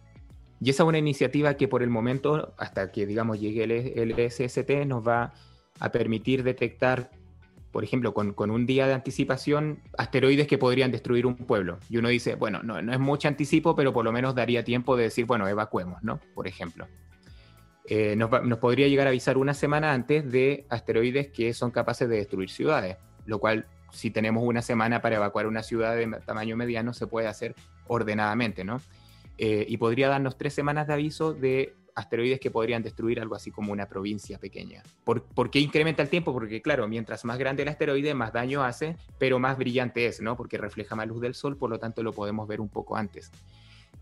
Y 0.61 0.69
esa 0.69 0.83
es 0.83 0.87
una 0.87 0.97
iniciativa 0.97 1.55
que 1.55 1.67
por 1.67 1.83
el 1.83 1.89
momento, 1.89 2.53
hasta 2.57 2.89
que 2.89 3.05
digamos 3.05 3.41
llegue 3.41 3.65
el, 3.65 4.31
SST, 4.31 4.85
nos 4.85 5.05
va 5.05 5.33
a 5.81 5.91
permitir 5.91 6.41
detectar, 6.41 7.11
por 7.73 7.83
ejemplo, 7.83 8.13
con, 8.13 8.49
un 8.49 8.65
día 8.65 8.87
de 8.87 8.93
anticipación, 8.93 9.81
asteroides 9.97 10.47
que 10.47 10.57
podrían 10.57 10.89
destruir 10.89 11.25
un 11.25 11.35
pueblo. 11.35 11.79
Y 11.89 11.97
uno 11.97 12.07
dice, 12.07 12.35
bueno, 12.35 12.63
no, 12.63 12.81
no 12.81 12.93
es 12.93 12.99
mucho 12.99 13.27
anticipo, 13.27 13.75
pero 13.75 13.91
por 13.91 14.05
lo 14.05 14.13
menos 14.13 14.35
daría 14.35 14.63
tiempo 14.63 14.95
de 14.95 15.03
decir, 15.03 15.25
bueno, 15.25 15.49
evacuemos, 15.49 16.01
¿no? 16.01 16.21
Por 16.33 16.47
ejemplo. 16.47 16.87
Eh, 17.89 18.17
nos, 18.17 18.29
podría 18.59 18.89
llegar 18.89 19.07
a 19.07 19.11
avisar 19.11 19.37
una 19.37 19.53
semana 19.53 19.93
antes 19.93 20.29
de 20.29 20.65
asteroides 20.69 21.29
que 21.29 21.53
son 21.53 21.71
capaces 21.71 22.09
de 22.09 22.17
destruir 22.17 22.49
ciudades, 22.49 22.97
lo 23.25 23.39
cual 23.39 23.65
si 23.93 24.11
tenemos 24.11 24.43
una 24.43 24.61
semana 24.61 25.01
para 25.01 25.15
evacuar 25.15 25.47
una 25.47 25.63
ciudad 25.63 25.95
de 25.95 26.05
tamaño 26.25 26.57
mediano 26.57 26.93
se 26.93 27.07
puede 27.07 27.27
hacer 27.27 27.55
ordenadamente, 27.87 28.65
¿no? 28.65 28.81
Eh, 29.37 29.65
y 29.69 29.77
podría 29.77 30.09
darnos 30.09 30.37
tres 30.37 30.53
semanas 30.53 30.87
de 30.87 30.93
aviso 30.93 31.33
de 31.33 31.75
asteroides 31.95 32.41
que 32.41 32.51
podrían 32.51 32.83
destruir 32.83 33.21
algo 33.21 33.35
así 33.35 33.51
como 33.51 33.71
una 33.71 33.87
provincia 33.87 34.37
pequeña. 34.37 34.83
¿Por, 35.05 35.49
qué 35.49 35.59
incrementa 35.59 36.03
el 36.03 36.09
tiempo? 36.09 36.33
Porque 36.33 36.61
claro, 36.61 36.89
mientras 36.89 37.23
más 37.23 37.37
grande 37.37 37.63
el 37.63 37.69
asteroide, 37.69 38.13
más 38.13 38.33
daño 38.33 38.63
hace, 38.63 38.97
pero 39.17 39.39
más 39.39 39.57
brillante 39.57 40.07
es, 40.07 40.21
¿no? 40.21 40.35
Porque 40.35 40.57
refleja 40.57 40.95
más 40.95 41.07
luz 41.07 41.21
del 41.21 41.35
Sol, 41.35 41.57
por 41.57 41.69
lo 41.69 41.79
tanto 41.79 42.03
lo 42.03 42.11
podemos 42.11 42.47
ver 42.47 42.59
un 42.59 42.69
poco 42.69 42.97
antes. 42.97 43.31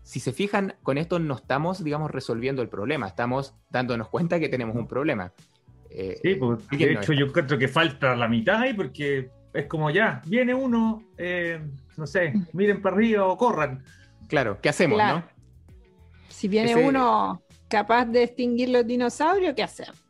Si 0.06 0.20
se 0.20 0.32
fijan, 0.32 0.76
con 0.84 0.98
esto 0.98 1.18
no 1.18 1.34
estamos, 1.34 1.82
digamos, 1.82 2.12
resolviendo 2.12 2.62
el 2.62 2.68
problema, 2.68 3.08
estamos 3.08 3.56
dándonos 3.70 4.08
cuenta 4.08 4.38
que 4.38 4.48
tenemos 4.48 4.76
un 4.76 4.86
problema. 4.86 5.32
Eh, 5.90 6.16
sí, 6.22 6.36
pues, 6.36 6.60
de 6.68 6.92
hecho 6.92 7.12
yo 7.12 7.32
creo 7.32 7.58
que 7.58 7.66
falta 7.66 8.14
la 8.14 8.28
mitad 8.28 8.60
ahí 8.60 8.72
porque 8.72 9.30
es 9.52 9.66
como 9.66 9.90
ya, 9.90 10.22
viene 10.24 10.54
uno, 10.54 11.02
eh, 11.18 11.60
no 11.96 12.06
sé, 12.06 12.34
miren 12.52 12.80
para 12.80 12.94
arriba 12.94 13.26
o 13.26 13.36
corran. 13.36 13.82
Claro, 14.28 14.60
¿qué 14.62 14.68
hacemos, 14.68 14.96
no? 14.96 15.24
Si 16.28 16.46
viene 16.46 16.76
uno 16.76 17.42
capaz 17.66 18.04
de 18.04 18.22
extinguir 18.22 18.68
los 18.68 18.86
dinosaurios, 18.86 19.54
¿qué 19.56 19.64
hacemos? 19.64 20.04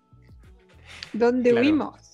¿Dónde 1.15 1.55
huimos? 1.55 2.06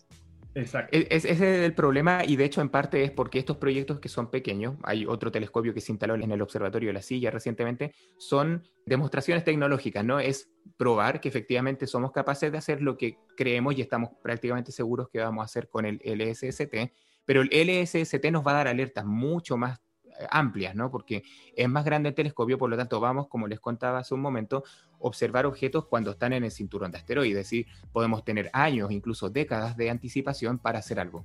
Exacto. 0.54 0.96
E-, 0.96 1.06
ese 1.10 1.30
es 1.30 1.40
el 1.40 1.74
problema 1.74 2.24
y 2.24 2.36
de 2.36 2.44
hecho 2.44 2.60
en 2.60 2.68
parte 2.68 3.02
es 3.04 3.10
porque 3.10 3.38
estos 3.38 3.56
proyectos 3.56 4.00
que 4.00 4.08
son 4.08 4.30
pequeños, 4.30 4.76
hay 4.82 5.06
otro 5.06 5.32
telescopio 5.32 5.72
que 5.72 5.80
se 5.80 5.92
instaló 5.92 6.14
en 6.14 6.30
el 6.30 6.42
Observatorio 6.42 6.88
de 6.88 6.94
la 6.94 7.02
Silla 7.02 7.30
recientemente, 7.30 7.94
son 8.18 8.62
demostraciones 8.86 9.44
tecnológicas, 9.44 10.04
¿no? 10.04 10.20
Es 10.20 10.50
probar 10.76 11.20
que 11.20 11.28
efectivamente 11.28 11.86
somos 11.86 12.12
capaces 12.12 12.52
de 12.52 12.58
hacer 12.58 12.82
lo 12.82 12.96
que 12.96 13.18
creemos 13.36 13.76
y 13.76 13.80
estamos 13.80 14.10
prácticamente 14.22 14.72
seguros 14.72 15.08
que 15.08 15.20
vamos 15.20 15.42
a 15.42 15.46
hacer 15.46 15.68
con 15.68 15.86
el 15.86 16.00
LSST, 16.04 16.74
pero 17.24 17.42
el 17.42 17.50
LSST 17.50 18.24
nos 18.30 18.46
va 18.46 18.52
a 18.52 18.54
dar 18.54 18.68
alertas 18.68 19.04
mucho 19.04 19.56
más 19.56 19.80
amplias, 20.30 20.74
¿no? 20.74 20.90
Porque 20.90 21.22
es 21.56 21.68
más 21.68 21.84
grande 21.84 22.10
el 22.10 22.14
telescopio, 22.14 22.58
por 22.58 22.70
lo 22.70 22.76
tanto 22.76 23.00
vamos, 23.00 23.28
como 23.28 23.46
les 23.46 23.60
contaba 23.60 23.98
hace 23.98 24.14
un 24.14 24.20
momento, 24.20 24.64
observar 24.98 25.46
objetos 25.46 25.86
cuando 25.86 26.12
están 26.12 26.32
en 26.32 26.44
el 26.44 26.50
cinturón 26.50 26.92
de 26.92 26.98
asteroides, 26.98 27.32
es 27.32 27.44
decir, 27.44 27.66
podemos 27.92 28.24
tener 28.24 28.50
años, 28.52 28.90
incluso 28.90 29.30
décadas 29.30 29.76
de 29.76 29.90
anticipación 29.90 30.58
para 30.58 30.78
hacer 30.78 31.00
algo. 31.00 31.24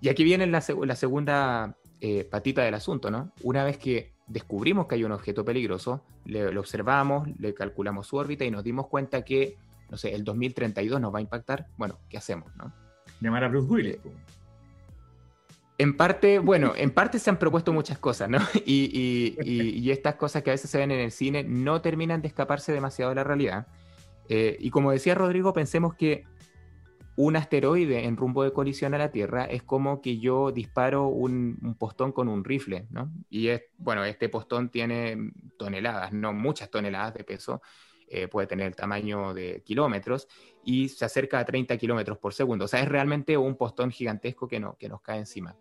Y 0.00 0.08
aquí 0.08 0.22
viene 0.24 0.46
la, 0.46 0.60
segunda 0.60 1.76
eh, 2.00 2.24
patita 2.24 2.62
del 2.62 2.74
asunto, 2.74 3.10
¿no? 3.10 3.32
Una 3.42 3.64
vez 3.64 3.78
que 3.78 4.12
descubrimos 4.28 4.86
que 4.86 4.94
hay 4.94 5.04
un 5.04 5.12
objeto 5.12 5.44
peligroso, 5.44 6.04
lo 6.24 6.60
observamos, 6.60 7.28
le 7.38 7.54
calculamos 7.54 8.06
su 8.06 8.16
órbita 8.16 8.44
y 8.44 8.50
nos 8.50 8.62
dimos 8.62 8.86
cuenta 8.86 9.22
que, 9.22 9.56
no 9.90 9.96
sé, 9.96 10.14
el 10.14 10.22
2032 10.24 11.00
nos 11.00 11.12
va 11.12 11.18
a 11.18 11.22
impactar, 11.22 11.66
bueno, 11.76 11.98
¿qué 12.08 12.18
hacemos, 12.18 12.54
no? 12.56 12.72
Llamar 13.20 13.44
a 13.44 13.48
Bruce 13.48 13.66
Willis. 13.68 13.94
Eh, 13.96 14.00
en 15.78 15.96
parte, 15.96 16.40
bueno, 16.40 16.72
en 16.76 16.90
parte 16.90 17.20
se 17.20 17.30
han 17.30 17.38
propuesto 17.38 17.72
muchas 17.72 17.98
cosas, 17.98 18.28
¿no? 18.28 18.38
Y, 18.66 19.90
estas 19.90 20.16
cosas 20.16 20.42
que 20.42 20.50
a 20.50 20.52
veces 20.52 20.70
se 20.70 20.78
ven 20.78 20.90
en 20.90 21.00
el 21.00 21.12
cine 21.12 21.44
no 21.44 21.80
terminan 21.80 22.20
de 22.20 22.28
escaparse 22.28 22.72
demasiado 22.72 23.10
de 23.10 23.14
la 23.14 23.24
realidad. 23.24 23.66
Eh, 24.28 24.56
y 24.60 24.70
como 24.70 24.90
decía 24.90 25.14
Rodrigo, 25.14 25.52
pensemos 25.52 25.94
que 25.94 26.24
un 27.16 27.36
asteroide 27.36 28.04
en 28.04 28.16
rumbo 28.16 28.44
de 28.44 28.52
colisión 28.52 28.94
a 28.94 28.98
la 28.98 29.10
Tierra 29.10 29.44
es 29.44 29.62
como 29.62 30.02
que 30.02 30.18
yo 30.18 30.52
disparo 30.52 31.08
un, 31.08 31.76
postón 31.78 32.12
con 32.12 32.28
un 32.28 32.44
rifle, 32.44 32.86
¿no? 32.90 33.10
Y 33.30 33.48
es, 33.48 33.62
bueno, 33.78 34.04
este 34.04 34.28
postón 34.28 34.68
tiene 34.68 35.32
toneladas, 35.56 36.12
no 36.12 36.32
muchas 36.32 36.70
toneladas 36.70 37.14
de 37.14 37.24
peso, 37.24 37.62
eh, 38.08 38.28
puede 38.28 38.46
tener 38.46 38.66
el 38.66 38.76
tamaño 38.76 39.34
de 39.34 39.62
kilómetros 39.64 40.28
y 40.64 40.88
se 40.88 41.04
acerca 41.04 41.38
a 41.40 41.44
30 41.44 41.76
kilómetros 41.76 42.18
por 42.18 42.34
segundo. 42.34 42.66
O 42.66 42.68
sea, 42.68 42.80
es 42.80 42.88
realmente 42.88 43.36
un 43.36 43.56
postón 43.56 43.90
gigantesco 43.90 44.46
que, 44.46 44.60
no, 44.60 44.76
que 44.78 44.88
nos 44.88 45.00
cae 45.00 45.18
encima. 45.18 45.56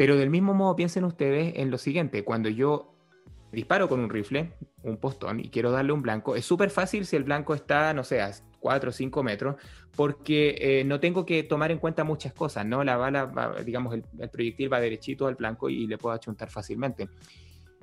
Pero 0.00 0.16
del 0.16 0.30
mismo 0.30 0.54
modo 0.54 0.76
piensen 0.76 1.04
ustedes 1.04 1.52
en 1.56 1.70
lo 1.70 1.76
siguiente, 1.76 2.24
cuando 2.24 2.48
yo 2.48 2.94
disparo 3.52 3.86
con 3.86 4.00
un 4.00 4.08
rifle, 4.08 4.54
un 4.82 4.96
postón, 4.96 5.40
y 5.40 5.50
quiero 5.50 5.72
darle 5.72 5.92
un 5.92 6.00
blanco, 6.00 6.36
es 6.36 6.46
súper 6.46 6.70
fácil 6.70 7.04
si 7.04 7.16
el 7.16 7.24
blanco 7.24 7.52
está, 7.52 7.92
no 7.92 8.02
sé, 8.02 8.22
a 8.22 8.32
4 8.60 8.88
o 8.88 8.92
5 8.94 9.22
metros, 9.22 9.56
porque 9.94 10.56
eh, 10.58 10.84
no 10.84 11.00
tengo 11.00 11.26
que 11.26 11.42
tomar 11.42 11.70
en 11.70 11.76
cuenta 11.76 12.02
muchas 12.02 12.32
cosas, 12.32 12.64
¿no? 12.64 12.82
La 12.82 12.96
bala, 12.96 13.30
digamos, 13.62 13.92
el, 13.92 14.30
proyectil 14.30 14.72
va 14.72 14.80
derechito 14.80 15.26
al 15.26 15.34
blanco 15.34 15.68
y 15.68 15.86
le 15.86 15.98
puedo 15.98 16.14
achuntar 16.14 16.48
fácilmente. 16.48 17.10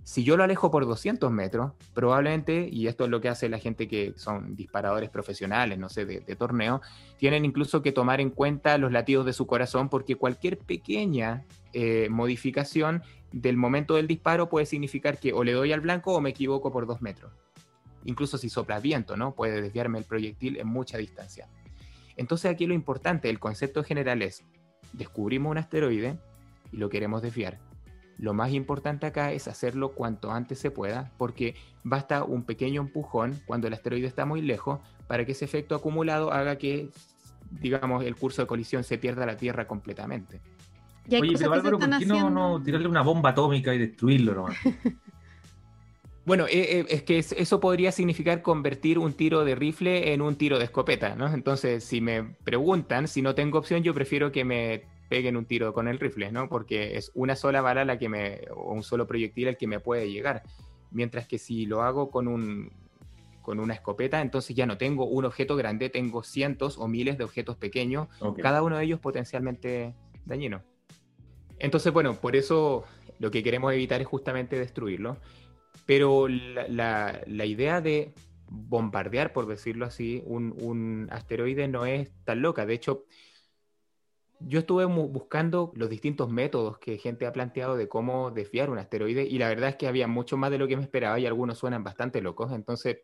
Si 0.08 0.24
yo 0.24 0.38
lo 0.38 0.46
alejo 0.46 0.72
por 0.72 0.86
200 0.86 1.30
metros, 1.34 1.74
probablemente, 1.94 2.70
y 2.72 2.88
esto 2.88 3.04
es 3.04 3.10
lo 3.10 3.20
que 3.20 3.28
hace 3.28 3.50
la 3.50 3.60
gente 3.60 3.90
que 3.90 4.14
son 4.16 4.56
disparadores 4.56 5.10
profesionales, 5.10 5.78
no 5.78 5.90
sé, 5.90 6.06
de, 6.06 6.22
torneo, 6.38 6.82
tienen 7.18 7.44
incluso 7.44 7.82
que 7.82 7.92
tomar 7.92 8.22
en 8.22 8.30
cuenta 8.30 8.78
los 8.78 8.94
latidos 8.94 9.26
de 9.26 9.34
su 9.34 9.46
corazón 9.48 9.90
porque 9.90 10.16
cualquier 10.16 10.60
pequeña 10.60 11.44
eh, 11.74 12.08
modificación 12.10 13.04
del 13.34 13.58
momento 13.58 13.96
del 13.96 14.08
disparo 14.08 14.48
puede 14.48 14.66
significar 14.66 15.20
que 15.20 15.34
o 15.34 15.44
le 15.44 15.52
doy 15.52 15.74
al 15.74 15.82
blanco 15.82 16.14
o 16.14 16.22
me 16.22 16.30
equivoco 16.30 16.72
por 16.72 16.88
dos 16.88 17.02
metros. 17.02 17.34
Incluso 18.06 18.38
si 18.38 18.48
sopla 18.48 18.80
viento, 18.80 19.18
¿no? 19.18 19.36
Puede 19.36 19.62
desviarme 19.62 20.00
el 20.00 20.06
proyectil 20.06 20.56
en 20.56 20.68
mucha 20.68 20.98
distancia. 20.98 21.50
Entonces 22.16 22.50
aquí 22.50 22.66
lo 22.66 22.74
importante, 22.74 23.30
el 23.30 23.40
concepto 23.40 23.84
general 23.84 24.22
es, 24.22 24.46
descubrimos 24.94 25.52
un 25.52 25.58
asteroide 25.58 26.18
y 26.72 26.78
lo 26.78 26.88
queremos 26.88 27.22
desviar 27.22 27.67
lo 28.18 28.34
más 28.34 28.52
importante 28.52 29.06
acá 29.06 29.32
es 29.32 29.48
hacerlo 29.48 29.94
cuanto 29.94 30.32
antes 30.32 30.60
se 30.60 30.72
pueda, 30.72 31.12
porque 31.18 31.56
basta 31.84 32.24
un 32.24 32.44
pequeño 32.44 32.82
empujón 32.82 33.40
cuando 33.46 33.68
el 33.68 33.74
asteroide 33.74 34.08
está 34.08 34.26
muy 34.26 34.42
lejos 34.42 34.80
para 35.08 35.26
que 35.26 35.34
ese 35.34 35.46
efecto 35.46 35.76
acumulado 35.76 36.32
haga 36.32 36.58
que, 36.58 36.90
digamos, 37.52 38.04
el 38.04 38.16
curso 38.16 38.42
de 38.42 38.48
colisión 38.48 38.84
se 38.84 38.98
pierda 38.98 39.26
la 39.26 39.38
Tierra 39.38 39.68
completamente. 39.68 40.42
Oye, 41.10 41.36
pero 41.38 41.54
Álvaro, 41.54 41.80
¿por 41.80 42.00
qué 42.00 42.06
no, 42.06 42.62
tirarle 42.62 42.88
una 42.88 43.02
bomba 43.02 43.30
atómica 43.30 43.74
y 43.74 43.78
destruirlo 43.78 44.34
nomás? 44.34 44.58
Bueno, 46.26 46.46
eh, 46.48 46.80
eh, 46.80 46.86
es 46.90 47.04
que 47.04 47.20
eso 47.20 47.62
podría 47.62 47.94
significar 47.94 48.42
convertir 48.42 49.00
un 49.00 49.14
tiro 49.14 49.46
de 49.46 49.56
rifle 49.56 50.12
en 50.12 50.22
un 50.22 50.36
tiro 50.36 50.60
de 50.60 50.66
escopeta, 50.66 51.16
¿no? 51.16 51.34
Entonces, 51.34 51.86
si 51.86 52.02
me 52.02 52.22
preguntan, 52.44 53.08
si 53.08 53.22
no 53.22 53.34
tengo 53.34 53.58
opción, 53.58 53.82
yo 53.82 53.94
prefiero 53.94 54.30
que 54.34 54.44
me 54.44 54.84
peguen 55.10 55.38
un 55.38 55.46
tiro 55.46 55.74
con 55.74 55.88
el 55.88 56.00
rifle, 56.00 56.32
¿no? 56.32 56.50
Porque 56.50 56.98
es 56.98 57.12
una 57.14 57.36
sola 57.36 57.62
bala 57.62 57.86
la 57.86 57.98
que 57.98 58.10
me, 58.10 58.42
o 58.56 58.74
un 58.74 58.84
solo 58.84 59.08
proyectil 59.08 59.48
el 59.48 59.58
que 59.58 59.68
me 59.68 59.80
puede 59.80 60.12
llegar. 60.12 60.44
Mientras 60.92 61.28
que 61.28 61.38
si 61.38 61.66
lo 61.66 61.82
hago 61.82 62.10
con 62.10 62.28
un 62.28 62.72
con 63.42 63.62
una 63.62 63.74
escopeta, 63.74 64.20
entonces 64.20 64.58
ya 64.58 64.66
no 64.66 64.78
tengo 64.78 65.06
un 65.06 65.24
objeto 65.24 65.56
grande, 65.56 65.90
tengo 65.90 66.22
cientos 66.22 66.78
o 66.78 66.90
miles 66.90 67.18
de 67.18 67.24
objetos 67.24 67.56
pequeños, 67.56 68.10
cada 68.42 68.62
uno 68.62 68.76
de 68.76 68.84
ellos 68.84 69.00
potencialmente 69.00 69.96
dañino. 70.26 70.64
Entonces, 71.58 71.94
bueno, 71.94 72.14
por 72.16 72.36
eso 72.36 72.84
lo 73.20 73.32
que 73.32 73.44
queremos 73.44 73.72
evitar 73.72 74.02
es 74.02 74.08
justamente 74.08 74.60
destruirlo. 74.60 75.16
Pero 75.86 76.28
la, 76.28 77.22
la, 77.26 77.46
idea 77.46 77.80
de 77.80 78.14
bombardear, 78.50 79.32
por 79.32 79.48
decirlo 79.48 79.86
así, 79.86 80.22
un, 80.26 80.54
un, 80.60 81.08
asteroide 81.12 81.70
no 81.70 81.86
es 81.86 82.12
tan 82.26 82.42
loca. 82.42 82.66
De 82.66 82.74
hecho, 82.74 83.06
yo 84.40 84.60
estuve 84.60 84.86
buscando 84.86 85.72
los 85.76 85.90
distintos 85.90 86.30
métodos 86.30 86.78
que 86.80 86.98
gente 86.98 87.26
ha 87.26 87.34
planteado 87.34 87.76
de 87.76 87.88
cómo 87.88 88.32
desviar 88.32 88.70
un 88.70 88.78
asteroide 88.78 89.24
y 89.24 89.38
la 89.38 89.50
verdad 89.50 89.70
es 89.70 89.76
que 89.76 89.88
había 89.88 90.08
mucho 90.08 90.38
más 90.38 90.52
de 90.52 90.58
lo 90.58 90.68
que 90.68 90.78
me 90.78 90.84
esperaba 90.84 91.20
y 91.20 91.26
algunos 91.26 91.58
suenan 91.58 91.84
bastante 91.84 92.22
locos. 92.22 92.52
Entonces, 92.54 93.00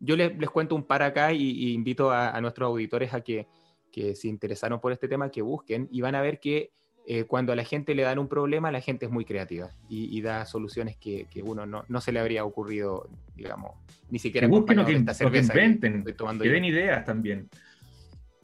yo 0.00 0.16
les, 0.16 0.32
cuento 0.50 0.74
un 0.74 0.84
par 0.84 1.02
acá 1.02 1.32
y, 1.32 1.72
invito 1.72 2.10
a, 2.10 2.40
nuestros 2.40 2.68
auditores 2.68 3.14
a 3.14 3.20
que, 3.20 3.46
que 3.92 4.14
se 4.14 4.28
interesaron 4.28 4.80
por 4.80 4.92
este 4.92 5.08
tema, 5.08 5.30
que 5.30 5.42
busquen 5.42 5.88
y 5.90 6.00
van 6.00 6.14
a 6.14 6.20
ver 6.20 6.40
que 6.40 6.72
eh, 7.06 7.24
cuando 7.24 7.52
a 7.52 7.56
la 7.56 7.64
gente 7.64 7.94
le 7.94 8.02
dan 8.02 8.18
un 8.18 8.28
problema, 8.28 8.72
la 8.72 8.80
gente 8.80 9.04
es 9.04 9.12
muy 9.12 9.26
creativa 9.26 9.70
y, 9.90 10.20
da 10.22 10.46
soluciones 10.46 10.96
que, 10.96 11.26
que 11.30 11.42
uno 11.42 11.66
no, 11.66 11.84
no, 11.86 12.00
se 12.00 12.12
le 12.12 12.18
habría 12.18 12.44
ocurrido, 12.46 13.10
digamos, 13.36 13.72
ni 14.08 14.18
siquiera. 14.18 14.46
Que 14.46 14.50
busquen 14.50 14.78
o 14.78 14.86
que, 14.86 14.92
inventen, 14.92 16.02
que, 16.02 16.14
que 16.14 16.48
den 16.48 16.64
ideas 16.64 17.04
también. 17.04 17.50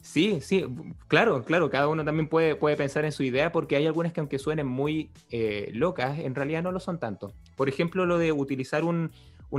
Sí, 0.01 0.41
sí, 0.41 0.65
claro, 1.07 1.43
claro, 1.43 1.69
cada 1.69 1.87
uno 1.87 2.03
también 2.03 2.27
puede, 2.27 2.55
puede 2.55 2.75
pensar 2.75 3.05
en 3.05 3.11
su 3.11 3.21
idea 3.21 3.51
porque 3.51 3.75
hay 3.75 3.85
algunas 3.85 4.11
que 4.11 4.19
aunque 4.19 4.39
suenen 4.39 4.65
muy 4.65 5.11
eh, 5.29 5.69
locas, 5.73 6.17
en 6.17 6.33
realidad 6.33 6.63
no 6.63 6.71
lo 6.71 6.79
son 6.79 6.99
tanto. 6.99 7.33
Por 7.55 7.69
ejemplo, 7.69 8.07
lo 8.07 8.17
de 8.17 8.31
utilizar 8.31 8.83
un, 8.83 9.11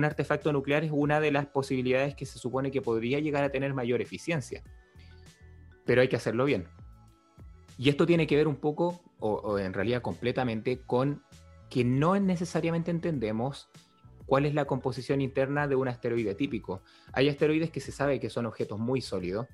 artefacto 0.02 0.52
nuclear 0.52 0.82
es 0.82 0.90
una 0.92 1.20
de 1.20 1.30
las 1.30 1.46
posibilidades 1.46 2.16
que 2.16 2.26
se 2.26 2.38
supone 2.40 2.72
que 2.72 2.82
podría 2.82 3.20
llegar 3.20 3.44
a 3.44 3.50
tener 3.50 3.72
mayor 3.72 4.00
eficiencia, 4.00 4.64
pero 5.84 6.00
hay 6.00 6.08
que 6.08 6.16
hacerlo 6.16 6.44
bien. 6.44 6.66
Y 7.78 7.88
esto 7.88 8.04
tiene 8.04 8.26
que 8.26 8.36
ver 8.36 8.48
un 8.48 8.56
poco, 8.56 9.00
o, 9.20 9.34
o 9.34 9.58
en 9.58 9.72
realidad 9.72 10.02
completamente, 10.02 10.80
con 10.80 11.22
que 11.70 11.84
no 11.84 12.18
necesariamente 12.18 12.90
entendemos 12.90 13.70
cuál 14.26 14.44
es 14.44 14.54
la 14.54 14.64
composición 14.64 15.20
interna 15.20 15.68
de 15.68 15.76
un 15.76 15.86
asteroide 15.86 16.34
típico. 16.34 16.82
Hay 17.12 17.28
asteroides 17.28 17.70
que 17.70 17.80
se 17.80 17.92
sabe 17.92 18.18
que 18.18 18.28
son 18.28 18.46
objetos 18.46 18.78
muy 18.78 19.00
sólidos, 19.00 19.46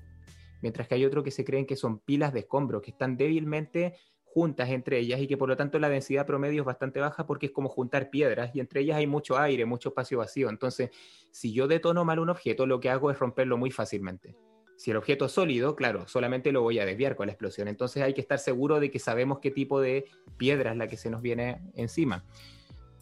mientras 0.61 0.87
que 0.87 0.95
hay 0.95 1.05
otros 1.05 1.23
que 1.23 1.31
se 1.31 1.45
creen 1.45 1.65
que 1.65 1.75
son 1.75 1.99
pilas 1.99 2.33
de 2.33 2.41
escombros, 2.41 2.81
que 2.81 2.91
están 2.91 3.17
débilmente 3.17 3.95
juntas 4.23 4.69
entre 4.69 4.99
ellas 4.99 5.19
y 5.19 5.27
que 5.27 5.37
por 5.37 5.49
lo 5.49 5.57
tanto 5.57 5.79
la 5.79 5.89
densidad 5.89 6.25
promedio 6.25 6.61
es 6.61 6.65
bastante 6.65 6.99
baja 6.99 7.25
porque 7.25 7.47
es 7.47 7.51
como 7.51 7.67
juntar 7.67 8.09
piedras 8.09 8.51
y 8.53 8.59
entre 8.59 8.81
ellas 8.81 8.97
hay 8.97 9.07
mucho 9.07 9.37
aire, 9.39 9.65
mucho 9.65 9.89
espacio 9.89 10.19
vacío. 10.19 10.49
Entonces, 10.49 10.91
si 11.31 11.51
yo 11.51 11.67
detono 11.67 12.05
mal 12.05 12.19
un 12.19 12.29
objeto, 12.29 12.65
lo 12.67 12.79
que 12.79 12.89
hago 12.89 13.09
es 13.09 13.17
romperlo 13.17 13.57
muy 13.57 13.71
fácilmente. 13.71 14.35
Si 14.77 14.91
el 14.91 14.97
objeto 14.97 15.25
es 15.25 15.31
sólido, 15.31 15.75
claro, 15.75 16.07
solamente 16.07 16.51
lo 16.51 16.61
voy 16.61 16.79
a 16.79 16.85
desviar 16.85 17.15
con 17.15 17.25
la 17.25 17.33
explosión. 17.33 17.67
Entonces 17.67 18.03
hay 18.03 18.13
que 18.13 18.21
estar 18.21 18.39
seguro 18.39 18.79
de 18.79 18.91
que 18.91 18.99
sabemos 18.99 19.39
qué 19.39 19.51
tipo 19.51 19.81
de 19.81 20.05
piedra 20.37 20.71
es 20.71 20.77
la 20.77 20.87
que 20.87 20.95
se 20.95 21.09
nos 21.09 21.21
viene 21.21 21.61
encima. 21.73 22.23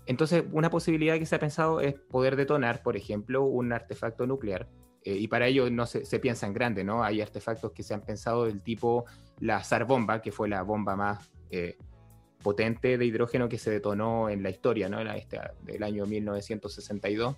Entonces, 0.07 0.45
una 0.53 0.69
posibilidad 0.69 1.19
que 1.19 1.25
se 1.25 1.35
ha 1.35 1.39
pensado 1.39 1.81
es 1.81 1.93
poder 1.93 2.37
detonar, 2.37 2.81
por 2.81 2.95
ejemplo, 2.95 3.43
un 3.43 3.73
artefacto 3.73 4.25
nuclear 4.25 4.69
eh, 5.07 5.15
y 5.15 5.29
para 5.29 5.47
ello 5.47 5.69
no 5.69 5.85
se, 5.85 6.19
piensa 6.19 6.47
en 6.47 6.53
grande, 6.53 6.83
¿no? 6.83 7.01
Hay 7.01 7.21
artefactos 7.21 7.71
que 7.71 7.81
se 7.81 7.93
han 7.93 8.01
pensado 8.01 8.43
del 8.43 8.61
tipo 8.61 9.05
la 9.39 9.63
SAR 9.63 9.85
bomba, 9.85 10.21
que 10.21 10.33
fue 10.33 10.49
la 10.49 10.63
bomba 10.63 10.97
más 10.97 11.31
eh, 11.49 11.77
potente 12.43 12.97
de 12.97 13.05
hidrógeno 13.05 13.47
que 13.47 13.57
se 13.57 13.71
detonó 13.71 14.29
en 14.29 14.43
la 14.43 14.49
historia, 14.49 14.89
¿no? 14.89 14.99
Esta, 14.99 15.53
del 15.63 15.83
año 15.83 16.05
1962. 16.05 17.37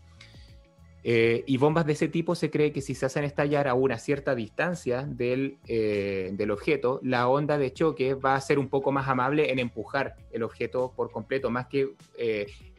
Eh, 1.04 1.44
y 1.46 1.58
bombas 1.58 1.86
de 1.86 1.94
ese 1.94 2.08
tipo 2.08 2.34
se 2.34 2.50
cree 2.50 2.74
que 2.74 2.82
si 2.82 2.96
se 2.96 3.06
hacen 3.06 3.24
estallar 3.24 3.68
a 3.68 3.76
una 3.76 4.00
cierta 4.00 4.34
distancia 4.34 5.04
del, 5.04 5.60
del, 5.66 6.52
objeto, 6.52 7.00
la 7.04 7.30
onda 7.30 7.60
de 7.60 7.72
choque 7.72 8.16
va 8.16 8.34
a 8.34 8.42
ser 8.42 8.58
un 8.58 8.68
poco 8.68 8.92
más 8.92 9.08
amable 9.08 9.52
en 9.52 9.60
empujar 9.60 10.16
el 10.32 10.42
objeto 10.42 10.92
por 10.94 11.12
completo, 11.12 11.52
más 11.52 11.68
que 11.68 11.94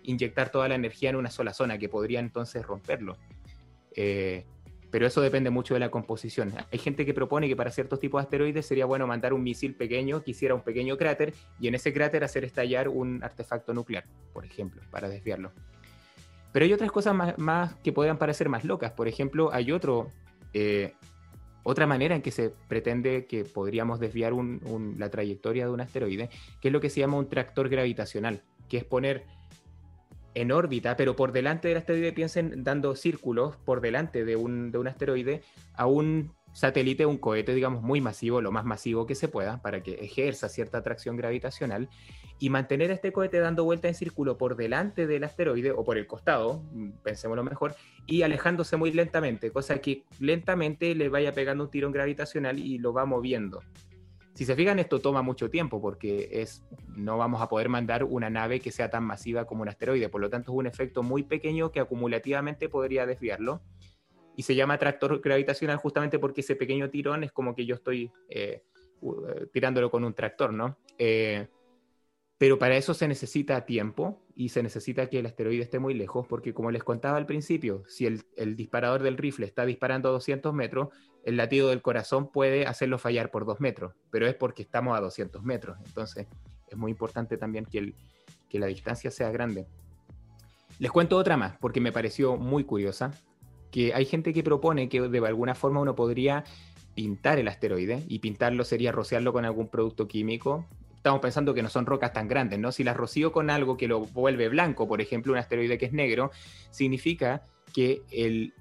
inyectar 0.03 0.51
toda 0.51 0.69
la 0.69 0.75
energía 0.75 1.11
en 1.11 1.17
una 1.17 1.31
sola 1.31 1.55
zona, 1.55 1.79
que 1.79 1.89
podría 1.89 2.19
entonces 2.19 2.67
romperlo 2.67 3.17
pero 4.91 5.07
eso 5.07 5.21
depende 5.21 5.51
mucho 5.51 5.75
de 5.75 5.81
la 5.81 5.91
composición. 5.91 6.53
Hay 6.73 6.79
gente 6.79 7.07
que 7.07 7.15
propone 7.15 7.49
que 7.49 7.57
para 7.57 7.71
ciertos 7.71 8.01
tipos 8.01 8.21
de 8.21 8.25
asteroides 8.25 8.67
sería 8.67 8.87
bueno 8.87 9.07
mandar 9.07 9.33
un 9.33 9.43
misil 9.43 9.75
pequeño 9.75 10.23
que 10.23 10.33
hiciera 10.33 10.55
un 10.55 10.63
pequeño 10.63 10.97
cráter 10.97 11.33
y 11.61 11.69
en 11.69 11.75
ese 11.75 11.93
cráter 11.93 12.25
hacer 12.25 12.45
estallar 12.45 12.89
un 12.89 13.23
artefacto 13.23 13.73
nuclear, 13.73 14.05
por 14.33 14.45
ejemplo, 14.45 14.83
para 14.91 15.09
desviarlo. 15.09 15.53
Pero 16.53 16.65
hay 16.65 16.73
otras 16.73 16.91
cosas 16.91 17.15
más, 17.39 17.75
que 17.77 17.93
puedan 17.93 18.19
parecer 18.19 18.49
más 18.49 18.65
locas. 18.65 18.93
Por 18.93 19.07
ejemplo, 19.07 19.51
hay 19.53 19.71
otro, 19.71 20.11
eh, 20.53 20.95
otra 21.63 21.87
manera 21.87 22.17
en 22.17 22.23
que 22.23 22.33
se 22.33 22.51
pretende 22.51 23.27
que 23.27 23.45
podríamos 23.45 24.01
desviar 24.01 24.33
la 24.33 25.11
trayectoria 25.11 25.67
de 25.67 25.71
un 25.71 25.81
asteroide, 25.81 26.29
que 26.61 26.69
es 26.69 26.73
lo 26.73 26.81
que 26.81 26.91
se 26.91 27.01
llama 27.01 27.19
un 27.19 27.29
tractor 27.29 27.69
gravitacional, 27.69 28.43
que 28.69 28.79
es 28.79 28.85
poner 28.85 29.25
en 30.35 30.53
órbita, 30.53 30.97
pero 30.97 31.17
por 31.17 31.33
delante 31.33 31.69
del 31.69 31.79
asteroide, 31.79 32.13
piensen 32.13 32.63
dando 32.63 32.95
círculos 32.95 33.57
por 33.57 33.81
delante 33.81 34.25
de 34.25 34.37
un, 34.37 34.71
de 34.71 34.79
un 34.79 34.89
asteroide 34.89 35.43
a 35.75 35.87
un 35.87 36.33
satélite, 36.53 37.07
un 37.07 37.19
cohete, 37.19 37.55
digamos, 37.55 37.83
muy 37.83 38.01
masivo, 38.01 38.41
lo 38.41 38.53
más 38.53 38.65
masivo 38.65 39.07
que 39.07 39.15
se 39.15 39.29
pueda, 39.29 39.63
para 39.63 39.83
que 39.83 39.95
ejerza 39.95 40.49
cierta 40.49 40.79
atracción 40.79 41.17
gravitacional, 41.17 41.89
y 42.39 42.49
mantener 42.49 42.91
este 42.91 43.13
cohete 43.13 43.39
dando 43.39 43.65
vuelta 43.65 43.89
en 43.89 43.95
círculo 43.95 44.39
por 44.39 44.57
delante 44.57 45.07
del 45.07 45.25
asteroide 45.25 45.73
o 45.73 45.85
por 45.85 45.99
el 45.99 46.07
costado, 46.07 46.63
pensémoslo 47.03 47.45
mejor, 47.45 47.75
y 48.07 48.23
alejándose 48.23 48.77
muy 48.77 48.93
lentamente, 48.93 49.51
cosa 49.51 49.79
que 49.79 50.05
lentamente 50.19 50.95
le 50.95 51.09
vaya 51.09 51.33
pegando 51.33 51.65
un 51.65 51.71
tirón 51.71 51.93
gravitacional 51.93 52.59
y 52.59 52.79
lo 52.79 52.93
va 52.93 53.05
moviendo. 53.05 53.61
Si 54.35 54.45
se 54.45 54.55
fijan, 54.57 54.79
esto 54.79 55.01
toma 55.01 55.23
mucho 55.23 55.51
tiempo 55.51 55.81
porque 55.81 56.29
es, 56.33 56.65
no 56.97 57.19
vamos 57.19 57.43
a 57.43 57.49
poder 57.49 57.69
mandar 57.69 58.05
una 58.05 58.31
nave 58.31 58.61
que 58.61 58.71
sea 58.71 58.89
tan 58.89 59.05
masiva 59.05 59.47
como 59.47 59.63
un 59.63 59.69
asteroide, 59.69 60.09
por 60.09 60.21
lo 60.21 60.31
tanto 60.31 60.53
es 60.53 60.57
un 60.57 60.67
efecto 60.67 61.03
muy 61.03 61.25
pequeño 61.25 61.73
que 61.73 61.81
acumulativamente 61.81 62.69
podría 62.69 63.07
desviarlo. 63.07 63.61
Y 64.37 64.43
se 64.43 64.55
llama 64.55 64.79
tractor 64.79 65.21
gravitacional 65.21 65.77
justamente 65.77 66.19
porque 66.19 66.41
ese 66.41 66.57
pequeño 66.57 66.89
tirón 66.89 67.25
es 67.25 67.33
como 67.33 67.55
que 67.55 67.67
yo 67.67 67.75
estoy 67.75 68.11
eh, 68.29 68.63
eh, 69.03 69.47
tirándolo 69.53 69.91
con 69.91 70.05
un 70.05 70.15
tractor, 70.15 70.53
¿no? 70.53 70.79
Eh, 70.97 71.49
pero 72.41 72.59
para 72.59 72.75
eso 72.79 72.95
se 72.95 73.07
necesita 73.07 73.67
tiempo 73.67 74.23
y 74.35 74.49
se 74.49 74.63
necesita 74.63 75.11
que 75.11 75.19
el 75.19 75.27
asteroide 75.27 75.63
esté 75.63 75.79
muy 75.79 75.93
lejos, 75.93 76.27
porque 76.27 76.55
como 76.55 76.71
les 76.71 76.83
contaba 76.83 77.19
al 77.19 77.27
principio, 77.27 77.85
si 77.87 78.07
el, 78.07 78.57
disparador 78.57 79.03
del 79.03 79.19
rifle 79.19 79.45
está 79.45 79.67
disparando 79.67 80.09
a 80.09 80.13
200 80.13 80.55
metros, 80.55 80.89
el 81.23 81.37
latido 81.37 81.69
del 81.69 81.83
corazón 81.83 82.33
puede 82.33 82.67
hacerlo 82.67 82.97
fallar 82.97 83.31
por 83.31 83.45
2 83.45 83.61
metros, 83.61 83.93
pero 84.11 84.27
es 84.27 84.35
porque 84.37 84.63
estamos 84.63 84.97
a 84.97 85.03
200 85.03 85.43
metros. 85.43 85.77
Entonces 85.85 86.29
es 86.67 86.79
muy 86.79 86.91
importante 86.93 87.37
también 87.37 87.67
que, 87.67 87.93
que 88.49 88.59
la 88.59 88.69
distancia 88.69 89.11
sea 89.11 89.31
grande. 89.31 89.67
Les 90.79 90.91
cuento 90.91 91.19
otra 91.19 91.37
más, 91.37 91.59
porque 91.59 91.83
me 91.83 91.93
pareció 91.93 92.39
muy 92.39 92.65
curiosa, 92.65 93.11
que 93.71 93.93
hay 93.93 94.07
gente 94.07 94.33
que 94.33 94.43
propone 94.43 94.89
que 94.89 95.03
de 95.03 95.27
alguna 95.27 95.55
forma 95.55 95.81
uno 95.81 95.95
podría 95.95 96.45
pintar 96.95 97.39
el 97.39 97.49
asteroide, 97.49 98.03
y 98.09 98.21
pintarlo 98.21 98.65
sería 98.65 98.93
rociarlo 98.93 99.35
con 99.35 99.45
algún 99.45 99.69
producto 99.69 100.09
químico 100.09 100.67
estamos 101.01 101.23
pensando 101.23 101.55
que 101.55 101.63
no 101.63 101.71
son 101.71 101.87
rocas 101.87 102.13
tan 102.13 102.29
grandes, 102.29 102.59
¿no? 102.59 102.73
Si 102.73 102.85
las 102.85 102.95
rocío 102.95 103.33
con 103.33 103.49
algo 103.49 103.79
que 103.79 103.89
lo 103.89 104.01
vuelve 104.01 104.51
blanco, 104.51 104.87
por 104.87 105.01
ejemplo, 105.01 105.33
un 105.33 105.39
asteroide 105.39 105.79
que 105.79 105.87
es 105.87 105.95
negro, 105.95 106.31
significa 106.71 107.47
que 107.73 108.03
el, 108.11 108.53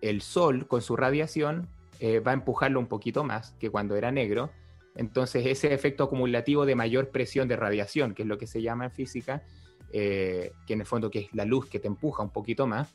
el 0.00 0.22
Sol 0.22 0.66
con 0.66 0.82
su 0.82 0.96
radiación 0.96 1.68
eh, 2.00 2.18
va 2.18 2.32
a 2.32 2.34
empujarlo 2.34 2.80
un 2.80 2.88
poquito 2.88 3.22
más 3.22 3.52
que 3.60 3.70
cuando 3.70 3.94
era 3.94 4.10
negro. 4.10 4.50
Entonces 4.96 5.46
ese 5.46 5.72
efecto 5.72 6.02
acumulativo 6.02 6.66
de 6.66 6.74
mayor 6.74 7.10
presión 7.10 7.46
de 7.46 7.54
radiación, 7.54 8.12
que 8.12 8.22
es 8.22 8.28
lo 8.28 8.38
que 8.38 8.48
se 8.48 8.60
llama 8.60 8.86
en 8.86 8.90
física, 8.90 9.44
eh, 9.92 10.50
que 10.66 10.72
en 10.72 10.80
el 10.80 10.86
fondo 10.86 11.12
que 11.12 11.20
es 11.20 11.28
la 11.32 11.44
luz 11.44 11.66
que 11.66 11.78
te 11.78 11.86
empuja 11.86 12.24
un 12.24 12.30
poquito 12.30 12.66
más, 12.66 12.92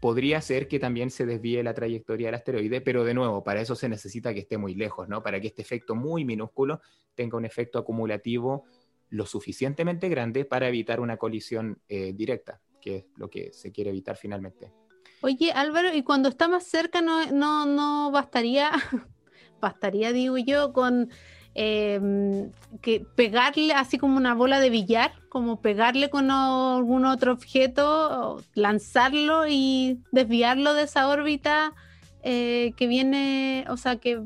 podría 0.00 0.40
ser 0.40 0.68
que 0.68 0.78
también 0.78 1.10
se 1.10 1.26
desvíe 1.26 1.62
la 1.62 1.74
trayectoria 1.74 2.28
del 2.28 2.36
asteroide, 2.36 2.80
pero 2.80 3.04
de 3.04 3.14
nuevo, 3.14 3.42
para 3.42 3.60
eso 3.60 3.74
se 3.74 3.88
necesita 3.88 4.32
que 4.32 4.40
esté 4.40 4.58
muy 4.58 4.74
lejos, 4.74 5.08
¿no? 5.08 5.22
Para 5.22 5.40
que 5.40 5.48
este 5.48 5.62
efecto 5.62 5.94
muy 5.94 6.24
minúsculo 6.24 6.80
tenga 7.14 7.36
un 7.36 7.44
efecto 7.44 7.78
acumulativo 7.78 8.64
lo 9.10 9.26
suficientemente 9.26 10.08
grande 10.08 10.44
para 10.44 10.68
evitar 10.68 11.00
una 11.00 11.16
colisión 11.16 11.80
eh, 11.88 12.12
directa, 12.14 12.60
que 12.80 12.96
es 12.96 13.04
lo 13.16 13.28
que 13.28 13.52
se 13.52 13.72
quiere 13.72 13.90
evitar 13.90 14.16
finalmente. 14.16 14.72
Oye, 15.20 15.50
Álvaro, 15.52 15.92
¿y 15.92 16.02
cuando 16.02 16.28
está 16.28 16.46
más 16.46 16.64
cerca 16.64 17.00
no, 17.00 17.26
no, 17.32 17.66
no 17.66 18.10
bastaría, 18.12 18.70
bastaría, 19.60 20.12
digo 20.12 20.38
yo, 20.38 20.72
con 20.72 21.10
Em, 21.54 22.52
que 22.82 23.04
pegarle 23.16 23.72
así 23.72 23.98
como 23.98 24.16
una 24.16 24.34
bola 24.34 24.60
de 24.60 24.70
billar, 24.70 25.12
como 25.28 25.60
pegarle 25.60 26.08
con 26.08 26.30
algún 26.30 27.04
otro 27.04 27.32
objeto, 27.32 28.42
lanzarlo 28.54 29.48
y 29.48 30.00
desviarlo 30.12 30.74
de 30.74 30.82
esa 30.82 31.08
órbita 31.08 31.74
eh, 32.22 32.72
que 32.76 32.86
viene, 32.86 33.64
o 33.68 33.76
sea, 33.76 33.96
que 33.96 34.22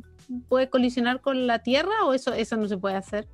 puede 0.49 0.69
colisionar 0.69 1.21
con 1.21 1.47
la 1.47 1.61
Tierra 1.61 2.05
o 2.05 2.13
eso, 2.13 2.33
eso 2.35 2.57
no 2.57 2.69
se 2.69 2.77
puede 2.77 2.97
hacer? 2.97 3.27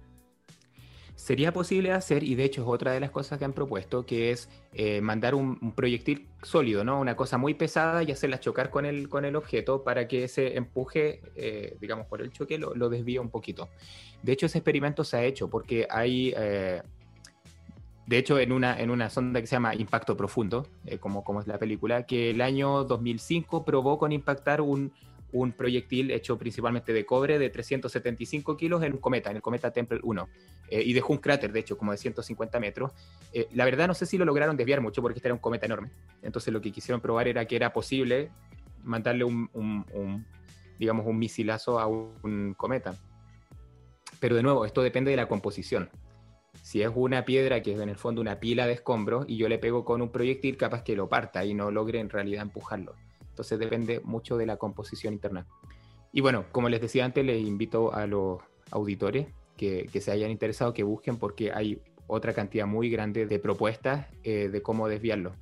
Sería 1.18 1.52
posible 1.52 1.90
hacer, 1.90 2.22
y 2.22 2.36
de 2.36 2.44
hecho 2.44 2.62
es 2.62 2.68
otra 2.68 2.92
de 2.92 3.00
las 3.00 3.10
cosas 3.10 3.40
que 3.40 3.44
han 3.44 3.52
propuesto, 3.52 4.06
que 4.06 4.30
es 4.30 4.48
eh, 4.72 5.00
mandar 5.00 5.34
un, 5.34 5.72
proyectil 5.72 6.28
sólido, 6.44 6.84
¿no? 6.84 7.00
Una 7.00 7.16
cosa 7.16 7.38
muy 7.38 7.54
pesada 7.54 8.04
y 8.04 8.12
hacerla 8.12 8.38
chocar 8.38 8.70
con 8.70 8.86
el, 8.86 9.08
con 9.08 9.24
el 9.24 9.34
objeto 9.34 9.82
para 9.82 10.06
que 10.06 10.22
ese 10.22 10.56
empuje, 10.56 11.20
eh, 11.34 11.76
digamos, 11.80 12.06
por 12.06 12.22
el 12.22 12.30
choque 12.30 12.56
lo, 12.56 12.72
lo 12.76 12.88
desvíe 12.88 13.18
un 13.18 13.30
poquito. 13.30 13.68
De 14.22 14.30
hecho, 14.30 14.46
ese 14.46 14.58
experimento 14.58 15.02
se 15.02 15.16
ha 15.16 15.24
hecho 15.24 15.50
porque 15.50 15.88
hay... 15.90 16.32
Eh, 16.36 16.82
de 18.06 18.16
hecho, 18.16 18.38
en 18.38 18.52
una, 18.52 18.80
en 18.80 18.88
una 18.88 19.10
sonda 19.10 19.40
que 19.40 19.48
se 19.48 19.56
llama 19.56 19.74
Impacto 19.74 20.16
Profundo, 20.16 20.68
como, 21.00 21.24
como 21.24 21.40
es 21.40 21.48
la 21.48 21.58
película, 21.58 22.06
que 22.06 22.30
el 22.30 22.40
año 22.40 22.84
2005 22.84 23.64
probó 23.64 23.98
con 23.98 24.12
impactar 24.12 24.60
un, 24.60 24.92
un 25.32 25.52
proyectil 25.52 26.10
hecho 26.10 26.38
principalmente 26.38 26.92
de 26.92 27.04
cobre 27.04 27.38
de 27.38 27.50
375 27.50 28.56
kilos 28.56 28.82
en 28.82 28.94
un 28.94 28.98
cometa, 28.98 29.30
en 29.30 29.36
el 29.36 29.42
cometa 29.42 29.70
Temple 29.70 30.00
1, 30.02 30.28
eh, 30.70 30.82
y 30.82 30.92
dejó 30.92 31.12
un 31.12 31.18
cráter, 31.18 31.52
de 31.52 31.60
hecho, 31.60 31.76
como 31.76 31.92
de 31.92 31.98
150 31.98 32.60
metros. 32.60 32.92
Eh, 33.32 33.48
la 33.52 33.64
verdad 33.64 33.86
no 33.86 33.94
sé 33.94 34.06
si 34.06 34.16
lo 34.16 34.24
lograron 34.24 34.56
desviar 34.56 34.80
mucho 34.80 35.02
porque 35.02 35.18
este 35.18 35.28
era 35.28 35.34
un 35.34 35.40
cometa 35.40 35.66
enorme. 35.66 35.90
Entonces 36.22 36.52
lo 36.52 36.60
que 36.60 36.72
quisieron 36.72 37.00
probar 37.00 37.28
era 37.28 37.44
que 37.44 37.56
era 37.56 37.72
posible 37.72 38.30
mandarle 38.82 39.24
un, 39.24 40.24
digamos, 40.78 41.06
un 41.06 41.18
misilazo 41.18 41.78
a 41.78 41.86
un 41.86 42.54
cometa. 42.56 42.94
Pero 44.20 44.36
de 44.36 44.42
nuevo, 44.42 44.64
esto 44.64 44.82
depende 44.82 45.10
de 45.10 45.16
la 45.16 45.28
composición. 45.28 45.90
Si 46.62 46.82
es 46.82 46.90
una 46.94 47.24
piedra 47.24 47.62
que 47.62 47.74
es 47.74 47.80
en 47.80 47.88
el 47.88 47.96
fondo 47.96 48.20
una 48.20 48.40
pila 48.40 48.66
de 48.66 48.74
escombros 48.74 49.24
y 49.28 49.36
yo 49.36 49.48
le 49.48 49.58
pego 49.58 49.84
con 49.84 50.02
un 50.02 50.10
proyectil, 50.10 50.56
capaz 50.56 50.82
que 50.82 50.96
lo 50.96 51.08
parta 51.08 51.44
y 51.44 51.54
no 51.54 51.70
logre 51.70 52.00
en 52.00 52.10
realidad 52.10 52.42
empujarlo. 52.42 52.94
Entonces 53.38 53.60
depende 53.60 54.00
mucho 54.02 54.36
de 54.36 54.46
la 54.46 54.56
composición 54.56 55.14
interna. 55.14 55.46
Y 56.12 56.22
bueno, 56.22 56.46
como 56.50 56.68
les 56.68 56.80
decía 56.80 57.04
antes, 57.04 57.24
les 57.24 57.40
invito 57.40 57.94
a 57.94 58.04
los 58.08 58.40
auditores 58.72 59.28
que, 59.56 59.88
se 60.00 60.10
hayan 60.10 60.32
interesado 60.32 60.74
que 60.74 60.82
busquen 60.82 61.18
porque 61.18 61.52
hay 61.52 61.80
otra 62.08 62.32
cantidad 62.32 62.66
muy 62.66 62.90
grande 62.90 63.26
de 63.26 63.38
propuestas 63.38 64.08
eh, 64.24 64.48
de 64.48 64.60
cómo 64.60 64.88
desviarlo. 64.88 65.34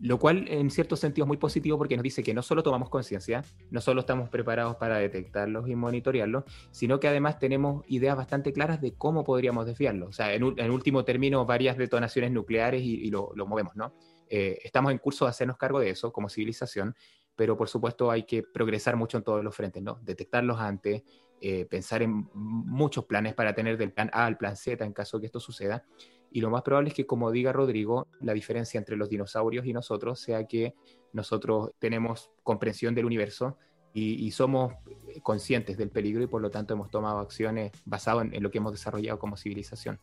Lo 0.00 0.18
cual 0.18 0.44
en 0.48 0.70
cierto 0.70 0.96
sentido 0.96 1.24
es 1.24 1.28
muy 1.28 1.38
positivo 1.38 1.78
porque 1.78 1.96
nos 1.96 2.02
dice 2.02 2.22
que 2.22 2.34
no 2.34 2.42
solo 2.42 2.62
tomamos 2.62 2.90
conciencia, 2.90 3.42
no 3.70 3.80
solo 3.80 4.00
estamos 4.00 4.28
preparados 4.28 4.76
para 4.76 4.98
detectarlos 4.98 5.66
y 5.66 5.76
monitorearlos, 5.76 6.44
sino 6.72 7.00
que 7.00 7.08
además 7.08 7.38
tenemos 7.38 7.86
ideas 7.88 8.18
bastante 8.18 8.52
claras 8.52 8.82
de 8.82 8.92
cómo 8.92 9.24
podríamos 9.24 9.64
desviarlo. 9.64 10.08
O 10.08 10.12
sea, 10.12 10.34
en, 10.34 10.42
último 10.42 11.06
término, 11.06 11.46
varias 11.46 11.78
detonaciones 11.78 12.32
nucleares 12.32 12.82
y, 12.82 13.10
lo, 13.10 13.30
lo, 13.34 13.46
movemos, 13.46 13.76
¿no? 13.76 13.94
Eh, 14.36 14.60
estamos 14.64 14.90
en 14.90 14.98
curso 14.98 15.26
de 15.26 15.28
hacernos 15.28 15.56
cargo 15.56 15.78
de 15.78 15.90
eso 15.90 16.12
como 16.12 16.28
civilización, 16.28 16.96
pero 17.36 17.56
por 17.56 17.68
supuesto 17.68 18.10
hay 18.10 18.24
que 18.24 18.42
progresar 18.42 18.96
mucho 18.96 19.16
en 19.16 19.22
todos 19.22 19.44
los 19.44 19.54
frentes, 19.54 19.80
¿no? 19.80 20.00
Detectarlos 20.02 20.58
antes, 20.58 21.04
eh, 21.40 21.66
pensar 21.66 22.02
en 22.02 22.28
muchos 22.34 23.04
planes 23.04 23.34
para 23.34 23.54
tener 23.54 23.78
del 23.78 23.92
plan 23.92 24.10
A 24.12 24.26
al 24.26 24.36
plan 24.36 24.56
Z 24.56 24.84
en 24.84 24.92
caso 24.92 25.20
que 25.20 25.26
esto 25.26 25.38
suceda. 25.38 25.84
Y 26.32 26.40
lo 26.40 26.50
más 26.50 26.62
probable 26.62 26.88
es 26.88 26.96
que, 26.96 27.06
como 27.06 27.30
diga 27.30 27.52
Rodrigo, 27.52 28.08
la 28.20 28.32
diferencia 28.32 28.76
entre 28.76 28.96
los 28.96 29.08
dinosaurios 29.08 29.66
y 29.66 29.72
nosotros 29.72 30.18
sea 30.18 30.48
que 30.48 30.74
nosotros 31.12 31.70
tenemos 31.78 32.32
comprensión 32.42 32.92
del 32.92 33.04
universo 33.04 33.56
y, 33.92 34.28
somos 34.32 34.74
conscientes 35.22 35.76
del 35.76 35.90
peligro 35.90 36.24
y 36.24 36.26
por 36.26 36.42
lo 36.42 36.50
tanto 36.50 36.74
hemos 36.74 36.90
tomado 36.90 37.20
acciones 37.20 37.70
basadas 37.84 38.26
en 38.32 38.42
lo 38.42 38.50
que 38.50 38.58
hemos 38.58 38.72
desarrollado 38.72 39.20
como 39.20 39.36
civilización. 39.36 40.00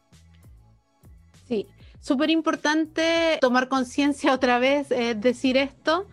Sí, 1.52 1.68
súper 2.02 2.32
importante 2.32 3.38
tomar 3.40 3.70
conciencia 3.70 4.34
otra 4.34 4.60
vez, 4.60 4.92
eh, 4.92 5.16
decir 5.16 5.56
esto. 5.56 6.08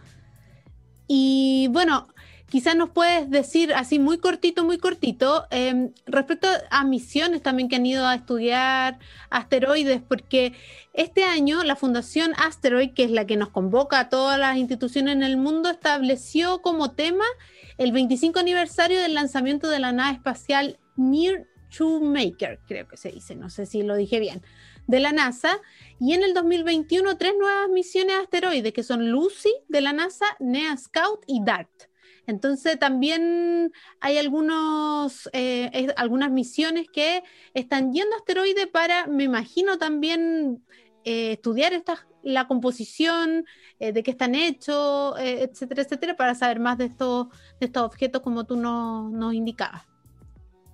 Y 1.09 1.69
bueno, 1.71 2.09
quizás 2.51 2.77
nos 2.77 2.91
puedes 2.91 3.31
decir 3.31 3.73
así 3.73 3.99
muy 3.99 4.19
cortito, 4.19 4.63
muy 4.65 4.79
cortito, 4.79 5.47
em, 5.51 5.93
respecto 6.07 6.47
a 6.71 6.85
misiones 6.85 7.43
también 7.43 7.69
que 7.71 7.77
han 7.77 7.87
ido 7.87 8.07
a 8.07 8.15
estudiar 8.15 8.99
asteroides, 9.31 10.03
porque 10.07 10.53
este 10.93 11.25
año 11.25 11.65
la 11.65 11.77
Fundación 11.77 12.33
Asteroid, 12.37 12.93
que 12.93 13.05
es 13.05 13.11
la 13.11 13.27
que 13.27 13.37
nos 13.37 13.49
convoca 13.49 13.99
a 14.01 14.09
todas 14.11 14.39
las 14.39 14.59
instituciones 14.59 15.15
en 15.15 15.23
el 15.23 15.39
mundo, 15.39 15.71
estableció 15.71 16.61
como 16.61 16.91
tema 16.91 17.25
el 17.79 17.93
25 17.93 18.39
aniversario 18.39 19.01
del 19.01 19.15
lanzamiento 19.15 19.69
de 19.69 19.79
la 19.79 19.93
nave 19.93 20.17
espacial 20.17 20.79
Near 20.97 21.47
to 21.77 22.01
Maker, 22.01 22.61
creo 22.67 22.89
que 22.89 22.97
se 22.97 23.11
dice, 23.11 23.35
no 23.35 23.51
sé 23.51 23.65
si 23.67 23.83
lo 23.83 23.95
dije 23.95 24.21
bien 24.21 24.43
de 24.89 24.99
la 24.99 25.13
NASA 25.13 25.61
y 26.01 26.15
en 26.15 26.25
el 26.25 26.35
2021 26.35 27.17
tres 27.17 27.35
nuevas 27.39 27.69
misiones 27.69 28.17
asteroides 28.17 28.73
que 28.73 28.83
son 28.83 29.11
Lucy 29.11 29.55
de 29.69 29.81
la 29.81 29.93
NASA, 29.93 30.27
NEA 30.41 30.77
Scout 30.77 31.23
y 31.29 31.45
DART. 31.45 31.71
Entonces 32.27 32.79
también 32.79 33.73
hay 34.01 34.19
algunos, 34.19 35.31
eh, 35.33 35.89
algunas 35.97 36.31
misiones 36.31 36.87
que 36.93 37.23
están 37.55 37.93
yendo 37.93 38.15
a 38.15 38.19
asteroides 38.19 38.67
para, 38.67 39.07
me 39.07 39.25
imagino, 39.25 39.79
también 39.79 40.63
eh, 41.05 41.33
estudiar 41.33 41.73
la 42.23 42.47
composición, 42.47 43.47
eh, 43.79 43.93
de 43.93 44.03
qué 44.03 44.11
están 44.11 44.35
hechos, 44.35 45.15
etcétera, 45.19 45.83
etcétera, 45.83 46.17
para 46.17 46.35
saber 46.35 46.61
más 46.61 46.77
de 46.77 46.87
estos, 46.87 47.29
de 47.61 47.67
estos 47.67 47.83
objetos 47.83 48.21
como 48.21 48.45
tú 48.45 48.57
nos 48.57 49.33
indicabas. 49.33 49.87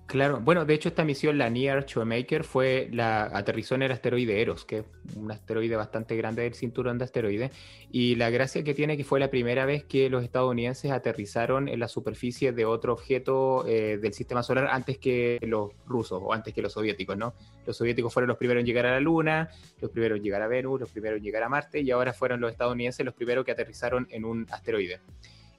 Claro, 0.07 0.39
bueno, 0.39 0.65
de 0.65 0.75
hecho 0.75 0.87
esta 0.87 1.03
misión, 1.03 1.39
la 1.39 1.49
Near 1.49 1.85
Shoemaker, 1.85 2.43
fue 2.43 2.89
la 2.91 3.23
aterrizó 3.23 3.73
en 3.73 3.81
el 3.81 3.91
asteroide 3.91 4.39
Eros, 4.39 4.63
que 4.63 4.77
es 4.77 4.85
un 5.15 5.31
asteroide 5.31 5.75
bastante 5.75 6.15
grande 6.15 6.43
del 6.43 6.53
cinturón 6.53 6.99
de 6.99 7.05
asteroides, 7.05 7.51
y 7.91 8.13
la 8.15 8.29
gracia 8.29 8.63
que 8.63 8.75
tiene 8.75 8.97
que 8.97 9.03
fue 9.03 9.19
la 9.19 9.31
primera 9.31 9.65
vez 9.65 9.83
que 9.83 10.09
los 10.11 10.23
estadounidenses 10.23 10.91
aterrizaron 10.91 11.67
en 11.67 11.79
la 11.79 11.87
superficie 11.87 12.51
de 12.51 12.65
otro 12.65 12.93
objeto 12.93 13.65
eh, 13.67 13.97
del 13.97 14.13
sistema 14.13 14.43
solar 14.43 14.67
antes 14.71 14.99
que 14.99 15.39
los 15.41 15.71
rusos 15.87 16.21
o 16.23 16.33
antes 16.33 16.53
que 16.53 16.61
los 16.61 16.73
soviéticos, 16.73 17.17
¿no? 17.17 17.33
Los 17.65 17.75
soviéticos 17.75 18.13
fueron 18.13 18.27
los 18.27 18.37
primeros 18.37 18.61
en 18.61 18.67
llegar 18.67 18.85
a 18.85 18.91
la 18.91 18.99
Luna, 18.99 19.49
los 19.81 19.89
primeros 19.89 20.17
en 20.19 20.23
llegar 20.23 20.43
a 20.43 20.47
Venus, 20.47 20.79
los 20.79 20.91
primeros 20.91 21.17
en 21.17 21.23
llegar 21.23 21.41
a 21.41 21.49
Marte, 21.49 21.81
y 21.81 21.89
ahora 21.89 22.13
fueron 22.13 22.39
los 22.39 22.51
estadounidenses 22.51 23.03
los 23.03 23.15
primeros 23.15 23.43
que 23.43 23.51
aterrizaron 23.51 24.07
en 24.11 24.23
un 24.23 24.45
asteroide. 24.51 24.99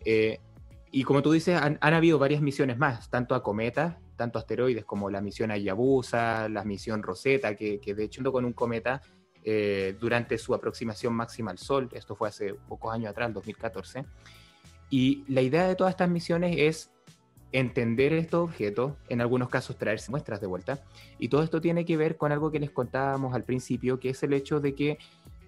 Eh, 0.04 0.38
y 0.92 1.02
como 1.02 1.20
tú 1.20 1.32
dices, 1.32 1.60
han, 1.60 1.78
habido 1.80 2.18
varias 2.18 2.40
misiones 2.40 2.78
más, 2.78 3.10
tanto 3.10 3.34
a 3.34 3.42
cometas, 3.42 3.96
tanto 4.16 4.38
asteroides 4.38 4.84
como 4.84 5.10
la 5.10 5.20
misión 5.20 5.50
Hayabusa, 5.50 6.48
la 6.48 6.64
misión 6.64 7.02
Rosetta, 7.02 7.54
que, 7.54 7.78
de 7.78 8.04
hecho 8.04 8.32
con 8.32 8.44
un 8.44 8.52
cometa 8.52 9.00
eh, 9.44 9.96
durante 10.00 10.38
su 10.38 10.54
aproximación 10.54 11.14
máxima 11.14 11.50
al 11.50 11.58
Sol, 11.58 11.88
esto 11.92 12.16
fue 12.16 12.28
hace 12.28 12.54
pocos 12.54 12.92
años 12.92 13.10
atrás, 13.10 13.32
2014. 13.32 14.04
Y 14.90 15.24
la 15.28 15.42
idea 15.42 15.68
de 15.68 15.76
todas 15.76 15.92
estas 15.92 16.08
misiones 16.08 16.56
es 16.58 16.90
entender 17.52 18.12
estos 18.12 18.44
objetos, 18.44 18.94
en 19.08 19.20
algunos 19.20 19.48
casos 19.48 19.76
traerse 19.76 20.10
muestras 20.10 20.40
de 20.40 20.46
vuelta, 20.46 20.80
y 21.18 21.28
todo 21.28 21.42
esto 21.42 21.60
tiene 21.60 21.84
que 21.84 21.96
ver 21.96 22.16
con 22.16 22.32
algo 22.32 22.50
que 22.50 22.60
les 22.60 22.70
contábamos 22.70 23.34
al 23.34 23.44
principio, 23.44 24.00
que 24.00 24.10
es 24.10 24.22
el 24.22 24.32
hecho 24.32 24.60
de 24.60 24.74
que 24.74 24.98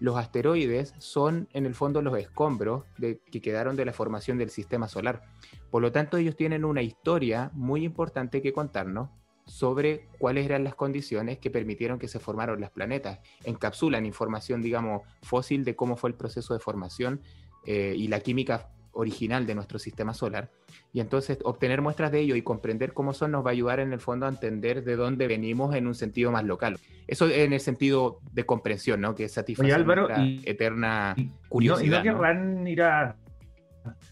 los 0.01 0.16
asteroides 0.16 0.94
son 0.99 1.49
en 1.53 1.66
el 1.66 1.74
fondo 1.74 2.03
los 2.03 2.18
escombros 2.18 2.84
de, 2.99 3.20
que 3.30 3.40
quedaron 3.40 3.76
de 3.76 3.84
la 3.84 3.92
formación 3.92 4.38
del 4.38 4.51
sistema 4.51 4.88
solar. 4.88 5.22
Por 5.70 5.82
lo 5.82 5.92
tanto, 5.92 6.16
ellos 6.16 6.36
tienen 6.36 6.64
una 6.64 6.82
historia 6.82 7.51
muy 7.55 7.84
importante 7.84 8.42
que 8.42 8.53
contarnos 8.53 9.11
sobre 9.44 10.09
cuáles 10.18 10.44
eran 10.44 10.62
las 10.62 10.74
condiciones 10.74 11.38
que 11.38 11.51
permitieron 11.51 11.99
que 11.99 12.09
se 12.09 12.20
formaron 12.20 12.61
los 12.61 12.70
planetas. 12.70 13.20
Encapsulan 13.44 14.05
información, 14.07 14.61
digamos, 14.61 15.03
fósil 15.22 15.64
de 15.64 15.74
cómo 15.74 15.96
fue 15.96 16.11
el 16.11 16.16
proceso 16.16 16.53
de 16.55 16.61
formación 16.61 17.22
eh, 17.64 17.94
y 17.96 18.09
la 18.09 18.20
química 18.20 18.70
original 18.99 19.46
de 19.46 19.55
nuestro 19.55 19.78
sistema 19.78 20.12
solar. 20.12 20.51
Y 20.92 21.01
entonces 21.01 21.38
obtener 21.44 21.80
muestras 21.80 22.11
de 22.11 22.20
ello 22.20 22.34
y 22.34 22.42
comprender 22.42 22.92
cómo 22.92 23.12
son 23.12 23.30
nos 23.30 23.44
va 23.44 23.51
a 23.51 23.53
ayudar 23.53 23.78
en 23.78 23.92
el 23.92 24.01
fondo 24.01 24.26
a 24.26 24.28
entender 24.28 24.82
de 24.82 24.96
dónde 24.96 25.28
venimos 25.28 25.74
en 25.74 25.86
un 25.86 25.94
sentido 25.94 26.32
más 26.32 26.44
local. 26.44 26.78
Eso 27.07 27.28
en 27.28 27.53
el 27.53 27.61
sentido 27.61 28.18
de 28.32 28.44
comprensión, 28.44 29.01
¿no? 29.01 29.14
Que 29.14 29.28
satisface 29.28 29.72
Álvaro, 29.72 30.09
nuestra 30.09 30.24
y, 30.24 30.42
eterna 30.44 31.14
y, 31.16 31.30
curiosidad. 31.49 32.03
¿Y 32.03 32.09
no 32.09 32.14
querrán 32.14 32.66
ir 32.66 32.82
a, 32.82 33.16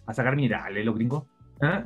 a 0.06 0.14
sacar 0.14 0.36
minerales 0.36 0.84
los 0.84 0.94
gringos? 0.94 1.24
¿Ah? 1.60 1.84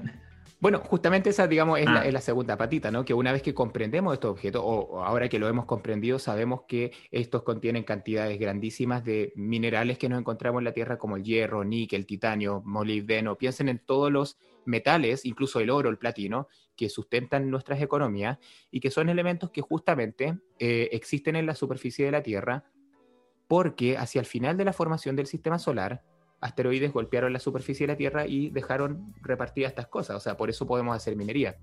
Bueno, 0.61 0.81
justamente 0.81 1.31
esa, 1.31 1.47
digamos, 1.49 1.79
es, 1.79 1.87
Ah. 1.87 1.93
la, 1.95 2.07
es 2.07 2.13
la 2.13 2.21
segunda 2.21 2.57
patita, 2.59 2.91
¿no? 2.91 3.05
Que 3.05 3.15
una 3.15 3.33
vez 3.33 3.41
que 3.43 3.55
comprendemos 3.55 4.13
estos 4.13 4.31
objetos, 4.33 4.63
o, 4.63 4.81
o 4.81 5.03
ahora 5.03 5.29
que 5.29 5.39
lo 5.39 5.49
hemos 5.49 5.65
comprendido, 5.65 6.19
sabemos 6.19 6.63
que 6.69 6.93
estos 7.11 7.43
contienen 7.45 7.83
cantidades 7.83 8.39
grandísimas 8.39 9.03
de 9.03 9.33
minerales 9.37 9.97
que 9.97 10.09
nos 10.11 10.21
encontramos 10.21 10.61
en 10.61 10.65
la 10.65 10.73
Tierra, 10.73 10.99
como 10.99 11.17
el 11.17 11.25
hierro, 11.25 11.65
níquel, 11.65 12.05
titanio, 12.05 12.63
molibdeno. 12.65 13.37
Piensen 13.39 13.71
en 13.71 13.79
todos 13.79 14.13
los 14.13 14.39
metales, 14.67 15.25
incluso 15.25 15.61
el 15.61 15.71
oro, 15.71 15.89
el 15.89 15.97
platino, 15.97 16.47
que 16.77 16.91
sustentan 16.91 17.51
nuestras 17.51 17.81
economías 17.81 18.39
y 18.71 18.81
que 18.81 18.91
son 18.91 19.09
elementos 19.09 19.51
que 19.51 19.63
justamente 19.63 20.39
eh, 20.59 20.91
existen 20.93 21.37
en 21.37 21.47
la 21.47 21.55
superficie 21.55 22.05
de 22.05 22.11
la 22.13 22.23
Tierra 22.23 22.65
porque 23.49 23.97
hacia 23.97 24.21
el 24.21 24.27
final 24.27 24.57
de 24.57 24.65
la 24.65 24.73
formación 24.73 25.17
del 25.17 25.27
sistema 25.27 25.59
solar, 25.59 26.05
asteroides 26.41 26.93
golpearon 26.93 27.33
la 27.33 27.39
superficie 27.39 27.87
de 27.87 27.93
la 27.93 27.97
Tierra 27.97 28.27
y 28.27 28.51
dejaron 28.51 29.15
repartidas 29.23 29.71
estas 29.71 29.87
cosas. 29.87 30.17
O 30.17 30.21
sea, 30.21 30.37
por 30.37 30.51
eso 30.51 30.67
podemos 30.67 30.97
hacer 30.97 31.17
minería. 31.17 31.57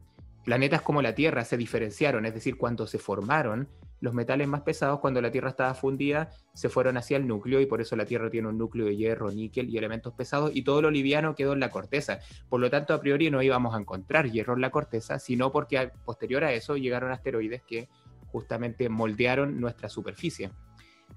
Planetas 0.45 0.81
como 0.81 1.01
la 1.01 1.13
Tierra 1.13 1.43
se 1.43 1.57
diferenciaron, 1.57 2.25
es 2.25 2.33
decir, 2.33 2.57
cuando 2.57 2.87
se 2.87 2.99
formaron, 2.99 3.67
los 3.99 4.13
metales 4.13 4.47
más 4.47 4.61
pesados, 4.61 4.99
cuando 4.99 5.21
la 5.21 5.31
Tierra 5.31 5.49
estaba 5.49 5.73
fundida, 5.73 6.29
se 6.53 6.69
fueron 6.69 6.97
hacia 6.97 7.17
el 7.17 7.27
núcleo 7.27 7.59
y 7.59 7.65
por 7.65 7.81
eso 7.81 7.95
la 7.95 8.05
Tierra 8.05 8.29
tiene 8.29 8.47
un 8.47 8.57
núcleo 8.57 8.85
de 8.85 8.95
hierro, 8.95 9.31
níquel 9.31 9.69
y 9.69 9.77
elementos 9.77 10.13
pesados 10.13 10.51
y 10.53 10.61
todo 10.61 10.81
lo 10.81 10.91
liviano 10.91 11.35
quedó 11.35 11.53
en 11.53 11.59
la 11.59 11.69
corteza. 11.69 12.19
Por 12.47 12.61
lo 12.61 12.69
tanto, 12.69 12.93
a 12.93 13.01
priori 13.01 13.31
no 13.31 13.41
íbamos 13.41 13.75
a 13.75 13.79
encontrar 13.79 14.29
hierro 14.29 14.53
en 14.53 14.61
la 14.61 14.69
corteza, 14.69 15.19
sino 15.19 15.51
porque 15.51 15.91
posterior 16.05 16.43
a 16.43 16.53
eso 16.53 16.77
llegaron 16.77 17.11
asteroides 17.11 17.63
que 17.63 17.89
justamente 18.27 18.87
moldearon 18.87 19.59
nuestra 19.59 19.89
superficie. 19.89 20.51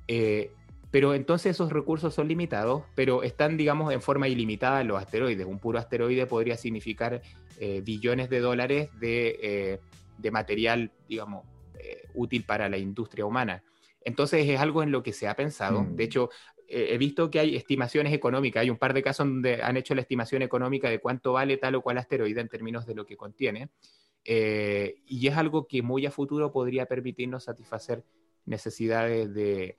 Eh, 0.09 0.51
pero 0.91 1.15
entonces 1.15 1.53
esos 1.53 1.73
recursos 1.73 2.15
son 2.15 2.29
limitados, 2.29 2.83
pero 2.95 3.23
están, 3.23 3.57
digamos, 3.57 3.93
en 3.93 4.03
forma 4.03 4.29
ilimitada 4.29 4.81
en 4.81 4.89
los 4.89 4.99
asteroides. 4.99 5.47
Un 5.47 5.59
puro 5.59 5.79
asteroide 5.79 6.27
podría 6.27 6.57
significar 6.57 7.23
eh, 7.59 7.81
billones 7.85 8.29
de 8.31 8.41
dólares 8.41 8.91
de, 8.99 9.39
eh, 9.43 9.81
de 10.19 10.31
material, 10.31 10.91
digamos, 11.09 11.47
eh, 11.79 12.09
útil 12.15 12.45
para 12.45 12.69
la 12.69 12.79
industria 12.79 13.25
humana. 13.25 13.63
Entonces 14.03 14.49
es 14.49 14.59
algo 14.59 14.83
en 14.83 14.91
lo 14.91 15.03
que 15.03 15.13
se 15.13 15.29
ha 15.29 15.37
pensado. 15.37 15.83
Mm. 15.83 15.97
De 15.97 16.05
hecho, 16.05 16.31
he 16.73 16.97
visto 16.99 17.33
que 17.33 17.41
hay 17.41 17.57
estimaciones 17.57 18.13
económicas. 18.13 18.61
Hay 18.61 18.71
un 18.71 18.77
par 18.77 18.95
de 18.95 19.03
casos 19.03 19.27
donde 19.27 19.61
han 19.61 19.77
hecho 19.77 19.93
la 19.97 20.03
estimación 20.03 20.43
económica 20.43 20.89
de 20.89 21.01
cuánto 21.01 21.33
vale 21.33 21.57
tal 21.57 21.75
o 21.75 21.83
cual 21.83 21.99
asteroide 21.99 22.41
en 22.41 22.49
términos 22.49 22.87
de 22.87 22.95
lo 22.95 23.07
que 23.07 23.17
contiene. 23.17 23.71
Eh, 24.25 25.03
y 25.07 25.27
es 25.27 25.37
algo 25.37 25.67
que 25.67 25.83
muy 25.83 26.07
a 26.07 26.11
futuro 26.11 26.53
podría 26.53 26.87
permitirnos 26.87 27.45
satisfacer 27.45 28.05
necesidades 28.45 29.33
de 29.35 29.77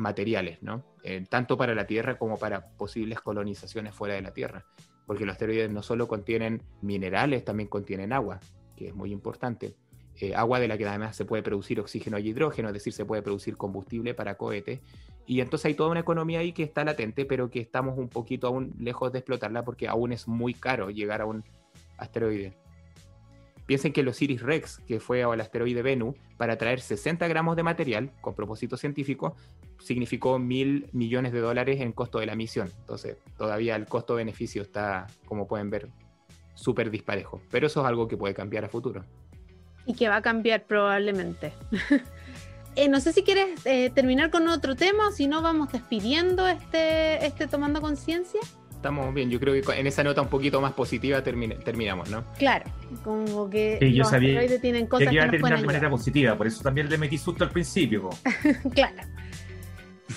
materiales, 0.00 0.62
¿no? 0.62 0.82
Eh, 1.04 1.24
tanto 1.28 1.56
para 1.56 1.74
la 1.74 1.86
Tierra 1.86 2.18
como 2.18 2.38
para 2.38 2.66
posibles 2.76 3.20
colonizaciones 3.20 3.94
fuera 3.94 4.14
de 4.14 4.22
la 4.22 4.32
Tierra. 4.32 4.64
Porque 5.06 5.24
los 5.24 5.34
asteroides 5.34 5.70
no 5.70 5.82
solo 5.82 6.08
contienen 6.08 6.62
minerales, 6.82 7.44
también 7.44 7.68
contienen 7.68 8.12
agua, 8.12 8.40
que 8.76 8.88
es 8.88 8.94
muy 8.94 9.12
importante. 9.12 9.74
Eh, 10.16 10.34
agua 10.34 10.60
de 10.60 10.68
la 10.68 10.76
que 10.76 10.86
además 10.86 11.16
se 11.16 11.24
puede 11.24 11.42
producir 11.42 11.80
oxígeno 11.80 12.18
y 12.18 12.28
hidrógeno, 12.28 12.68
es 12.68 12.74
decir, 12.74 12.92
se 12.92 13.04
puede 13.04 13.22
producir 13.22 13.56
combustible 13.56 14.14
para 14.14 14.36
cohetes. 14.36 14.80
Y 15.26 15.40
entonces 15.40 15.66
hay 15.66 15.74
toda 15.74 15.90
una 15.90 16.00
economía 16.00 16.40
ahí 16.40 16.52
que 16.52 16.62
está 16.62 16.84
latente, 16.84 17.24
pero 17.24 17.50
que 17.50 17.60
estamos 17.60 17.96
un 17.96 18.08
poquito 18.08 18.46
aún 18.48 18.74
lejos 18.78 19.12
de 19.12 19.20
explotarla 19.20 19.64
porque 19.64 19.88
aún 19.88 20.12
es 20.12 20.26
muy 20.26 20.54
caro 20.54 20.90
llegar 20.90 21.20
a 21.20 21.26
un 21.26 21.44
asteroide. 21.96 22.56
Piensen 23.70 23.92
que 23.92 24.02
los 24.02 24.20
Iris 24.20 24.42
Rex, 24.42 24.80
que 24.88 24.98
fue 24.98 25.22
al 25.22 25.40
asteroide 25.40 25.80
Venus, 25.82 26.16
para 26.36 26.58
traer 26.58 26.80
60 26.80 27.28
gramos 27.28 27.54
de 27.54 27.62
material 27.62 28.10
con 28.20 28.34
propósito 28.34 28.76
científico, 28.76 29.36
significó 29.78 30.40
mil 30.40 30.88
millones 30.90 31.32
de 31.32 31.38
dólares 31.38 31.80
en 31.80 31.92
costo 31.92 32.18
de 32.18 32.26
la 32.26 32.34
misión. 32.34 32.68
Entonces, 32.80 33.18
todavía 33.38 33.76
el 33.76 33.86
costo-beneficio 33.86 34.62
está, 34.62 35.06
como 35.24 35.46
pueden 35.46 35.70
ver, 35.70 35.88
súper 36.54 36.90
disparejo. 36.90 37.40
Pero 37.48 37.68
eso 37.68 37.82
es 37.82 37.86
algo 37.86 38.08
que 38.08 38.16
puede 38.16 38.34
cambiar 38.34 38.64
a 38.64 38.68
futuro. 38.68 39.04
y 39.86 39.94
que 39.94 40.08
va 40.08 40.16
a 40.16 40.22
cambiar 40.22 40.64
probablemente. 40.64 41.52
Eh, 42.76 42.88
no 42.88 43.00
sé 43.00 43.12
si 43.12 43.24
quieres 43.24 43.66
eh, 43.66 43.90
terminar 43.90 44.30
con 44.30 44.46
otro 44.46 44.76
tema 44.76 45.08
o 45.08 45.10
si 45.10 45.26
no 45.26 45.42
vamos 45.42 45.72
despidiendo 45.72 46.46
este, 46.46 47.26
este 47.26 47.48
tomando 47.48 47.80
conciencia. 47.80 48.40
Estamos 48.80 49.12
bien, 49.12 49.28
yo 49.28 49.38
creo 49.38 49.52
que 49.52 49.78
en 49.78 49.86
esa 49.86 50.02
nota 50.02 50.22
un 50.22 50.28
poquito 50.28 50.58
más 50.58 50.72
positiva 50.72 51.22
termina- 51.22 51.58
terminamos, 51.58 52.08
¿no? 52.08 52.24
Claro, 52.38 52.64
como 53.04 53.50
que 53.50 53.76
Sí, 53.78 53.92
yo 53.92 53.98
los 53.98 54.08
sabía 54.08 54.30
asteroides 54.30 54.62
tienen 54.62 54.84
Que 54.84 54.88
cosas 54.88 55.08
que 55.10 55.16
va 55.18 55.22
a 55.22 55.26
nos 55.26 55.32
terminar 55.32 55.60
de 55.60 55.66
manera 55.66 55.90
positiva, 55.90 56.34
por 56.34 56.46
eso 56.46 56.62
también 56.62 56.88
le 56.88 56.96
metí 56.96 57.18
susto 57.18 57.44
al 57.44 57.50
principio. 57.50 58.08
Claro. 58.72 58.96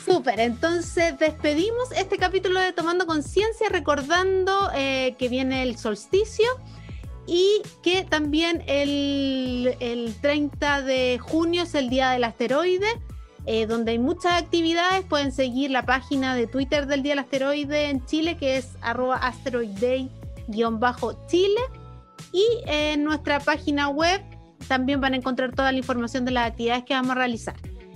Súper, 0.06 0.40
entonces 0.40 1.20
despedimos 1.20 1.92
este 1.98 2.16
capítulo 2.18 2.62
de 2.62 2.72
Tomando 2.72 3.06
Conciencia 3.06 3.68
recordando 3.70 4.72
eh, 4.74 5.16
que 5.20 5.28
viene 5.28 5.62
el 5.64 5.78
solsticio 5.78 6.46
y 7.28 7.62
que 7.84 8.04
también 8.04 8.64
el, 8.68 9.76
el 9.82 10.16
30 10.22 10.82
de 10.84 11.20
junio 11.20 11.64
es 11.64 11.76
el 11.76 11.90
día 11.90 12.12
del 12.12 12.24
asteroide, 12.24 12.88
eh, 13.46 13.66
donde 13.66 13.92
hay 13.92 14.00
muchas 14.00 14.42
actividades. 14.42 15.06
Pueden 15.06 15.32
seguir 15.32 15.72
la 15.72 15.86
página 15.86 16.36
de 16.36 16.48
Twitter 16.48 16.88
del 16.88 17.04
día 17.04 17.14
del 17.14 17.20
asteroide 17.20 17.90
en 17.90 18.06
Chile, 18.06 18.36
que 18.38 18.58
es 18.58 18.76
arroba 18.82 19.16
asteroidday-chile. 19.18 21.62
Y 22.32 22.46
en 22.66 23.04
nuestra 23.04 23.40
página 23.40 23.90
web 23.90 24.22
también 24.68 25.02
van 25.02 25.14
a 25.14 25.18
encontrar 25.18 25.54
toda 25.54 25.72
la 25.72 25.78
información 25.78 26.26
de 26.26 26.32
las 26.32 26.48
actividades 26.48 26.86
que 26.86 26.94
vamos 26.94 27.12
a 27.12 27.16
realizar. 27.16 27.56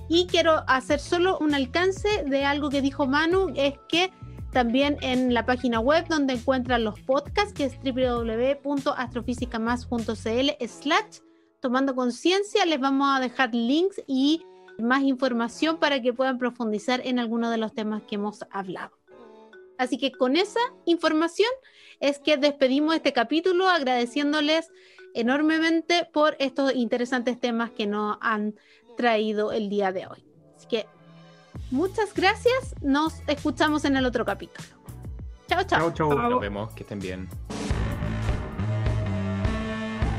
Y 0.09 0.27
quiero 0.27 0.63
hacer 0.67 0.99
solo 0.99 1.37
un 1.39 1.53
alcance 1.53 2.23
de 2.25 2.45
algo 2.45 2.69
que 2.69 2.81
dijo 2.81 3.07
Manu, 3.07 3.51
es 3.55 3.73
que 3.89 4.11
también 4.51 4.97
en 5.01 5.33
la 5.33 5.45
página 5.45 5.79
web 5.79 6.05
donde 6.07 6.33
encuentran 6.33 6.83
los 6.83 6.99
podcasts, 7.01 7.53
que 7.53 7.65
es 7.65 7.77
www.astrofísicamás.cl 7.83 10.67
slash 10.67 11.19
tomando 11.59 11.95
conciencia, 11.95 12.65
les 12.65 12.79
vamos 12.79 13.09
a 13.11 13.19
dejar 13.19 13.53
links 13.53 14.01
y 14.07 14.41
más 14.79 15.03
información 15.03 15.77
para 15.77 16.01
que 16.01 16.13
puedan 16.13 16.37
profundizar 16.37 17.01
en 17.05 17.19
algunos 17.19 17.51
de 17.51 17.57
los 17.57 17.73
temas 17.73 18.03
que 18.03 18.15
hemos 18.15 18.45
hablado. 18.51 18.97
Así 19.77 19.97
que 19.97 20.11
con 20.11 20.35
esa 20.35 20.59
información 20.85 21.49
es 21.99 22.19
que 22.19 22.37
despedimos 22.37 22.95
este 22.95 23.13
capítulo 23.13 23.67
agradeciéndoles 23.67 24.71
enormemente 25.13 26.07
por 26.11 26.35
estos 26.39 26.73
interesantes 26.75 27.39
temas 27.39 27.71
que 27.71 27.87
nos 27.87 28.17
han 28.21 28.55
traído 28.97 29.51
el 29.51 29.69
día 29.69 29.91
de 29.91 30.07
hoy. 30.07 30.25
Así 30.55 30.67
que 30.67 30.85
muchas 31.71 32.13
gracias. 32.13 32.75
Nos 32.81 33.21
escuchamos 33.27 33.85
en 33.85 33.97
el 33.97 34.05
otro 34.05 34.25
capítulo. 34.25 34.67
Chao, 35.47 35.63
chao. 35.63 35.91
Chau, 35.91 36.09
chau. 36.09 36.29
Nos 36.29 36.41
vemos, 36.41 36.73
que 36.73 36.83
estén 36.83 36.99
bien. 36.99 37.29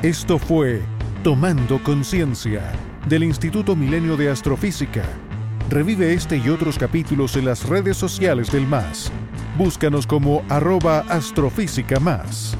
Esto 0.02 0.38
fue 0.38 0.80
Tomando 1.24 1.82
Conciencia 1.82 2.72
del 3.06 3.24
Instituto 3.24 3.76
Milenio 3.76 4.16
de 4.16 4.30
Astrofísica. 4.30 5.02
Revive 5.70 6.14
este 6.14 6.38
y 6.38 6.48
otros 6.48 6.78
capítulos 6.78 7.36
en 7.36 7.44
las 7.44 7.68
redes 7.68 7.96
sociales 7.96 8.50
del 8.50 8.66
MAS. 8.66 9.12
Búscanos 9.56 10.06
como 10.06 10.42
arroba 10.48 11.00
astrofísica 11.08 12.00
más. 12.00 12.56